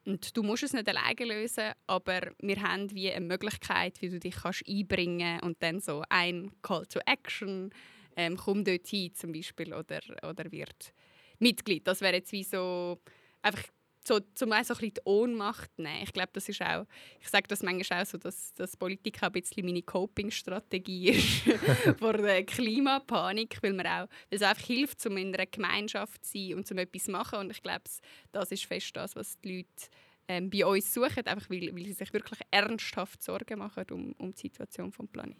und 0.06 0.36
du 0.36 0.43
musst 0.43 0.63
es 0.63 0.73
nicht 0.73 0.88
alleine 0.88 1.25
lösen, 1.25 1.71
aber 1.88 2.32
wir 2.39 2.62
haben 2.62 2.91
wie 2.91 3.12
eine 3.12 3.25
Möglichkeit, 3.25 4.01
wie 4.01 4.10
du 4.10 4.19
dich 4.19 4.36
kannst 4.36 4.67
einbringen 4.67 5.39
und 5.41 5.62
dann 5.62 5.80
so 5.80 6.04
ein 6.10 6.51
Call 6.62 6.86
to 6.88 6.99
Action, 7.06 7.71
ähm, 8.15 8.38
komm 8.38 8.63
dort 8.63 8.88
hin 8.88 9.13
zum 9.13 9.32
Beispiel 9.32 9.73
oder, 9.73 9.99
oder 10.27 10.51
wird 10.51 10.93
Mitglied. 11.39 11.88
Das 11.88 12.01
wäre 12.01 12.15
jetzt 12.15 12.32
wie 12.32 12.43
so 12.43 12.99
einfach 13.41 13.63
so, 14.03 14.19
zum 14.33 14.51
einen 14.51 14.65
so 14.65 14.73
ein 14.73 14.79
bisschen 14.79 14.93
die 14.95 15.01
Ohnmacht 15.05 15.77
nehmen. 15.77 16.03
Ich 16.03 16.13
glaube, 16.13 16.29
das 16.33 16.49
ist 16.49 16.61
auch, 16.61 16.85
ich 17.19 17.29
sage 17.29 17.47
das 17.47 17.61
manchmal 17.61 18.01
auch 18.01 18.05
so, 18.05 18.17
dass, 18.17 18.53
dass 18.53 18.75
Politik 18.75 19.21
ein 19.21 19.31
bisschen 19.31 19.65
meine 19.65 19.81
Coping-Strategie 19.81 21.09
ist 21.09 21.43
vor 21.99 22.13
der 22.13 22.43
Klimapanik, 22.45 23.57
weil, 23.61 23.73
man 23.73 23.85
auch, 23.85 24.07
weil 24.07 24.09
es 24.29 24.41
einfach 24.41 24.65
hilft, 24.65 25.05
um 25.05 25.17
in 25.17 25.33
einer 25.33 25.45
Gemeinschaft 25.45 26.25
zu 26.25 26.37
sein 26.37 26.55
und 26.55 26.71
um 26.71 26.77
etwas 26.77 27.03
zu 27.03 27.11
machen. 27.11 27.39
Und 27.39 27.51
ich 27.51 27.61
glaube, 27.61 27.83
das 28.31 28.51
ist 28.51 28.65
fest 28.65 28.95
das, 28.95 29.15
was 29.15 29.39
die 29.41 29.57
Leute 29.57 29.89
ähm, 30.27 30.49
bei 30.49 30.65
uns 30.65 30.93
suchen, 30.93 31.25
einfach 31.25 31.49
weil, 31.49 31.73
weil 31.75 31.85
sie 31.85 31.93
sich 31.93 32.13
wirklich 32.13 32.39
ernsthaft 32.49 33.21
Sorgen 33.21 33.59
machen 33.59 33.85
um, 33.91 34.13
um 34.13 34.33
die 34.33 34.41
Situation 34.41 34.91
des 34.91 35.07
Planeten. 35.11 35.39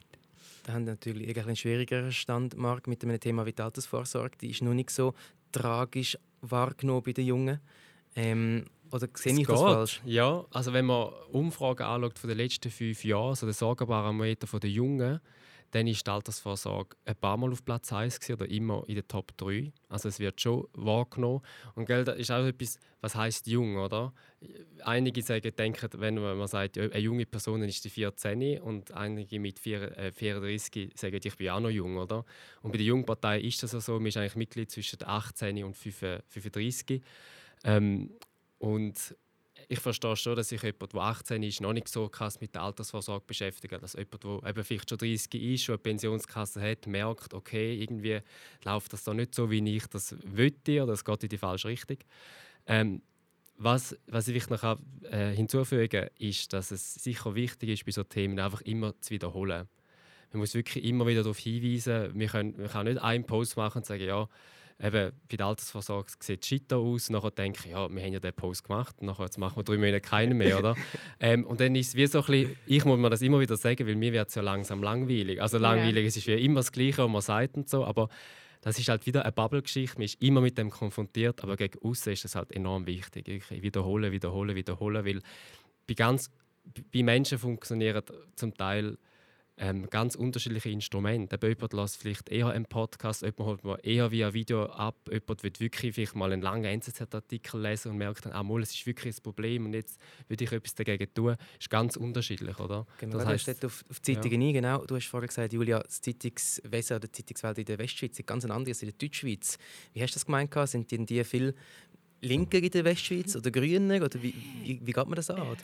Da 0.64 0.74
haben 0.74 0.84
natürlich 0.84 1.38
einen 1.38 1.56
schwierigeren 1.56 2.12
Stand, 2.12 2.56
Marc, 2.58 2.88
mit 2.88 3.02
dem 3.04 3.18
Thema 3.20 3.46
wie 3.46 3.54
die 3.54 3.62
Altersvorsorge. 3.62 4.38
Die 4.40 4.50
ist 4.52 4.62
noch 4.62 4.74
nicht 4.74 4.90
so 4.90 5.14
tragisch 5.52 6.18
wahrgenommen 6.42 7.04
bei 7.04 7.14
den 7.14 7.26
Jungen. 7.26 7.60
Ähm, 8.16 8.66
oder 8.92 9.08
sehe 9.14 9.40
ich 9.40 9.48
das 9.48 9.60
falsch? 9.60 10.02
Ja, 10.06 10.46
also 10.52 10.74
wenn 10.74 10.86
man 10.86 11.10
Umfragen 11.32 11.84
anschaut 11.84 12.20
von 12.20 12.28
den 12.28 12.38
letzten 12.38 12.70
fünf 12.70 13.04
Jahren, 13.06 13.30
also 13.30 13.46
den 13.46 13.54
Sorgenbarometer 13.54 14.60
der 14.60 14.70
Jungen, 14.70 15.22
dann 15.72 15.88
ist 15.88 16.06
die 16.06 16.12
Altersvorsorge 16.12 16.98
ein 17.06 17.16
paar 17.16 17.38
Mal 17.38 17.52
auf 17.52 17.64
Platz 17.64 17.92
1 17.94 18.20
gewesen, 18.20 18.34
oder 18.34 18.50
immer 18.50 18.84
in 18.88 18.96
den 18.96 19.08
Top 19.08 19.36
3. 19.38 19.72
Also 19.88 20.10
es 20.10 20.20
wird 20.20 20.40
schon 20.42 20.68
wahrgenommen. 20.74 21.42
Und 21.76 21.86
gell, 21.86 22.04
das 22.04 22.18
ist 22.18 22.30
auch 22.30 22.46
etwas, 22.46 22.78
was 23.00 23.16
heißt 23.16 23.48
jung, 23.48 23.78
oder? 23.78 24.14
Einige 24.84 25.22
sagen, 25.22 25.56
denken, 25.56 25.90
wenn 25.94 26.16
man 26.16 26.48
sagt, 26.48 26.78
eine 26.78 26.98
junge 27.00 27.26
Person 27.26 27.64
ist 27.64 27.84
die 27.86 27.90
14 27.90 28.62
und 28.62 28.92
einige 28.92 29.40
mit 29.40 29.60
34 29.60 30.76
äh, 30.76 30.90
sagen, 30.96 31.20
ich 31.24 31.36
bin 31.38 31.50
auch 31.50 31.60
noch 31.62 31.70
jung, 31.70 31.98
oder? 31.98 32.26
Und 32.62 32.72
bei 32.72 32.78
der 32.78 32.88
Jungpartei 32.88 33.40
ist 33.40 33.64
das 33.64 33.72
so, 33.72 33.94
man 33.94 34.08
ist 34.08 34.18
eigentlich 34.18 34.36
Mitglied 34.36 34.70
zwischen 34.70 35.00
18 35.04 35.64
und 35.64 35.78
35. 35.78 37.02
Ähm, 37.64 38.12
und 38.58 39.16
ich 39.68 39.80
verstehe 39.80 40.16
schon, 40.16 40.36
dass 40.36 40.50
sich 40.50 40.62
jemand, 40.62 40.94
der 40.94 41.02
18 41.02 41.44
ist, 41.44 41.62
noch 41.62 41.74
nicht 41.74 41.88
so 41.88 42.10
krass 42.10 42.42
mit 42.42 42.56
der 42.56 42.64
Altersvorsorge 42.64 43.24
beschäftigt. 43.26 43.74
Dass 43.82 43.94
jemand, 43.94 44.24
der 44.24 44.50
eben 44.50 44.64
vielleicht 44.64 44.90
schon 44.90 44.98
30 44.98 45.34
ist, 45.36 45.64
schon 45.64 45.76
eine 45.76 45.84
Pensionskasse 45.84 46.62
hat, 46.62 46.88
merkt, 46.88 47.34
okay, 47.34 47.82
irgendwie 47.82 48.20
läuft 48.66 48.94
das 48.94 49.04
da 49.04 49.14
nicht 49.14 49.34
so, 49.34 49.50
wie 49.50 49.76
ich 49.76 49.88
das 49.88 50.16
wollte 50.26 50.84
oder 50.84 50.94
es 50.94 51.06
geht 51.06 51.24
in 51.24 51.30
die 51.30 51.38
falsche 51.38 51.70
Richtung. 51.70 51.98
Ähm, 52.66 53.02
was, 53.58 53.96
was 54.08 54.28
ich 54.28 54.50
noch 54.50 54.78
äh, 55.04 55.34
hinzufügen 55.36 55.90
kann, 55.90 56.10
ist, 56.18 56.52
dass 56.52 56.72
es 56.72 56.96
sicher 56.96 57.36
wichtig 57.36 57.70
ist, 57.70 57.86
bei 57.86 57.92
solchen 57.92 58.10
Themen 58.10 58.40
einfach 58.40 58.62
immer 58.62 59.00
zu 59.02 59.12
wiederholen. 59.12 59.68
Man 60.32 60.40
muss 60.40 60.54
wirklich 60.54 60.84
immer 60.84 61.06
wieder 61.06 61.24
darauf 61.24 61.38
hinweisen, 61.38 62.18
wir 62.18 62.28
können, 62.28 62.56
man 62.58 62.70
kann 62.70 62.88
nicht 62.88 63.02
einen 63.02 63.26
Post 63.26 63.58
machen 63.58 63.80
und 63.80 63.86
sagen, 63.86 64.04
ja, 64.04 64.28
eben, 64.82 65.12
bei 65.30 65.38
der 65.38 65.46
Altersvorsorge 65.46 66.12
sieht 66.20 66.44
es 66.44 66.48
scheiter 66.48 66.78
aus. 66.78 67.10
Nachher 67.10 67.32
denke 67.32 67.60
ich, 67.66 67.72
ja, 67.72 67.90
wir 67.90 68.02
haben 68.04 68.14
ja 68.14 68.20
den 68.20 68.34
Post 68.34 68.66
gemacht, 68.66 69.02
nachher 69.02 69.26
jetzt 69.26 69.38
machen 69.38 69.58
wir 69.58 69.64
drei 69.64 69.78
Monate 69.78 70.02
keinen 70.02 70.38
mehr, 70.38 70.60
oder? 70.60 70.76
ähm, 71.20 71.46
und 71.46 71.60
dann 71.60 71.76
ist 71.76 71.90
es 71.90 71.96
wie 71.96 72.08
so 72.08 72.20
ein 72.20 72.26
bisschen, 72.26 72.56
ich 72.66 72.86
muss 72.86 73.00
mir 73.00 73.10
das 73.10 73.22
immer 73.22 73.40
wieder 73.40 73.58
sagen, 73.58 73.88
weil 73.88 73.96
mir 73.96 74.14
wird 74.14 74.30
es 74.30 74.36
ja 74.36 74.42
langsam 74.42 74.84
langweilig. 74.84 75.42
Also 75.42 75.58
langweilig, 75.58 76.04
ja. 76.04 76.08
es 76.08 76.18
ist 76.18 76.28
wie 76.28 76.44
immer 76.44 76.60
das 76.60 76.72
Gleiche, 76.72 77.04
was 77.04 77.10
man 77.10 77.22
sagt 77.22 77.58
und 77.58 77.70
so, 77.70 77.86
aber 77.86 78.10
das 78.62 78.78
ist 78.78 78.90
halt 78.90 79.06
wieder 79.06 79.24
eine 79.24 79.32
Bubble-Geschichte. 79.32 79.98
Man 79.98 80.06
ist 80.06 80.22
immer 80.22 80.42
mit 80.42 80.58
dem 80.58 80.70
konfrontiert, 80.70 81.44
aber 81.44 81.58
gegen 81.58 81.80
außen 81.84 82.14
ist 82.14 82.24
das 82.26 82.36
halt 82.36 82.52
enorm 82.52 82.86
wichtig. 82.86 83.28
Ich 83.28 83.50
wiederhole, 83.64 84.12
wiederhole, 84.12 84.56
wiederhole, 84.56 85.04
weil 85.04 85.22
bei, 85.88 85.96
ganz, 85.96 86.30
bei 86.94 87.02
Menschen 87.02 87.40
funktionieren 87.40 88.04
zum 88.36 88.54
Teil 88.54 88.98
ähm, 89.62 89.88
ganz 89.92 90.16
unterschiedliche 90.16 90.70
Instrumente. 90.70 91.38
Jemand 91.42 91.74
lässt 91.74 91.98
vielleicht 91.98 92.30
eher 92.30 92.48
einen 92.48 92.66
Podcast, 92.66 93.22
jemand 93.22 93.64
holt 93.64 93.86
eher 93.86 94.10
via 94.10 94.34
Video 94.34 94.66
ab, 94.66 94.96
jemand 95.10 95.44
wird 95.44 95.60
wirklich 95.60 95.94
vielleicht 95.94 96.16
mal 96.16 96.34
einen 96.34 96.42
langen 96.42 96.66
NZZ-Artikel 96.66 97.62
lesen 97.62 97.92
und 97.92 97.98
merkt 97.98 98.26
dann, 98.26 98.34
ah, 98.34 98.42
mal, 98.42 98.64
es 98.64 98.74
ist 98.74 98.88
wirklich 98.88 99.16
ein 99.16 99.22
Problem 99.22 99.68
und 99.68 99.76
jetzt 99.76 100.02
würde 100.28 100.44
ich 100.44 100.52
etwas 100.52 100.74
dagegen 100.74 101.14
tun. 101.14 101.36
Das 101.38 101.48
ist 101.60 101.70
ganz 101.70 101.96
unterschiedlich, 101.96 102.60
oder? 102.60 102.88
Genau, 102.98 103.20
das 103.20 103.28
heißt, 103.28 103.44
steht 103.44 103.64
auf, 103.64 103.86
auf 103.88 104.02
Zeitungen 104.02 104.42
ja. 104.42 104.48
ein, 104.48 104.54
genau. 104.54 104.86
Du 104.86 104.96
hast 104.96 105.06
vorher 105.06 105.28
gesagt, 105.28 105.54
Julia, 105.54 105.80
das 105.80 106.02
Zeitungswesen 106.02 106.98
oder 106.98 107.08
die 107.08 107.12
Zeitungswelt 107.12 107.60
in 107.60 107.66
der 107.66 107.78
Westschweiz 107.78 108.18
ist 108.18 108.26
ganz 108.26 108.44
anders 108.46 108.68
als 108.68 108.82
in 108.82 108.90
der 108.90 108.98
Deutschschweiz. 108.98 109.60
Wie 109.94 110.02
hast 110.02 110.12
du 110.12 110.16
das 110.16 110.26
gemeint? 110.26 110.52
Sind 110.66 110.90
die, 110.90 111.06
die 111.06 111.24
viel 111.24 111.54
linker 112.22 112.60
in 112.60 112.70
der 112.70 112.86
Westschweiz 112.86 113.36
oder 113.36 113.52
grüner? 113.52 114.04
Oder 114.04 114.22
wie, 114.22 114.34
wie, 114.64 114.80
wie 114.82 114.92
geht 114.92 115.06
man 115.06 115.16
das 115.16 115.30
an? 115.30 115.42
Oder? 115.42 115.62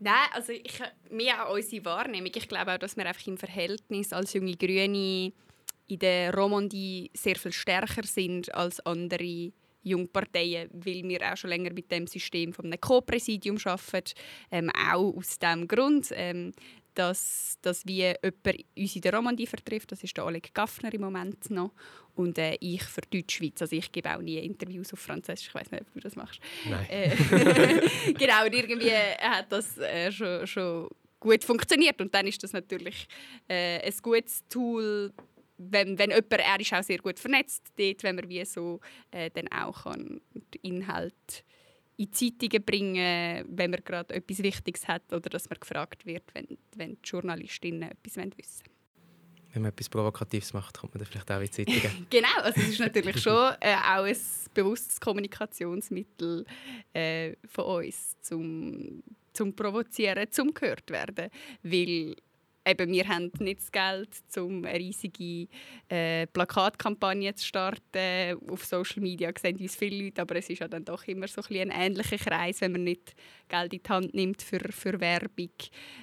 Nein, 0.00 0.28
also 0.32 0.52
ich, 0.52 0.80
mehr 1.10 1.46
auch 1.46 1.54
unsere 1.54 1.84
Wahrnehmung. 1.84 2.30
Ich 2.34 2.48
glaube 2.48 2.72
auch, 2.72 2.78
dass 2.78 2.96
wir 2.96 3.06
einfach 3.06 3.26
im 3.26 3.38
Verhältnis 3.38 4.12
als 4.12 4.32
junge 4.34 4.56
Grüne 4.56 5.32
in 5.86 5.98
der 5.98 6.34
Romandie 6.34 7.10
sehr 7.14 7.36
viel 7.36 7.52
stärker 7.52 8.02
sind 8.04 8.54
als 8.54 8.80
andere 8.80 9.52
Jungparteien, 9.82 10.70
weil 10.72 11.04
wir 11.04 11.20
auch 11.30 11.36
schon 11.36 11.50
länger 11.50 11.72
mit 11.72 11.90
dem 11.90 12.06
System 12.06 12.52
einem 12.58 12.80
Co-Präsidium 12.80 13.58
arbeiten. 13.64 14.14
Ähm, 14.50 14.70
auch 14.70 15.14
aus 15.16 15.38
diesem 15.38 15.68
Grund. 15.68 16.08
Ähm, 16.12 16.52
dass, 16.94 17.58
dass 17.62 17.86
wie 17.86 18.02
jemand 18.02 18.64
uns 18.76 18.96
in 18.96 19.02
der 19.02 19.14
Romandie 19.14 19.46
vertrifft. 19.46 19.92
Das 19.92 20.02
ist 20.02 20.16
der 20.16 20.24
Oleg 20.24 20.54
Gaffner 20.54 20.92
im 20.92 21.00
Moment 21.00 21.50
noch. 21.50 21.72
Und 22.14 22.38
äh, 22.38 22.56
ich 22.60 22.82
für 22.84 23.00
Deutschschweiz. 23.02 23.60
Also 23.60 23.76
ich 23.76 23.90
gebe 23.90 24.14
auch 24.14 24.20
nie 24.20 24.38
Interviews 24.38 24.92
auf 24.92 25.00
Französisch. 25.00 25.48
Ich 25.48 25.54
weiß 25.54 25.70
nicht, 25.70 25.82
ob 25.82 25.92
du 25.92 26.00
das 26.00 26.16
machst. 26.16 26.40
Nein. 26.68 26.86
Äh, 26.88 27.10
genau, 28.12 28.44
und 28.46 28.54
irgendwie 28.54 28.92
hat 28.92 29.50
das 29.50 29.76
äh, 29.78 30.12
schon, 30.12 30.46
schon 30.46 30.88
gut 31.20 31.42
funktioniert. 31.42 32.00
Und 32.00 32.14
dann 32.14 32.26
ist 32.26 32.42
das 32.42 32.52
natürlich 32.52 33.08
äh, 33.48 33.80
ein 33.80 33.94
gutes 34.02 34.46
Tool, 34.48 35.12
wenn, 35.56 35.98
wenn 35.98 36.10
jemand, 36.10 36.32
er 36.32 36.60
ist 36.60 36.72
auch 36.72 36.82
sehr 36.82 36.98
gut 36.98 37.18
vernetzt 37.18 37.72
dort, 37.76 38.02
wenn 38.02 38.16
man 38.16 38.28
wie 38.28 38.44
so 38.44 38.80
äh, 39.10 39.30
dann 39.30 39.48
auch 39.48 39.84
kann 39.84 40.20
Inhalt 40.62 41.44
in 41.96 42.12
Zeitungen 42.12 42.64
bringen, 42.64 43.44
wenn 43.48 43.70
man 43.70 43.80
gerade 43.84 44.14
etwas 44.14 44.42
Wichtiges 44.42 44.88
hat 44.88 45.12
oder 45.12 45.30
dass 45.30 45.48
man 45.48 45.58
gefragt 45.60 46.04
wird, 46.06 46.24
wenn, 46.34 46.58
wenn 46.76 46.94
die 46.94 47.08
Journalistinnen 47.08 47.90
etwas 47.90 48.16
wissen 48.16 48.36
wollen. 48.36 48.74
Wenn 49.52 49.62
man 49.62 49.70
etwas 49.70 49.88
Provokatives 49.88 50.52
macht, 50.52 50.78
kommt 50.78 50.94
man 50.94 51.04
dann 51.04 51.06
vielleicht 51.06 51.30
auch 51.30 51.38
in 51.38 51.44
die 51.44 51.50
Zeitungen. 51.50 52.06
genau, 52.10 52.40
also 52.42 52.60
es 52.60 52.70
ist 52.70 52.80
natürlich 52.80 53.18
schon 53.22 53.54
äh, 53.60 53.76
auch 53.76 54.04
ein 54.04 54.16
bewusstes 54.52 55.00
Kommunikationsmittel 55.00 56.44
äh, 56.92 57.34
von 57.46 57.64
uns, 57.64 58.16
zum, 58.20 59.04
zum 59.32 59.54
Provozieren, 59.54 60.26
zum 60.32 60.52
gehört 60.52 60.90
werden. 60.90 61.30
Weil 61.62 62.16
eben, 62.66 62.90
wir 62.90 63.08
haben 63.08 63.30
nicht 63.38 63.60
das 63.60 63.72
Geld, 63.72 64.08
um 64.36 64.64
eine 64.64 64.78
riesige 64.78 65.48
äh, 65.88 66.26
Plakatkampagne 66.26 67.34
zu 67.34 67.46
starten. 67.46 68.38
Auf 68.48 68.64
Social 68.64 69.02
Media 69.02 69.30
sehen 69.40 69.56
uns 69.58 69.76
viele 69.76 70.04
Leute, 70.04 70.22
aber 70.22 70.36
es 70.36 70.48
ist 70.50 70.60
ja 70.60 70.68
dann 70.68 70.84
doch 70.84 71.04
immer 71.04 71.28
so 71.28 71.42
ein, 71.42 71.70
ein 71.70 71.70
ähnlicher 71.70 72.18
Kreis, 72.18 72.60
wenn 72.60 72.72
man 72.72 72.84
nicht 72.84 73.14
Geld 73.48 73.72
in 73.72 73.82
die 73.82 73.88
Hand 73.88 74.14
nimmt 74.14 74.42
für, 74.42 74.60
für 74.72 74.98
Werbung. 75.00 75.50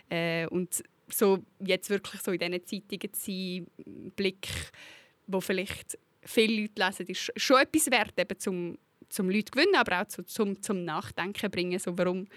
Äh, 0.10 0.48
und 0.48 0.84
so 1.14 1.40
jetzt 1.60 1.90
wirklich 1.90 2.22
so 2.22 2.32
in 2.32 2.40
diesen 2.40 2.66
Zeitungen 2.66 3.14
zu 3.14 3.32
sein, 3.32 4.12
Blick, 4.16 4.48
wo 5.28 5.42
vielleicht 5.42 5.98
viele 6.24 6.62
Leute 6.62 6.86
lesen, 6.86 7.08
ist 7.08 7.32
schon 7.36 7.62
etwas 7.62 7.92
wert, 7.92 8.18
eben 8.18 8.40
zum, 8.40 8.78
zum 9.10 9.30
Leute 9.30 9.52
gewinnen, 9.52 9.76
aber 9.76 10.02
auch 10.02 10.08
zu, 10.08 10.24
zum, 10.24 10.62
zum 10.62 10.86
Nachdenken 10.86 11.50
bringen. 11.52 11.80
So, 11.80 11.98
warum 11.98 12.28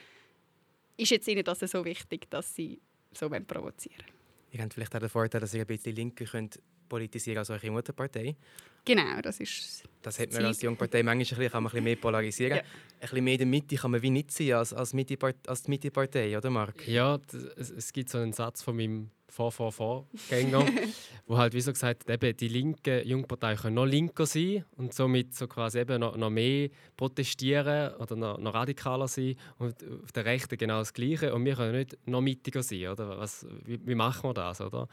ist 0.97 1.11
jetzt 1.11 1.29
ihnen 1.29 1.45
das 1.45 1.61
so 1.61 1.85
wichtig, 1.85 2.31
dass 2.31 2.55
sie 2.55 2.81
so 3.17 3.29
provozieren 3.29 3.99
wollen? 3.99 4.15
Ihr 4.53 4.63
habt 4.63 4.75
vielleicht 4.75 4.95
auch 4.95 5.01
den 5.01 5.09
Vorteil, 5.09 5.41
dass 5.41 5.55
ihr 5.55 5.63
ein 5.63 5.67
bisschen 5.67 5.97
linker 5.97 6.25
könnt 6.25 6.61
politisieren 6.89 7.39
als 7.39 7.51
eure 7.51 7.71
Mutterpartei. 7.71 8.37
Genau, 8.85 9.21
das 9.23 9.41
ist 9.41 9.83
Das 10.03 10.19
hat 10.19 10.33
man 10.33 10.45
als 10.45 10.61
Jungpartei 10.61 11.03
manchmal 11.03 11.17
ein 11.17 11.19
bisschen, 11.19 11.51
kann 11.51 11.63
man 11.63 11.71
ein 11.71 11.73
bisschen 11.73 11.85
mehr 11.85 11.97
polarisieren. 11.97 12.57
Ja. 12.59 12.63
Ein 12.63 13.01
bisschen 13.01 13.25
mehr 13.25 13.33
in 13.33 13.39
der 13.39 13.47
Mitte 13.47 13.77
kann 13.77 13.91
man 13.91 14.03
wie 14.03 14.11
nicht 14.11 14.31
sein 14.31 14.53
als, 14.53 14.73
als, 14.75 14.93
Mitte, 14.93 15.17
als 15.47 15.67
Mitte-Partei, 15.67 16.37
oder 16.37 16.51
Marc? 16.51 16.87
Ja, 16.87 17.19
es, 17.57 17.71
es 17.71 17.93
gibt 17.93 18.11
so 18.11 18.19
einen 18.19 18.33
Satz 18.33 18.63
von 18.63 18.77
meinem 18.77 19.11
vor 19.35 19.51
vor 19.51 19.73
Vorgänger, 19.73 20.65
wo 21.27 21.37
halt 21.37 21.55
wie 21.55 21.61
so 21.61 21.73
gesagt 21.73 22.09
eben 22.09 22.37
die 22.37 22.47
linken 22.47 23.05
Jungparteien 23.05 23.59
können 23.59 23.75
noch 23.75 23.85
linker 23.85 24.27
sein 24.27 24.65
und 24.77 24.95
somit 24.95 25.35
so 25.35 25.49
quasi 25.49 25.81
eben 25.81 26.01
noch, 26.01 26.17
noch 26.17 26.31
mehr 26.31 26.69
protestieren 26.97 27.95
oder 27.95 28.15
noch, 28.15 28.39
noch 28.39 28.55
radikaler 28.55 29.09
sein 29.09 29.35
und 29.59 29.75
auf 30.05 30.13
der 30.13 30.25
Rechten 30.25 30.57
genau 30.57 30.79
das 30.79 30.93
Gleiche 30.93 31.35
und 31.35 31.45
wir 31.45 31.57
können 31.57 31.73
nicht 31.73 31.99
noch 32.07 32.21
mittiger 32.21 32.63
sein, 32.63 32.87
oder? 32.87 33.19
Was, 33.19 33.45
wie, 33.65 33.81
wie 33.85 33.97
machen 33.97 34.31
wir 34.31 34.35
das, 34.35 34.61
oder? 34.61 34.87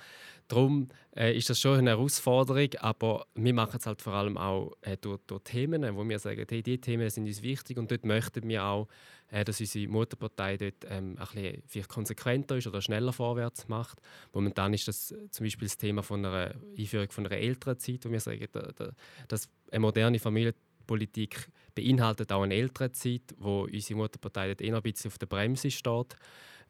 Darum 0.48 0.89
äh, 1.16 1.38
ist 1.38 1.50
das 1.50 1.60
schon 1.60 1.78
eine 1.78 1.92
Herausforderung, 1.92 2.70
aber 2.80 3.28
wir 3.36 3.54
machen 3.54 3.78
es 3.78 3.86
halt 3.86 4.02
vor 4.02 4.14
allem 4.14 4.38
auch 4.38 4.74
äh, 4.82 4.98
durch, 4.98 5.20
durch 5.28 5.44
Themen, 5.44 5.96
wo 5.96 6.08
wir 6.08 6.18
sagen, 6.18 6.46
hey, 6.50 6.64
diese 6.64 6.80
Themen 6.80 7.10
sind 7.12 7.28
uns 7.28 7.44
wichtig 7.44 7.78
und 7.78 7.92
dort 7.92 8.06
möchten 8.06 8.50
wir 8.50 8.66
auch 8.66 8.88
äh, 9.32 9.46
dass 9.46 9.60
unsere 9.60 9.88
Mutterpartei 9.88 10.58
dort 10.58 10.86
ähm, 10.90 11.16
ein 11.18 11.26
bisschen 11.34 11.64
vielleicht 11.66 11.90
konsequenter 11.90 12.58
ist 12.58 12.68
oder 12.68 12.82
schneller 12.82 13.14
vorwärts 13.14 13.68
macht. 13.68 14.00
Momentan 14.34 14.74
ist 14.74 14.88
das 14.88 15.16
zum 15.32 15.46
Beispiel 15.46 15.68
das 15.68 15.78
Thema 15.78 16.04
von 16.04 16.26
einer 16.26 16.54
Einführung 16.78 17.10
von 17.10 17.26
einer 17.26 17.38
älteren 17.38 17.80
Zeit, 17.80 18.06
wo 18.06 18.12
wir 18.12 18.20
sagen, 18.20 18.46
da, 18.52 18.72
da, 18.76 18.92
dass 19.28 19.50
eine 19.72 19.80
moderne 19.80 20.20
Familienpolitik 20.20 21.50
beinhaltet 21.74 22.32
auch 22.32 22.44
eine 22.44 22.56
ältere 22.56 22.92
Zeit, 22.92 23.34
wo 23.38 23.62
unsere 23.64 23.98
Mutterpartei 23.98 24.48
dort 24.48 24.62
eher 24.62 24.76
ein 24.76 24.82
bisschen 24.82 25.10
auf 25.10 25.18
der 25.18 25.28
Bremse 25.28 25.72
steht. 25.72 26.18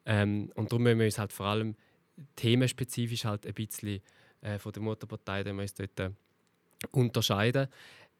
Ähm, 0.05 0.51
und 0.55 0.71
darum 0.71 0.83
müssen 0.83 0.99
wir 0.99 1.05
uns 1.05 1.17
halt 1.17 1.33
vor 1.33 1.47
allem 1.47 1.75
themenspezifisch 2.35 3.25
halt 3.25 3.47
ein 3.47 3.53
bisschen 3.53 4.01
äh, 4.41 4.59
von 4.59 4.71
der 4.71 4.83
Mutterpartei 4.83 5.43
dort, 5.43 5.99
äh, 5.99 6.11
unterscheiden 6.91 7.67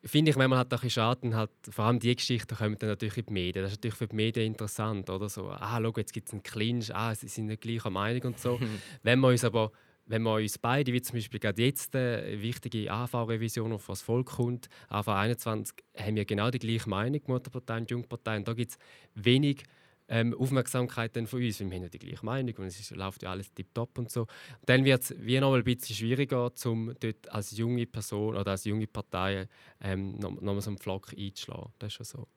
finde 0.04 0.32
ich 0.32 0.38
manchmal 0.38 0.60
halt 0.60 0.68
ein 0.68 0.76
bisschen 0.76 0.90
schade, 0.90 1.36
halt, 1.36 1.52
vor 1.70 1.86
allem 1.86 2.00
die 2.00 2.16
Geschichten 2.16 2.56
kommen 2.56 2.76
dann 2.80 2.90
natürlich 2.90 3.18
in 3.18 3.26
die 3.26 3.34
Medien. 3.34 3.64
Das 3.64 3.72
ist 3.72 3.78
natürlich 3.80 3.98
für 3.98 4.08
die 4.08 4.16
Medien 4.16 4.48
interessant, 4.48 5.10
oder 5.10 5.30
so. 5.30 5.50
Ah, 5.50 5.80
schau, 5.82 5.94
jetzt 5.98 6.14
gibt 6.14 6.28
es 6.28 6.34
einen 6.34 6.44
Clinch, 6.44 6.94
ah, 6.94 7.14
sie 7.14 7.28
sind 7.28 7.48
nicht 7.48 7.62
gleicher 7.62 7.90
Meinung 7.90 8.24
und 8.24 8.40
so. 8.40 8.60
wenn 9.04 9.20
wir 9.20 9.30
uns 9.30 9.44
aber 9.44 9.72
wenn 10.08 10.24
wir 10.24 10.34
uns 10.34 10.58
beide, 10.58 10.92
wie 10.92 11.02
zum 11.02 11.16
Beispiel 11.16 11.40
gerade 11.40 11.62
jetzt 11.62 11.96
eine 11.96 12.24
äh, 12.24 12.42
wichtige 12.42 12.92
AV-Revision 12.92 13.72
auf 13.72 13.88
das 13.88 14.02
Volk 14.02 14.28
kommt, 14.28 14.68
AV 14.90 15.08
21, 15.08 15.78
haben 15.96 16.16
wir 16.16 16.26
genau 16.26 16.52
die 16.52 16.60
gleiche 16.60 16.90
Meinung, 16.90 17.22
Mutterpartei 17.28 17.78
und 17.78 17.92
Jungpartei. 17.92 18.38
Und 18.38 18.48
da 18.48 18.54
gibt 18.54 18.72
es 18.72 18.78
wenig 19.16 19.64
ähm, 20.12 20.36
Aufmerksamkeit 20.38 21.16
dann 21.16 21.26
von 21.26 21.42
uns. 21.42 21.60
Wir 21.62 21.68
haben 21.68 21.84
ja 21.84 21.90
die 21.90 21.98
gleiche 21.98 22.26
Meinung 22.26 22.54
und 22.58 22.66
es 22.66 22.80
ist, 22.80 22.92
läuft 22.92 23.24
ja 23.24 23.32
alles 23.32 23.52
tiptop 23.54 23.98
und 23.98 24.12
so. 24.12 24.22
Und 24.22 24.30
dann 24.66 24.84
wird 24.84 25.04
es 25.04 25.16
wie 25.18 25.40
noch 25.40 25.54
ein 25.54 25.64
bisschen 25.64 25.96
schwieriger, 25.96 26.52
um 26.66 26.94
dort 27.00 27.30
als 27.30 27.58
junge 27.58 27.86
Person 27.88 28.36
oder 28.36 28.52
als 28.52 28.66
junge 28.66 28.88
Partei 28.88 29.48
ähm, 29.82 30.20
noch, 30.20 30.32
noch 30.32 30.54
mal 30.54 30.62
so 30.62 30.70
einen 30.70 30.78
Flock 30.78 31.14
einzuschlagen. 31.18 31.72
Das 31.80 31.88
ist 31.88 31.94
schon 31.94 32.06
so. 32.06 32.28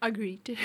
Agreed. 0.00 0.48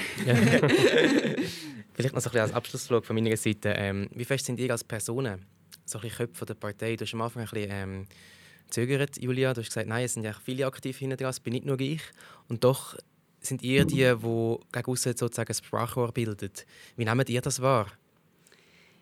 Vielleicht 1.93 2.15
noch 2.15 2.21
so 2.21 2.29
ein 2.29 2.33
bisschen 2.33 2.39
als 2.39 2.53
Abschlussflug 2.53 3.05
von 3.05 3.15
meiner 3.15 3.37
Seite. 3.37 3.69
Ähm, 3.77 4.09
wie 4.13 4.25
fest 4.25 4.47
sind 4.47 4.59
ihr 4.59 4.71
als 4.71 4.83
Personen, 4.83 5.45
so 5.85 5.99
ein 5.99 6.01
bisschen 6.01 6.17
Köpfe 6.17 6.45
der 6.45 6.55
Partei? 6.55 6.95
Du 6.95 7.05
hast 7.05 7.13
am 7.13 7.21
Anfang 7.21 7.43
ein 7.43 7.49
bisschen 7.49 7.69
ähm, 7.71 8.07
zögert, 8.71 9.21
Julia. 9.21 9.53
Du 9.53 9.61
hast 9.61 9.67
gesagt, 9.67 9.87
nein, 9.87 10.05
es 10.05 10.15
sind 10.15 10.23
ja 10.23 10.33
viele 10.33 10.65
aktiv 10.65 10.97
hinter 10.97 11.17
dran, 11.17 11.29
es 11.29 11.39
bin 11.39 11.53
nicht 11.53 11.65
nur 11.65 11.79
ich. 11.79 12.01
Und 12.49 12.63
doch 12.63 12.97
sind 13.41 13.63
ihr 13.63 13.85
die, 13.85 13.95
die 13.95 14.57
gegen 14.71 14.95
sozusagen 14.95 15.47
das 15.47 15.57
Sprachrohr 15.57 16.11
bilden. 16.11 16.51
Wie 16.95 17.05
nehmt 17.05 17.29
ihr 17.29 17.41
das 17.41 17.61
wahr? 17.61 17.87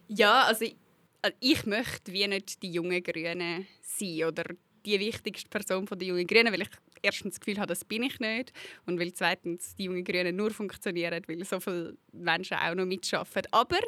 Ja, 0.07 0.43
also 0.43 0.65
ich, 0.65 0.75
also 1.21 1.37
ich 1.39 1.65
möchte 1.65 2.11
wie 2.11 2.27
nicht 2.27 2.63
die 2.63 2.71
jungen 2.71 3.03
Grünen 3.03 3.67
sein 3.81 4.23
oder 4.23 4.43
die 4.85 4.99
wichtigste 4.99 5.49
Person 5.49 5.85
der 5.85 6.07
jungen 6.07 6.25
Grünen, 6.25 6.51
weil 6.51 6.61
ich 6.61 6.69
erstens 7.01 7.35
das 7.35 7.39
Gefühl 7.39 7.57
habe, 7.59 7.67
das 7.67 7.85
bin 7.85 8.03
ich 8.03 8.19
nicht 8.19 8.51
und 8.85 8.99
weil 8.99 9.13
zweitens 9.13 9.75
die 9.75 9.85
jungen 9.85 10.03
Grünen 10.03 10.35
nur 10.35 10.51
funktionieren, 10.51 11.23
weil 11.27 11.43
so 11.45 11.59
viele 11.59 11.97
Menschen 12.11 12.57
auch 12.57 12.75
noch 12.75 12.85
mitschaffen. 12.85 13.43
Aber 13.51 13.79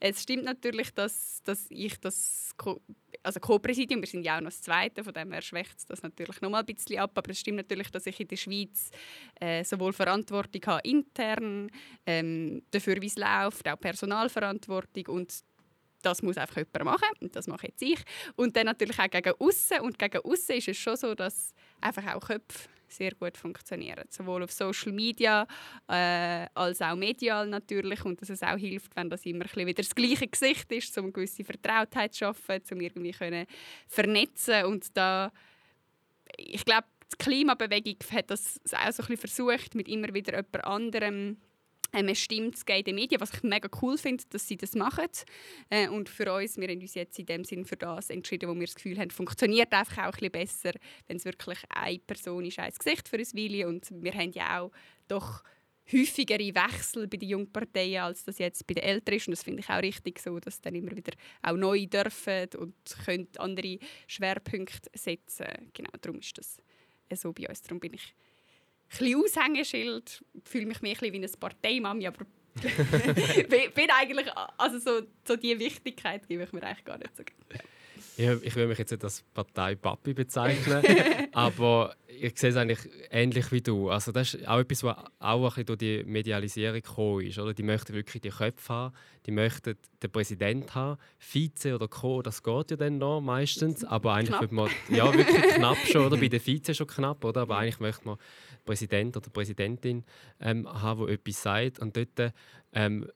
es 0.00 0.22
stimmt 0.22 0.44
natürlich, 0.44 0.92
dass, 0.92 1.42
dass 1.44 1.66
ich 1.70 1.98
das 2.00 2.52
also 3.22 3.40
Co-Präsidium, 3.40 4.00
wir 4.00 4.08
sind 4.08 4.22
ja 4.22 4.36
auch 4.36 4.40
noch 4.40 4.50
das 4.50 4.62
Zweite, 4.62 5.04
von 5.04 5.12
dem 5.12 5.32
her 5.32 5.42
schwächt 5.42 5.88
das 5.88 6.02
natürlich 6.02 6.40
noch 6.40 6.50
mal 6.50 6.60
ein 6.60 6.66
bisschen 6.66 6.98
ab, 6.98 7.12
aber 7.14 7.30
es 7.30 7.40
stimmt 7.40 7.58
natürlich, 7.58 7.90
dass 7.90 8.06
ich 8.06 8.18
in 8.20 8.28
der 8.28 8.36
Schweiz 8.36 8.90
äh, 9.40 9.64
sowohl 9.64 9.92
Verantwortung 9.92 10.62
habe 10.66 10.88
intern, 10.88 11.70
ähm, 12.06 12.62
dafür 12.70 13.00
wie 13.00 13.06
es 13.06 13.16
läuft, 13.16 13.68
auch 13.68 13.80
Personalverantwortung 13.80 15.06
und 15.14 15.42
das 16.02 16.22
muss 16.22 16.36
einfach 16.36 16.56
jemand 16.56 16.84
machen 16.84 17.08
und 17.20 17.34
das 17.34 17.46
mache 17.48 17.68
jetzt 17.68 17.82
ich. 17.82 17.98
Und 18.36 18.56
dann 18.56 18.66
natürlich 18.66 18.98
auch 18.98 19.10
gegen 19.10 19.34
außen 19.38 19.80
und 19.80 19.98
gegen 19.98 20.18
außen 20.18 20.56
ist 20.56 20.68
es 20.68 20.76
schon 20.76 20.96
so, 20.96 21.14
dass 21.14 21.52
einfach 21.80 22.14
auch 22.14 22.20
Köpfe 22.20 22.68
sehr 22.92 23.12
gut 23.12 23.36
funktionieren. 23.36 24.04
Sowohl 24.08 24.42
auf 24.42 24.52
Social 24.52 24.92
Media 24.92 25.46
äh, 25.88 26.46
als 26.54 26.80
auch 26.80 26.96
medial 26.96 27.46
natürlich. 27.46 28.04
Und 28.04 28.20
dass 28.20 28.30
es 28.30 28.42
auch 28.42 28.56
hilft, 28.56 28.94
wenn 28.96 29.10
das 29.10 29.24
immer 29.26 29.44
wieder 29.54 29.82
das 29.82 29.94
gleiche 29.94 30.28
Gesicht 30.28 30.70
ist, 30.72 30.96
um 30.98 31.06
eine 31.06 31.12
gewisse 31.12 31.44
Vertrautheit 31.44 32.14
zu 32.14 32.20
schaffen, 32.20 32.62
um 32.70 32.80
irgendwie 32.80 33.12
können 33.12 33.46
vernetzen 33.86 34.64
und 34.64 34.96
da 34.96 35.32
ich 36.36 36.64
glaube, 36.64 36.86
die 37.12 37.16
Klimabewegung 37.16 37.96
hat 38.12 38.30
das 38.30 38.60
auch 38.72 38.92
so 38.92 39.02
ein 39.02 39.08
bisschen 39.08 39.16
versucht, 39.16 39.74
mit 39.74 39.88
immer 39.88 40.12
wieder 40.12 40.36
jemand 40.36 40.64
anderem 40.64 41.36
Stimme 42.14 42.52
zu 42.52 42.64
geben 42.64 42.78
in 42.78 42.84
den 42.84 42.94
Medien, 42.96 43.20
was 43.20 43.32
ich 43.32 43.42
mega 43.42 43.68
cool 43.82 43.96
finde, 43.96 44.24
dass 44.30 44.46
sie 44.46 44.56
das 44.56 44.74
machen. 44.74 45.08
Äh, 45.70 45.88
und 45.88 46.08
für 46.08 46.32
uns, 46.32 46.56
wir 46.56 46.68
haben 46.68 46.80
uns 46.80 46.94
jetzt 46.94 47.18
in 47.18 47.26
dem 47.26 47.44
Sinn 47.44 47.64
für 47.64 47.76
das 47.76 48.10
entschieden, 48.10 48.48
wo 48.48 48.54
wir 48.54 48.66
das 48.66 48.74
Gefühl 48.74 48.98
haben, 48.98 49.10
funktioniert 49.10 49.72
einfach 49.72 50.08
auch 50.08 50.20
ein 50.20 50.30
besser, 50.30 50.72
wenn 51.06 51.16
es 51.16 51.24
wirklich 51.24 51.58
eine 51.70 51.98
Person 51.98 52.44
ist, 52.44 52.58
ein 52.58 52.72
Gesicht 52.72 53.08
für 53.08 53.16
ein 53.16 53.26
Willi. 53.32 53.64
Und 53.64 53.88
wir 53.90 54.12
haben 54.12 54.32
ja 54.32 54.60
auch 54.60 54.72
doch 55.08 55.42
häufigere 55.90 56.54
Wechsel 56.54 57.08
bei 57.08 57.16
den 57.16 57.30
Jungparteien, 57.30 58.02
als 58.02 58.24
das 58.24 58.38
jetzt 58.38 58.66
bei 58.66 58.74
den 58.74 58.84
Älteren 58.84 59.16
ist. 59.16 59.28
Und 59.28 59.32
das 59.32 59.42
finde 59.42 59.60
ich 59.60 59.70
auch 59.70 59.82
richtig 59.82 60.20
so, 60.20 60.38
dass 60.38 60.60
dann 60.60 60.74
immer 60.74 60.94
wieder 60.94 61.12
auch 61.42 61.56
neu 61.56 61.86
dürfen 61.86 62.48
und 62.58 62.74
können 63.04 63.28
andere 63.38 63.78
Schwerpunkte 64.06 64.90
setzen. 64.94 65.46
Genau, 65.72 65.90
darum 66.00 66.18
ist 66.20 66.36
das 66.36 66.58
so 67.14 67.32
bei 67.32 67.48
uns. 67.48 67.62
Darum 67.62 67.80
bin 67.80 67.94
ich 67.94 68.14
bisschen 68.88 69.22
Aushängeschild, 69.22 70.24
fühle 70.44 70.66
mich 70.66 70.82
mehr 70.82 70.96
ein 71.02 71.12
wie 71.12 71.16
eine 71.16 71.28
Parteimami, 71.28 72.06
aber 72.06 72.24
bin 73.74 73.90
eigentlich, 73.90 74.26
also 74.56 74.78
so, 74.78 75.06
so 75.26 75.36
die 75.36 75.58
Wichtigkeit 75.58 76.26
gebe 76.26 76.42
ich 76.42 76.52
mir 76.52 76.62
eigentlich 76.62 76.84
gar 76.84 76.98
nicht 76.98 77.16
so 77.16 77.22
gerne. 77.22 77.64
Ich 78.16 78.56
will 78.56 78.66
mich 78.66 78.78
jetzt 78.78 78.90
nicht 78.90 79.04
als 79.04 79.22
Partei 79.34 79.74
Papi 79.74 80.14
bezeichnen, 80.14 80.82
aber 81.32 81.94
ich 82.20 82.38
sehe 82.38 82.50
es 82.50 82.56
eigentlich 82.56 82.78
ähnlich 83.10 83.52
wie 83.52 83.60
du. 83.60 83.90
Also 83.90 84.12
das 84.12 84.34
ist 84.34 84.48
auch 84.48 84.58
etwas, 84.58 84.82
was 84.82 84.96
auch 85.18 85.44
ein 85.44 85.48
bisschen 85.48 85.66
durch 85.66 85.78
die 85.78 86.04
Medialisierung 86.04 86.80
gekommen 86.80 87.26
ist. 87.26 87.38
Oder? 87.38 87.54
Die 87.54 87.62
möchten 87.62 87.94
wirklich 87.94 88.20
die 88.22 88.30
Köpfe 88.30 88.72
haben, 88.72 88.94
die 89.26 89.30
möchten 89.30 89.76
den 90.02 90.10
Präsidenten 90.10 90.74
haben, 90.74 90.98
Vize 91.18 91.74
oder 91.74 91.88
Co., 91.88 92.22
das 92.22 92.42
geht 92.42 92.70
ja 92.70 92.76
dann 92.76 92.98
noch 92.98 93.20
meistens, 93.20 93.84
aber 93.84 94.14
eigentlich 94.14 94.40
wird 94.40 94.52
man, 94.52 94.70
ja 94.88 95.12
wirklich 95.12 95.54
knapp 95.54 95.78
schon, 95.86 96.06
oder? 96.06 96.16
bei 96.16 96.28
der 96.28 96.44
Vize 96.44 96.74
schon 96.74 96.86
knapp, 96.86 97.24
oder? 97.24 97.42
aber 97.42 97.58
eigentlich 97.58 97.80
möchte 97.80 98.06
man 98.06 98.16
Präsident 98.64 99.16
oder 99.16 99.30
Präsidentin 99.30 100.04
ähm, 100.40 100.68
haben, 100.68 101.06
der 101.06 101.14
etwas 101.14 101.42
sagt 101.42 101.78
und 101.78 101.96
dort 101.96 102.32
ähm, 102.72 103.08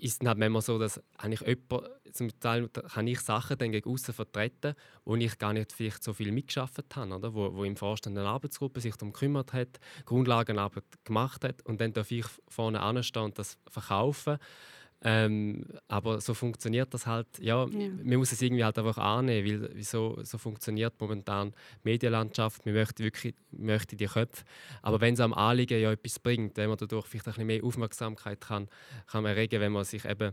ist 0.00 0.22
es 0.22 0.28
halt 0.28 0.38
manchmal 0.38 0.62
so, 0.62 0.78
dass 0.78 1.00
eigentlich 1.18 1.40
jemand, 1.42 1.90
zum 2.12 2.40
Teil 2.40 2.68
kann 2.68 3.06
ich 3.06 3.20
Sachen 3.20 3.58
dann 3.58 3.72
gegen 3.72 3.88
außen 3.88 4.14
vertreten, 4.14 4.74
wo 5.04 5.14
ich 5.16 5.38
gar 5.38 5.52
nicht 5.52 5.72
vielleicht 5.72 6.02
so 6.02 6.12
viel 6.12 6.32
mitgeschafft 6.32 6.96
habe, 6.96 7.14
oder? 7.14 7.34
Wo, 7.34 7.54
wo 7.54 7.64
im 7.64 7.76
Vorstand 7.76 8.18
eine 8.18 8.28
Arbeitsgruppe 8.28 8.80
sich 8.80 8.96
darum 8.96 9.12
gekümmert 9.12 9.52
hat, 9.52 9.78
Grundlagenarbeit 10.06 10.84
gemacht 11.04 11.44
hat 11.44 11.64
und 11.66 11.80
dann 11.80 11.92
darf 11.92 12.10
ich 12.10 12.26
vorne 12.48 12.80
anstehen 12.80 13.24
und 13.24 13.38
das 13.38 13.58
verkaufen. 13.68 14.38
Ähm, 15.02 15.64
aber 15.88 16.20
so 16.20 16.34
funktioniert 16.34 16.92
das 16.92 17.06
halt. 17.06 17.26
Ja, 17.38 17.66
ja, 17.66 17.88
man 18.02 18.18
muss 18.18 18.32
es 18.32 18.42
irgendwie 18.42 18.64
halt 18.64 18.78
einfach 18.78 18.98
annehmen, 18.98 19.62
weil 19.62 19.82
so, 19.82 20.18
so 20.22 20.36
funktioniert 20.36 20.94
momentan 21.00 21.52
die 21.52 21.88
Medienlandschaft. 21.90 22.66
Man 22.66 22.74
möchte 22.74 23.02
wirklich 23.02 23.34
möchte 23.50 23.96
die 23.96 24.06
Köpfe. 24.06 24.44
Aber 24.82 25.00
wenn 25.00 25.14
es 25.14 25.20
am 25.20 25.32
Anliegen 25.32 25.80
ja 25.80 25.92
etwas 25.92 26.18
bringt, 26.18 26.56
wenn 26.58 26.68
man 26.68 26.76
dadurch 26.76 27.06
vielleicht 27.06 27.28
ein 27.28 27.32
bisschen 27.32 27.46
mehr 27.46 27.64
Aufmerksamkeit 27.64 28.40
kann, 28.40 28.68
kann 29.06 29.22
man 29.22 29.32
erregen, 29.32 29.60
wenn 29.60 29.72
man 29.72 29.84
sich 29.84 30.04
eben 30.04 30.32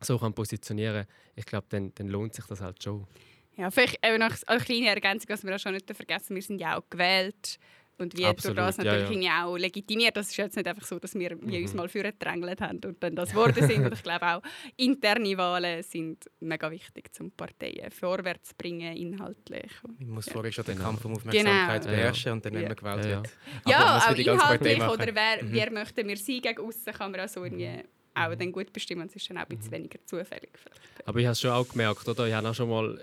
so 0.00 0.18
kann 0.18 0.34
positionieren 0.34 1.06
ich 1.36 1.46
glaube, 1.46 1.66
dann, 1.68 1.92
dann 1.94 2.08
lohnt 2.08 2.34
sich 2.34 2.44
das 2.46 2.60
halt 2.60 2.82
schon. 2.82 3.06
Ja, 3.56 3.70
vielleicht 3.70 4.04
eben 4.04 4.18
noch 4.18 4.34
eine 4.46 4.60
kleine 4.60 4.88
Ergänzung, 4.88 5.28
was 5.28 5.44
wir 5.44 5.54
auch 5.54 5.58
schon 5.58 5.74
nicht 5.74 5.90
vergessen, 5.94 6.34
wir 6.34 6.42
sind 6.42 6.60
ja 6.60 6.78
auch 6.78 6.88
gewählt 6.88 7.58
und 8.02 8.16
wie 8.16 8.26
Absolut, 8.26 8.58
durch 8.58 8.66
das 8.66 8.78
natürlich 8.78 9.24
ja, 9.24 9.38
ja. 9.38 9.44
auch 9.46 9.56
legitimiert. 9.56 10.16
Das 10.16 10.28
ist 10.28 10.36
jetzt 10.36 10.56
nicht 10.56 10.66
einfach 10.66 10.84
so, 10.84 10.98
dass 10.98 11.14
wir, 11.14 11.30
wir 11.30 11.58
mhm. 11.58 11.62
uns 11.64 11.74
mal 11.74 11.88
vorgedrängelt 11.88 12.60
haben 12.60 12.80
und 12.84 13.02
dann 13.02 13.16
das 13.16 13.30
geworden 13.30 13.66
sind. 13.66 13.84
und 13.86 13.94
ich 13.94 14.02
glaube 14.02 14.26
auch, 14.26 14.42
interne 14.76 15.36
Wahlen 15.38 15.82
sind 15.82 16.30
mega 16.40 16.70
wichtig, 16.70 17.10
um 17.20 17.30
Parteien 17.30 17.90
vorwärts 17.90 18.50
zu 18.50 18.54
bringen, 18.56 18.96
inhaltlich. 18.96 19.70
Man 19.98 20.10
muss 20.10 20.26
ja. 20.26 20.32
vorher 20.32 20.52
schon 20.52 20.64
den 20.64 20.78
Kampf 20.78 21.04
um 21.04 21.14
Aufmerksamkeit 21.14 21.82
genau. 21.82 21.94
beherrschen 21.94 22.32
und 22.32 22.44
dann, 22.44 22.54
wenn 22.54 22.64
man 22.64 22.76
gewählt 22.76 23.04
wird. 23.04 23.30
Ja, 23.66 23.98
auch 23.98 24.16
inhaltlich 24.16 24.82
oder 24.82 25.14
wer, 25.14 25.42
mhm. 25.42 25.52
wer 25.52 25.70
möchten 25.70 26.08
wir 26.08 26.16
sein 26.16 26.40
gegen 26.40 26.60
außen, 26.60 26.92
kann 26.92 27.12
man 27.12 27.20
auch 27.20 27.28
so 27.28 27.44
irgendwie 27.44 27.82
auch 28.14 28.34
dann 28.34 28.52
gut 28.52 28.72
bestimmen. 28.72 29.06
Es 29.06 29.16
ist 29.16 29.28
dann 29.30 29.38
auch 29.38 29.42
ein 29.42 29.48
bisschen 29.48 29.70
mhm. 29.70 29.76
weniger 29.76 29.98
zufällig. 30.04 30.50
Vielleicht. 30.54 31.08
Aber 31.08 31.18
ich 31.18 31.24
habe 31.24 31.32
es 31.32 31.40
schon 31.40 31.50
auch 31.50 31.68
gemerkt, 31.68 32.06
oder? 32.06 32.26
Ich 32.26 32.34
habe 32.34 32.48
auch 32.48 32.54
schon 32.54 32.68
mal 32.68 32.98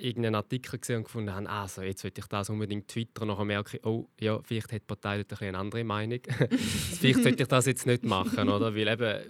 irgendeinen 0.00 0.34
Artikel 0.34 0.78
gesehen 0.78 0.98
und 0.98 1.04
gefunden 1.04 1.34
habe, 1.34 1.48
also 1.48 1.82
jetzt 1.82 2.04
will 2.04 2.12
ich 2.16 2.26
das 2.26 2.50
unbedingt 2.50 2.88
twittern. 2.88 3.28
Nachher 3.28 3.44
merke 3.44 3.76
ich, 3.76 3.86
oh 3.86 4.08
ja, 4.18 4.40
vielleicht 4.42 4.72
hat 4.72 4.82
die 4.82 4.86
Partei 4.86 5.22
dort 5.22 5.42
eine 5.42 5.58
andere 5.58 5.84
Meinung. 5.84 6.20
vielleicht 6.50 7.22
sollte 7.22 7.42
ich 7.42 7.48
das 7.48 7.66
jetzt 7.66 7.86
nicht 7.86 8.04
machen, 8.04 8.48
oder? 8.48 8.74
Weil 8.74 8.88
eben, 8.88 9.20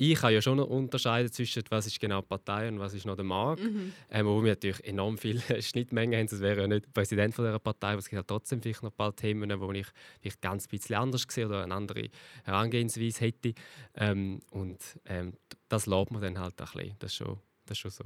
ich 0.00 0.14
kann 0.16 0.32
ja 0.32 0.40
schon 0.40 0.60
unterscheiden 0.60 1.30
zwischen 1.32 1.64
was 1.70 1.88
ist 1.88 1.98
genau 1.98 2.20
die 2.20 2.28
Partei 2.28 2.68
und 2.68 2.78
was 2.78 2.94
ist 2.94 3.04
noch 3.04 3.16
der 3.16 3.24
Markt. 3.24 3.64
Mhm. 3.64 3.92
Ähm, 4.10 4.26
wo 4.26 4.42
wir 4.44 4.52
natürlich 4.52 4.84
enorm 4.84 5.18
viele 5.18 5.40
Schnittmengen 5.62 6.16
haben. 6.16 6.28
Das 6.28 6.40
wäre 6.40 6.60
ja 6.60 6.68
nicht 6.68 6.92
Präsident 6.94 7.34
von 7.34 7.44
dieser 7.44 7.58
Partei, 7.58 7.88
aber 7.88 7.98
es 7.98 8.08
gibt 8.08 8.18
halt 8.18 8.28
trotzdem 8.28 8.62
vielleicht 8.62 8.84
noch 8.84 8.92
ein 8.92 8.96
paar 8.96 9.14
Themen, 9.16 9.60
wo 9.60 9.72
ich 9.72 9.88
vielleicht 10.20 10.40
ganz 10.40 10.66
ein 10.66 10.68
bisschen 10.70 10.96
anders 10.96 11.26
sehe 11.28 11.46
oder 11.46 11.64
eine 11.64 11.74
andere 11.74 12.10
Herangehensweise 12.44 13.20
hätte. 13.24 13.54
Ähm, 13.96 14.38
und 14.52 14.78
ähm, 15.06 15.32
das 15.68 15.86
lädt 15.86 16.12
man 16.12 16.22
dann 16.22 16.38
halt 16.38 16.60
ein 16.60 16.66
bisschen. 16.72 16.96
Das 17.00 17.10
ist 17.10 17.16
schon, 17.16 17.38
das 17.66 17.76
ist 17.76 17.78
schon 17.78 17.90
so. 17.90 18.04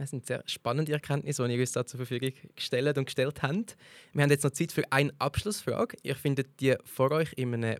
Das 0.00 0.08
sind 0.08 0.26
sehr 0.26 0.42
spannende 0.46 0.92
Erkenntnisse, 0.92 1.46
die 1.46 1.54
ihr 1.54 1.60
uns 1.60 1.72
da 1.72 1.84
zur 1.84 1.98
Verfügung 1.98 2.32
gestellt 2.56 2.96
und 2.96 3.04
gestellt 3.04 3.42
habt. 3.42 3.76
Wir 4.14 4.22
haben 4.22 4.30
jetzt 4.30 4.44
noch 4.44 4.50
Zeit 4.50 4.72
für 4.72 4.90
eine 4.90 5.12
Abschlussfrage. 5.18 5.98
Ihr 6.02 6.16
findet 6.16 6.58
die 6.58 6.74
vor 6.86 7.10
euch 7.10 7.34
in 7.36 7.52
einem 7.52 7.76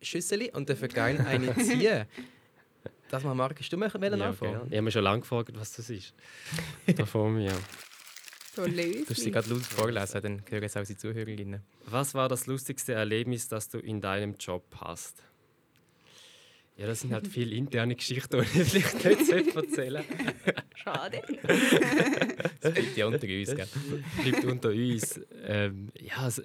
Schüssel 0.00 0.48
und 0.52 0.68
dürft 0.68 0.94
gerne 0.94 1.26
eine 1.26 1.56
ziehen. 1.58 2.06
Das 3.08 3.24
mal, 3.24 3.34
Marc, 3.34 3.58
hast 3.58 3.72
du 3.72 3.76
mir 3.76 3.88
ja, 3.88 4.26
anfangen? 4.26 4.60
Ich 4.66 4.72
habe 4.74 4.82
mich 4.82 4.94
schon 4.94 5.02
lange 5.02 5.22
gefragt, 5.22 5.50
was 5.54 5.72
das 5.72 5.90
ist. 5.90 6.14
da 6.96 7.04
vor 7.04 7.28
mir. 7.28 7.52
So 8.54 8.64
löslich. 8.64 9.06
Du 9.06 9.10
hast 9.10 9.20
sie 9.20 9.32
gerade 9.32 9.50
laut 9.50 9.62
vorlesen, 9.62 10.22
dann 10.22 10.42
hören 10.48 10.62
es 10.62 10.76
auch 10.76 10.84
die 10.84 10.96
Zuhörerinnen. 10.96 11.62
Was 11.86 12.14
war 12.14 12.28
das 12.28 12.46
lustigste 12.46 12.92
Erlebnis, 12.92 13.48
das 13.48 13.68
du 13.68 13.78
in 13.78 14.00
deinem 14.00 14.36
Job 14.38 14.64
hast? 14.76 15.24
Ja, 16.78 16.86
das 16.86 17.00
sind 17.00 17.12
halt 17.12 17.26
viele 17.26 17.56
interne 17.56 17.96
Geschichten, 17.96 18.40
die 18.40 18.60
ich 18.60 18.68
vielleicht 18.68 19.04
nicht 19.04 19.56
erzählen 19.56 20.04
Schade. 20.76 21.22
das 22.60 22.72
bleibt 22.72 22.96
ja 22.96 23.06
unter 23.06 23.26
uns, 23.26 23.54
gell? 23.56 23.68
bleibt 24.22 24.44
unter 24.44 24.68
uns. 24.68 25.20
Ähm, 25.42 25.90
ja, 25.98 26.24
das, 26.24 26.40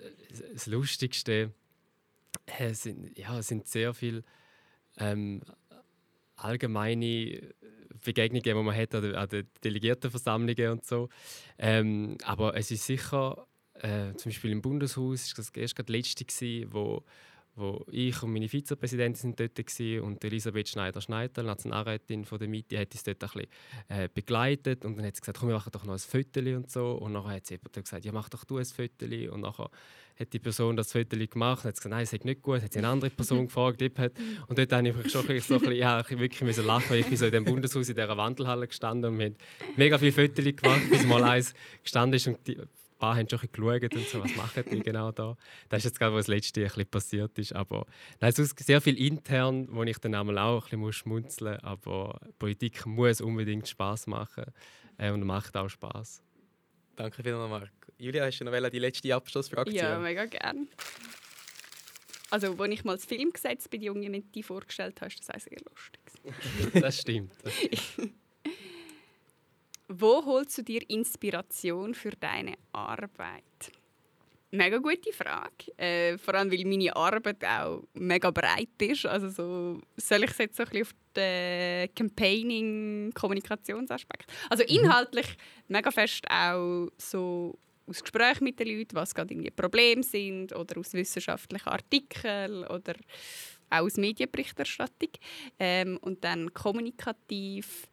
das 0.52 0.66
Lustigste 0.66 1.52
äh, 2.48 2.74
sind, 2.74 3.16
ja, 3.16 3.44
sind 3.44 3.68
sehr 3.68 3.94
viele 3.94 4.24
ähm, 4.98 5.44
allgemeine 6.36 7.54
Begegnungen, 8.04 8.44
die 8.44 8.54
man 8.56 8.76
hat 8.76 8.96
an, 8.96 9.14
an 9.14 9.30
den 9.30 9.48
Delegiertenversammlungen 9.64 10.72
und 10.72 10.84
so. 10.84 11.10
Ähm, 11.60 12.18
aber 12.24 12.58
es 12.58 12.72
ist 12.72 12.88
sicher, 12.88 13.46
äh, 13.76 14.16
zum 14.16 14.32
Beispiel 14.32 14.52
im 14.52 14.64
Bundeshaus, 14.64 15.28
ist 15.28 15.38
das 15.38 15.52
erst 15.52 15.76
gerade 15.76 15.92
letzte, 15.92 16.26
gewesen, 16.26 16.74
wo 16.74 17.04
wo 17.56 17.86
ich 17.92 18.22
und 18.24 18.34
meine 18.34 18.50
Vizepräsidentin 18.50 19.16
sind 19.16 19.40
dort 19.40 19.58
waren 19.58 20.00
und 20.02 20.24
Elisabeth 20.24 20.70
Schneider-Schneider, 20.70 21.44
Nationalrätin 21.44 22.26
von 22.26 22.40
der 22.40 22.48
Miete, 22.48 22.80
hat 22.80 22.92
uns 22.94 23.04
dort 23.04 23.24
ein 23.24 23.30
bisschen 23.30 23.48
äh, 23.90 24.10
begleitet 24.12 24.86
und 24.86 24.98
dann 24.98 25.06
hat 25.06 25.16
sie 25.16 25.22
gesagt, 25.22 25.40
komm, 25.40 25.50
wir 25.50 25.56
machen 25.56 25.72
doch 25.72 25.86
noch 25.86 25.94
ein 25.94 26.00
Foto 26.00 26.40
und 26.40 26.72
so. 26.72 26.94
Und 26.94 27.14
nachher 27.14 27.36
hat 27.36 27.46
sie 27.46 27.60
gesagt, 27.60 28.06
ja, 28.06 28.12
mach 28.12 28.30
doch 28.30 28.44
du 28.44 28.58
ein 28.58 28.66
Foto 28.66 29.06
und 29.32 29.42
nachher 29.42 29.70
hat 30.20 30.34
die 30.34 30.40
Person 30.40 30.76
das 30.76 30.92
Foto 30.92 31.18
gemacht 31.18 31.64
und 31.64 31.70
hat 31.70 31.76
gesagt, 31.76 31.92
nein, 31.92 32.04
es 32.04 32.14
ist 32.14 32.26
nicht 32.26 32.42
gut, 32.42 32.62
hat 32.62 32.74
sie 32.74 32.80
eine 32.80 32.88
andere 32.88 33.12
Person 33.12 33.46
gefragt 33.48 33.82
und 33.82 34.58
dort 34.58 34.72
habe 34.72 34.88
ich 34.88 35.12
schon 35.12 35.12
so 35.12 35.20
ein 35.20 35.28
bisschen, 35.28 35.72
ja, 35.74 36.04
wirklich 36.10 36.42
müssen 36.42 36.66
lachen, 36.66 36.90
weil 36.90 37.00
ich 37.00 37.08
bin 37.08 37.18
so 37.18 37.26
in 37.26 37.32
dem 37.32 37.46
Bundeshaus 37.46 37.88
in 37.90 37.96
dieser 37.96 38.18
Wandelhalle 38.18 38.68
gestanden 38.68 39.12
und 39.12 39.20
wir 39.20 39.26
haben 39.28 39.36
mega 39.76 39.98
viele 39.98 40.12
Fotos 40.12 40.46
gemacht, 40.56 40.90
bis 40.90 41.06
mal 41.06 41.24
eins 41.24 41.54
gestanden 41.82 42.16
ist 42.16 42.28
und 42.28 42.48
die, 42.48 42.58
paar 43.04 43.18
haben 43.18 43.28
schon 43.28 43.40
ein 43.40 43.50
geschaut 43.52 43.96
und 43.96 44.08
so, 44.08 44.24
was 44.24 44.36
machen 44.36 44.64
die 44.72 44.80
genau 44.92 45.12
da. 45.12 45.36
Das 45.68 45.80
ist 45.80 45.86
jetzt 45.86 46.00
gerade, 46.00 46.16
was 46.16 46.28
das 46.28 46.36
letzte 46.36 46.62
ein 46.62 46.68
bisschen 46.68 46.86
passiert 46.86 47.38
ist. 47.38 47.54
Aber 47.54 47.86
nein, 48.22 48.30
es 48.30 48.40
ist 48.40 48.58
sehr 48.60 48.80
viel 48.80 48.98
intern, 48.98 49.68
wo 49.72 49.84
ich 49.84 49.98
dann 49.98 50.16
einmal 50.16 50.38
auch 50.38 50.72
ein 50.72 50.80
bisschen 50.80 50.94
schmunzeln 50.94 51.56
muss. 51.56 51.64
Aber 51.64 52.20
Politik 52.40 52.86
muss 52.86 53.20
unbedingt 53.20 53.68
Spaß 53.68 54.08
machen 54.08 54.46
äh, 54.98 55.12
und 55.12 55.26
macht 55.26 55.58
auch 55.58 55.68
Spaß. 55.68 56.24
Danke 56.96 57.24
vielmals, 57.24 57.50
Marc. 57.50 57.72
Julia, 57.98 58.26
hast 58.26 58.40
du 58.40 58.46
noch 58.46 58.70
die 58.70 58.80
letzte 58.80 59.14
Abschlussfrage? 59.14 59.72
Ja, 59.72 60.00
mega 60.00 60.26
gerne. 60.26 60.68
Also, 62.30 62.56
als 62.58 62.72
ich 62.72 62.84
mal 62.84 62.96
das 62.96 63.06
Filmgesetz 63.06 63.68
bei 63.68 63.78
den 63.78 63.88
Jungen 63.88 64.12
mit 64.12 64.34
dir 64.34 64.44
vorgestellt 64.44 65.02
habe, 65.02 65.12
ist 65.12 65.20
das 65.20 65.30
auch 65.30 65.40
sehr 65.40 65.58
lustig. 65.70 66.82
das 66.82 67.00
stimmt. 67.00 67.34
Das 67.44 67.54
stimmt. 67.54 68.14
Wo 69.88 70.26
holst 70.26 70.58
du 70.58 70.64
dir 70.64 70.82
Inspiration 70.90 71.94
für 71.94 72.10
deine 72.12 72.56
Arbeit? 72.72 73.44
Mega 74.52 74.78
gute 74.78 75.12
Frage. 75.12 75.76
Äh, 75.78 76.18
vor 76.20 76.36
allem, 76.36 76.52
weil 76.52 76.64
meine 76.66 76.96
Arbeit 76.96 77.44
auch 77.44 77.82
mega 77.96 78.30
breit 78.30 78.80
ist. 78.80 79.08
Also 79.08 79.30
so, 79.30 79.82
soll 79.98 80.26
ich 80.26 80.30
es 80.30 80.38
jetzt 80.38 80.58
so 80.58 80.64
ein 80.64 80.70
bisschen 80.70 80.84
auf 80.84 80.94
den 81.16 81.90
Campaigning-Kommunikationsaspekt? 81.96 84.32
Also 84.52 84.64
mhm. 84.64 84.84
inhaltlich 84.84 85.28
mhm. 85.28 85.34
mega 85.70 85.90
fest 85.90 86.24
auch 86.30 86.90
so 87.00 87.58
aus 87.88 88.02
Gesprächen 88.02 88.44
mit 88.44 88.60
den 88.60 88.68
Leuten, 88.68 88.96
was 88.96 89.16
gerade 89.16 89.34
irgendwie 89.34 89.50
Probleme 89.50 90.04
sind 90.04 90.56
oder 90.56 90.80
aus 90.80 90.94
wissenschaftlichen 90.94 91.70
Artikeln 91.70 92.64
oder 92.66 92.94
auch 93.72 93.80
aus 93.80 93.98
Medienberichterstattung. 93.98 95.10
Ähm, 95.58 95.98
und 96.02 96.24
dann 96.24 96.54
kommunikativ 96.54 97.90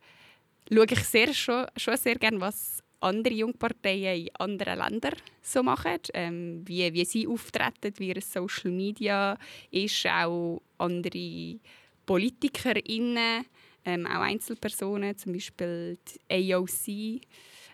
schaue 0.73 0.87
ich 0.91 1.05
sehr, 1.05 1.33
schon, 1.35 1.67
schon 1.77 1.97
sehr 1.97 2.17
gerne, 2.17 2.41
was 2.41 2.83
andere 3.01 3.35
Jungparteien 3.35 4.27
in 4.27 4.37
anderen 4.37 4.79
Ländern 4.79 5.15
so 5.43 5.63
machen, 5.63 5.99
ähm, 6.13 6.63
wie, 6.67 6.93
wie 6.93 7.05
sie 7.05 7.27
auftreten, 7.27 7.95
wie 7.99 8.13
es 8.13 8.33
Social 8.33 8.71
Media 8.71 9.39
ist, 9.71 10.07
auch 10.07 10.61
andere 10.79 11.59
PolitikerInnen, 12.05 13.47
ähm, 13.85 14.07
auch 14.07 14.21
Einzelpersonen, 14.21 15.17
zum 15.17 15.33
Beispiel 15.33 15.99
die 16.29 16.55
AOC 16.55 17.23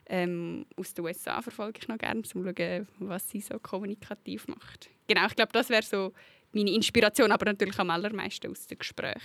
ähm, 0.08 0.66
aus 0.76 0.94
den 0.94 1.04
USA 1.04 1.42
verfolge 1.42 1.80
ich 1.82 1.88
noch 1.88 1.98
gerne, 1.98 2.20
um 2.20 2.24
zu 2.24 2.42
schauen, 2.42 2.88
was 3.00 3.28
sie 3.28 3.40
so 3.40 3.58
kommunikativ 3.58 4.46
macht. 4.46 4.88
Genau, 5.08 5.26
ich 5.26 5.34
glaube, 5.34 5.52
das 5.52 5.68
wäre 5.68 5.82
so 5.82 6.12
meine 6.52 6.70
Inspiration, 6.70 7.32
aber 7.32 7.46
natürlich 7.46 7.78
am 7.78 7.90
allermeisten 7.90 8.50
aus 8.50 8.66
den 8.66 8.78
Gesprächen 8.78 9.20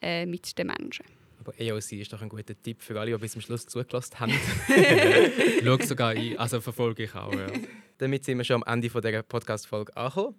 äh, 0.00 0.24
mit 0.26 0.56
den 0.56 0.68
Menschen. 0.68 1.04
Aber 1.44 1.52
AOC 1.58 1.92
ist 1.92 2.12
doch 2.12 2.22
ein 2.22 2.28
guter 2.28 2.54
Tipp 2.60 2.82
für 2.82 2.98
alle, 3.00 3.10
die 3.10 3.18
bis 3.18 3.32
zum 3.32 3.40
Schluss 3.40 3.66
zugelassen 3.66 4.20
haben. 4.20 4.32
Schau 5.64 5.78
sogar 5.78 6.10
ein, 6.10 6.38
also 6.38 6.60
verfolge 6.60 7.02
ich 7.04 7.14
auch. 7.16 7.32
Ja. 7.32 7.48
Damit 7.98 8.24
sind 8.24 8.38
wir 8.38 8.44
schon 8.44 8.62
am 8.62 8.74
Ende 8.74 8.88
dieser 8.88 9.22
Podcast-Folge 9.24 9.96
angekommen. 9.96 10.36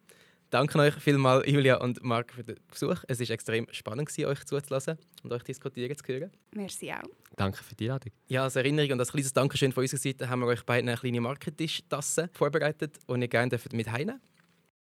Danke 0.50 0.80
euch 0.80 0.94
vielmals, 0.96 1.46
Julia 1.46 1.78
und 1.78 2.02
Marc, 2.04 2.32
für 2.32 2.44
den 2.44 2.56
Besuch. 2.70 3.04
Es 3.08 3.20
war 3.20 3.30
extrem 3.32 3.68
spannend, 3.72 4.18
euch 4.18 4.46
zuzulassen 4.46 4.98
und 5.24 5.34
euch 5.34 5.44
diskutieren 5.44 5.98
zu 5.98 6.04
hören. 6.08 6.32
Merci 6.56 6.94
auch. 6.94 7.02
Danke 7.36 7.62
für 7.62 7.76
die 7.76 7.86
Einladung. 7.86 8.14
Ja, 8.28 8.44
als 8.44 8.56
Erinnerung 8.56 8.92
und 8.92 9.00
als 9.00 9.12
kleines 9.12 9.34
Dankeschön 9.34 9.74
von 9.74 9.84
unserer 9.84 10.00
Seite 10.00 10.30
haben 10.30 10.40
wir 10.40 10.48
euch 10.48 10.64
beide 10.64 10.88
eine 10.88 10.98
kleine 10.98 11.20
Marketisch-Tasse 11.20 12.30
vorbereitet 12.32 12.98
und 13.08 13.22
ihr 13.22 13.28
gerne 13.28 13.60
mit 13.74 13.92
heimnehmen 13.92 14.22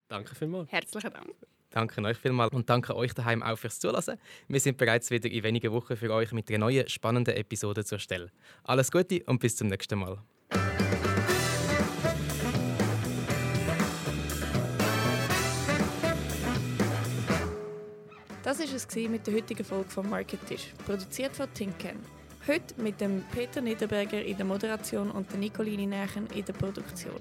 Danke 0.07 0.35
vielmals. 0.35 0.71
Herzlichen 0.71 1.11
Dank. 1.11 1.35
Danke 1.73 2.03
euch 2.03 2.17
vielmals 2.17 2.53
und 2.53 2.69
danke 2.69 2.95
euch 2.95 3.15
daheim 3.15 3.41
auch 3.41 3.57
fürs 3.57 3.79
Zuhören. 3.79 4.19
Wir 4.47 4.59
sind 4.59 4.77
bereits 4.77 5.09
wieder 5.09 5.27
in 5.27 5.41
wenigen 5.41 5.71
Wochen 5.71 5.97
für 5.97 6.13
euch 6.13 6.31
mit 6.31 6.47
einer 6.49 6.59
neuen 6.59 6.87
spannenden 6.87 7.35
Episode 7.35 7.83
zur 7.83 7.97
Stelle. 7.97 8.29
Alles 8.63 8.91
Gute 8.91 9.23
und 9.25 9.39
bis 9.39 9.55
zum 9.55 9.69
nächsten 9.69 9.97
Mal. 9.97 10.19
Das 18.43 18.59
war 18.59 18.75
es 18.75 18.95
mit 19.09 19.25
der 19.25 19.33
heutigen 19.33 19.63
Folge 19.63 19.89
vom 19.89 20.11
Market 20.11 20.45
Tisch, 20.45 20.73
produziert 20.85 21.35
von 21.35 21.51
Tinken. 21.55 21.97
Heute 22.45 22.79
mit 22.79 23.01
dem 23.01 23.23
Peter 23.33 23.61
Niederberger 23.61 24.21
in 24.23 24.37
der 24.37 24.45
Moderation 24.45 25.09
und 25.09 25.31
der 25.31 25.39
Nicoline 25.39 25.87
Nächen 25.87 26.27
in 26.35 26.45
der 26.45 26.53
Produktion. 26.53 27.19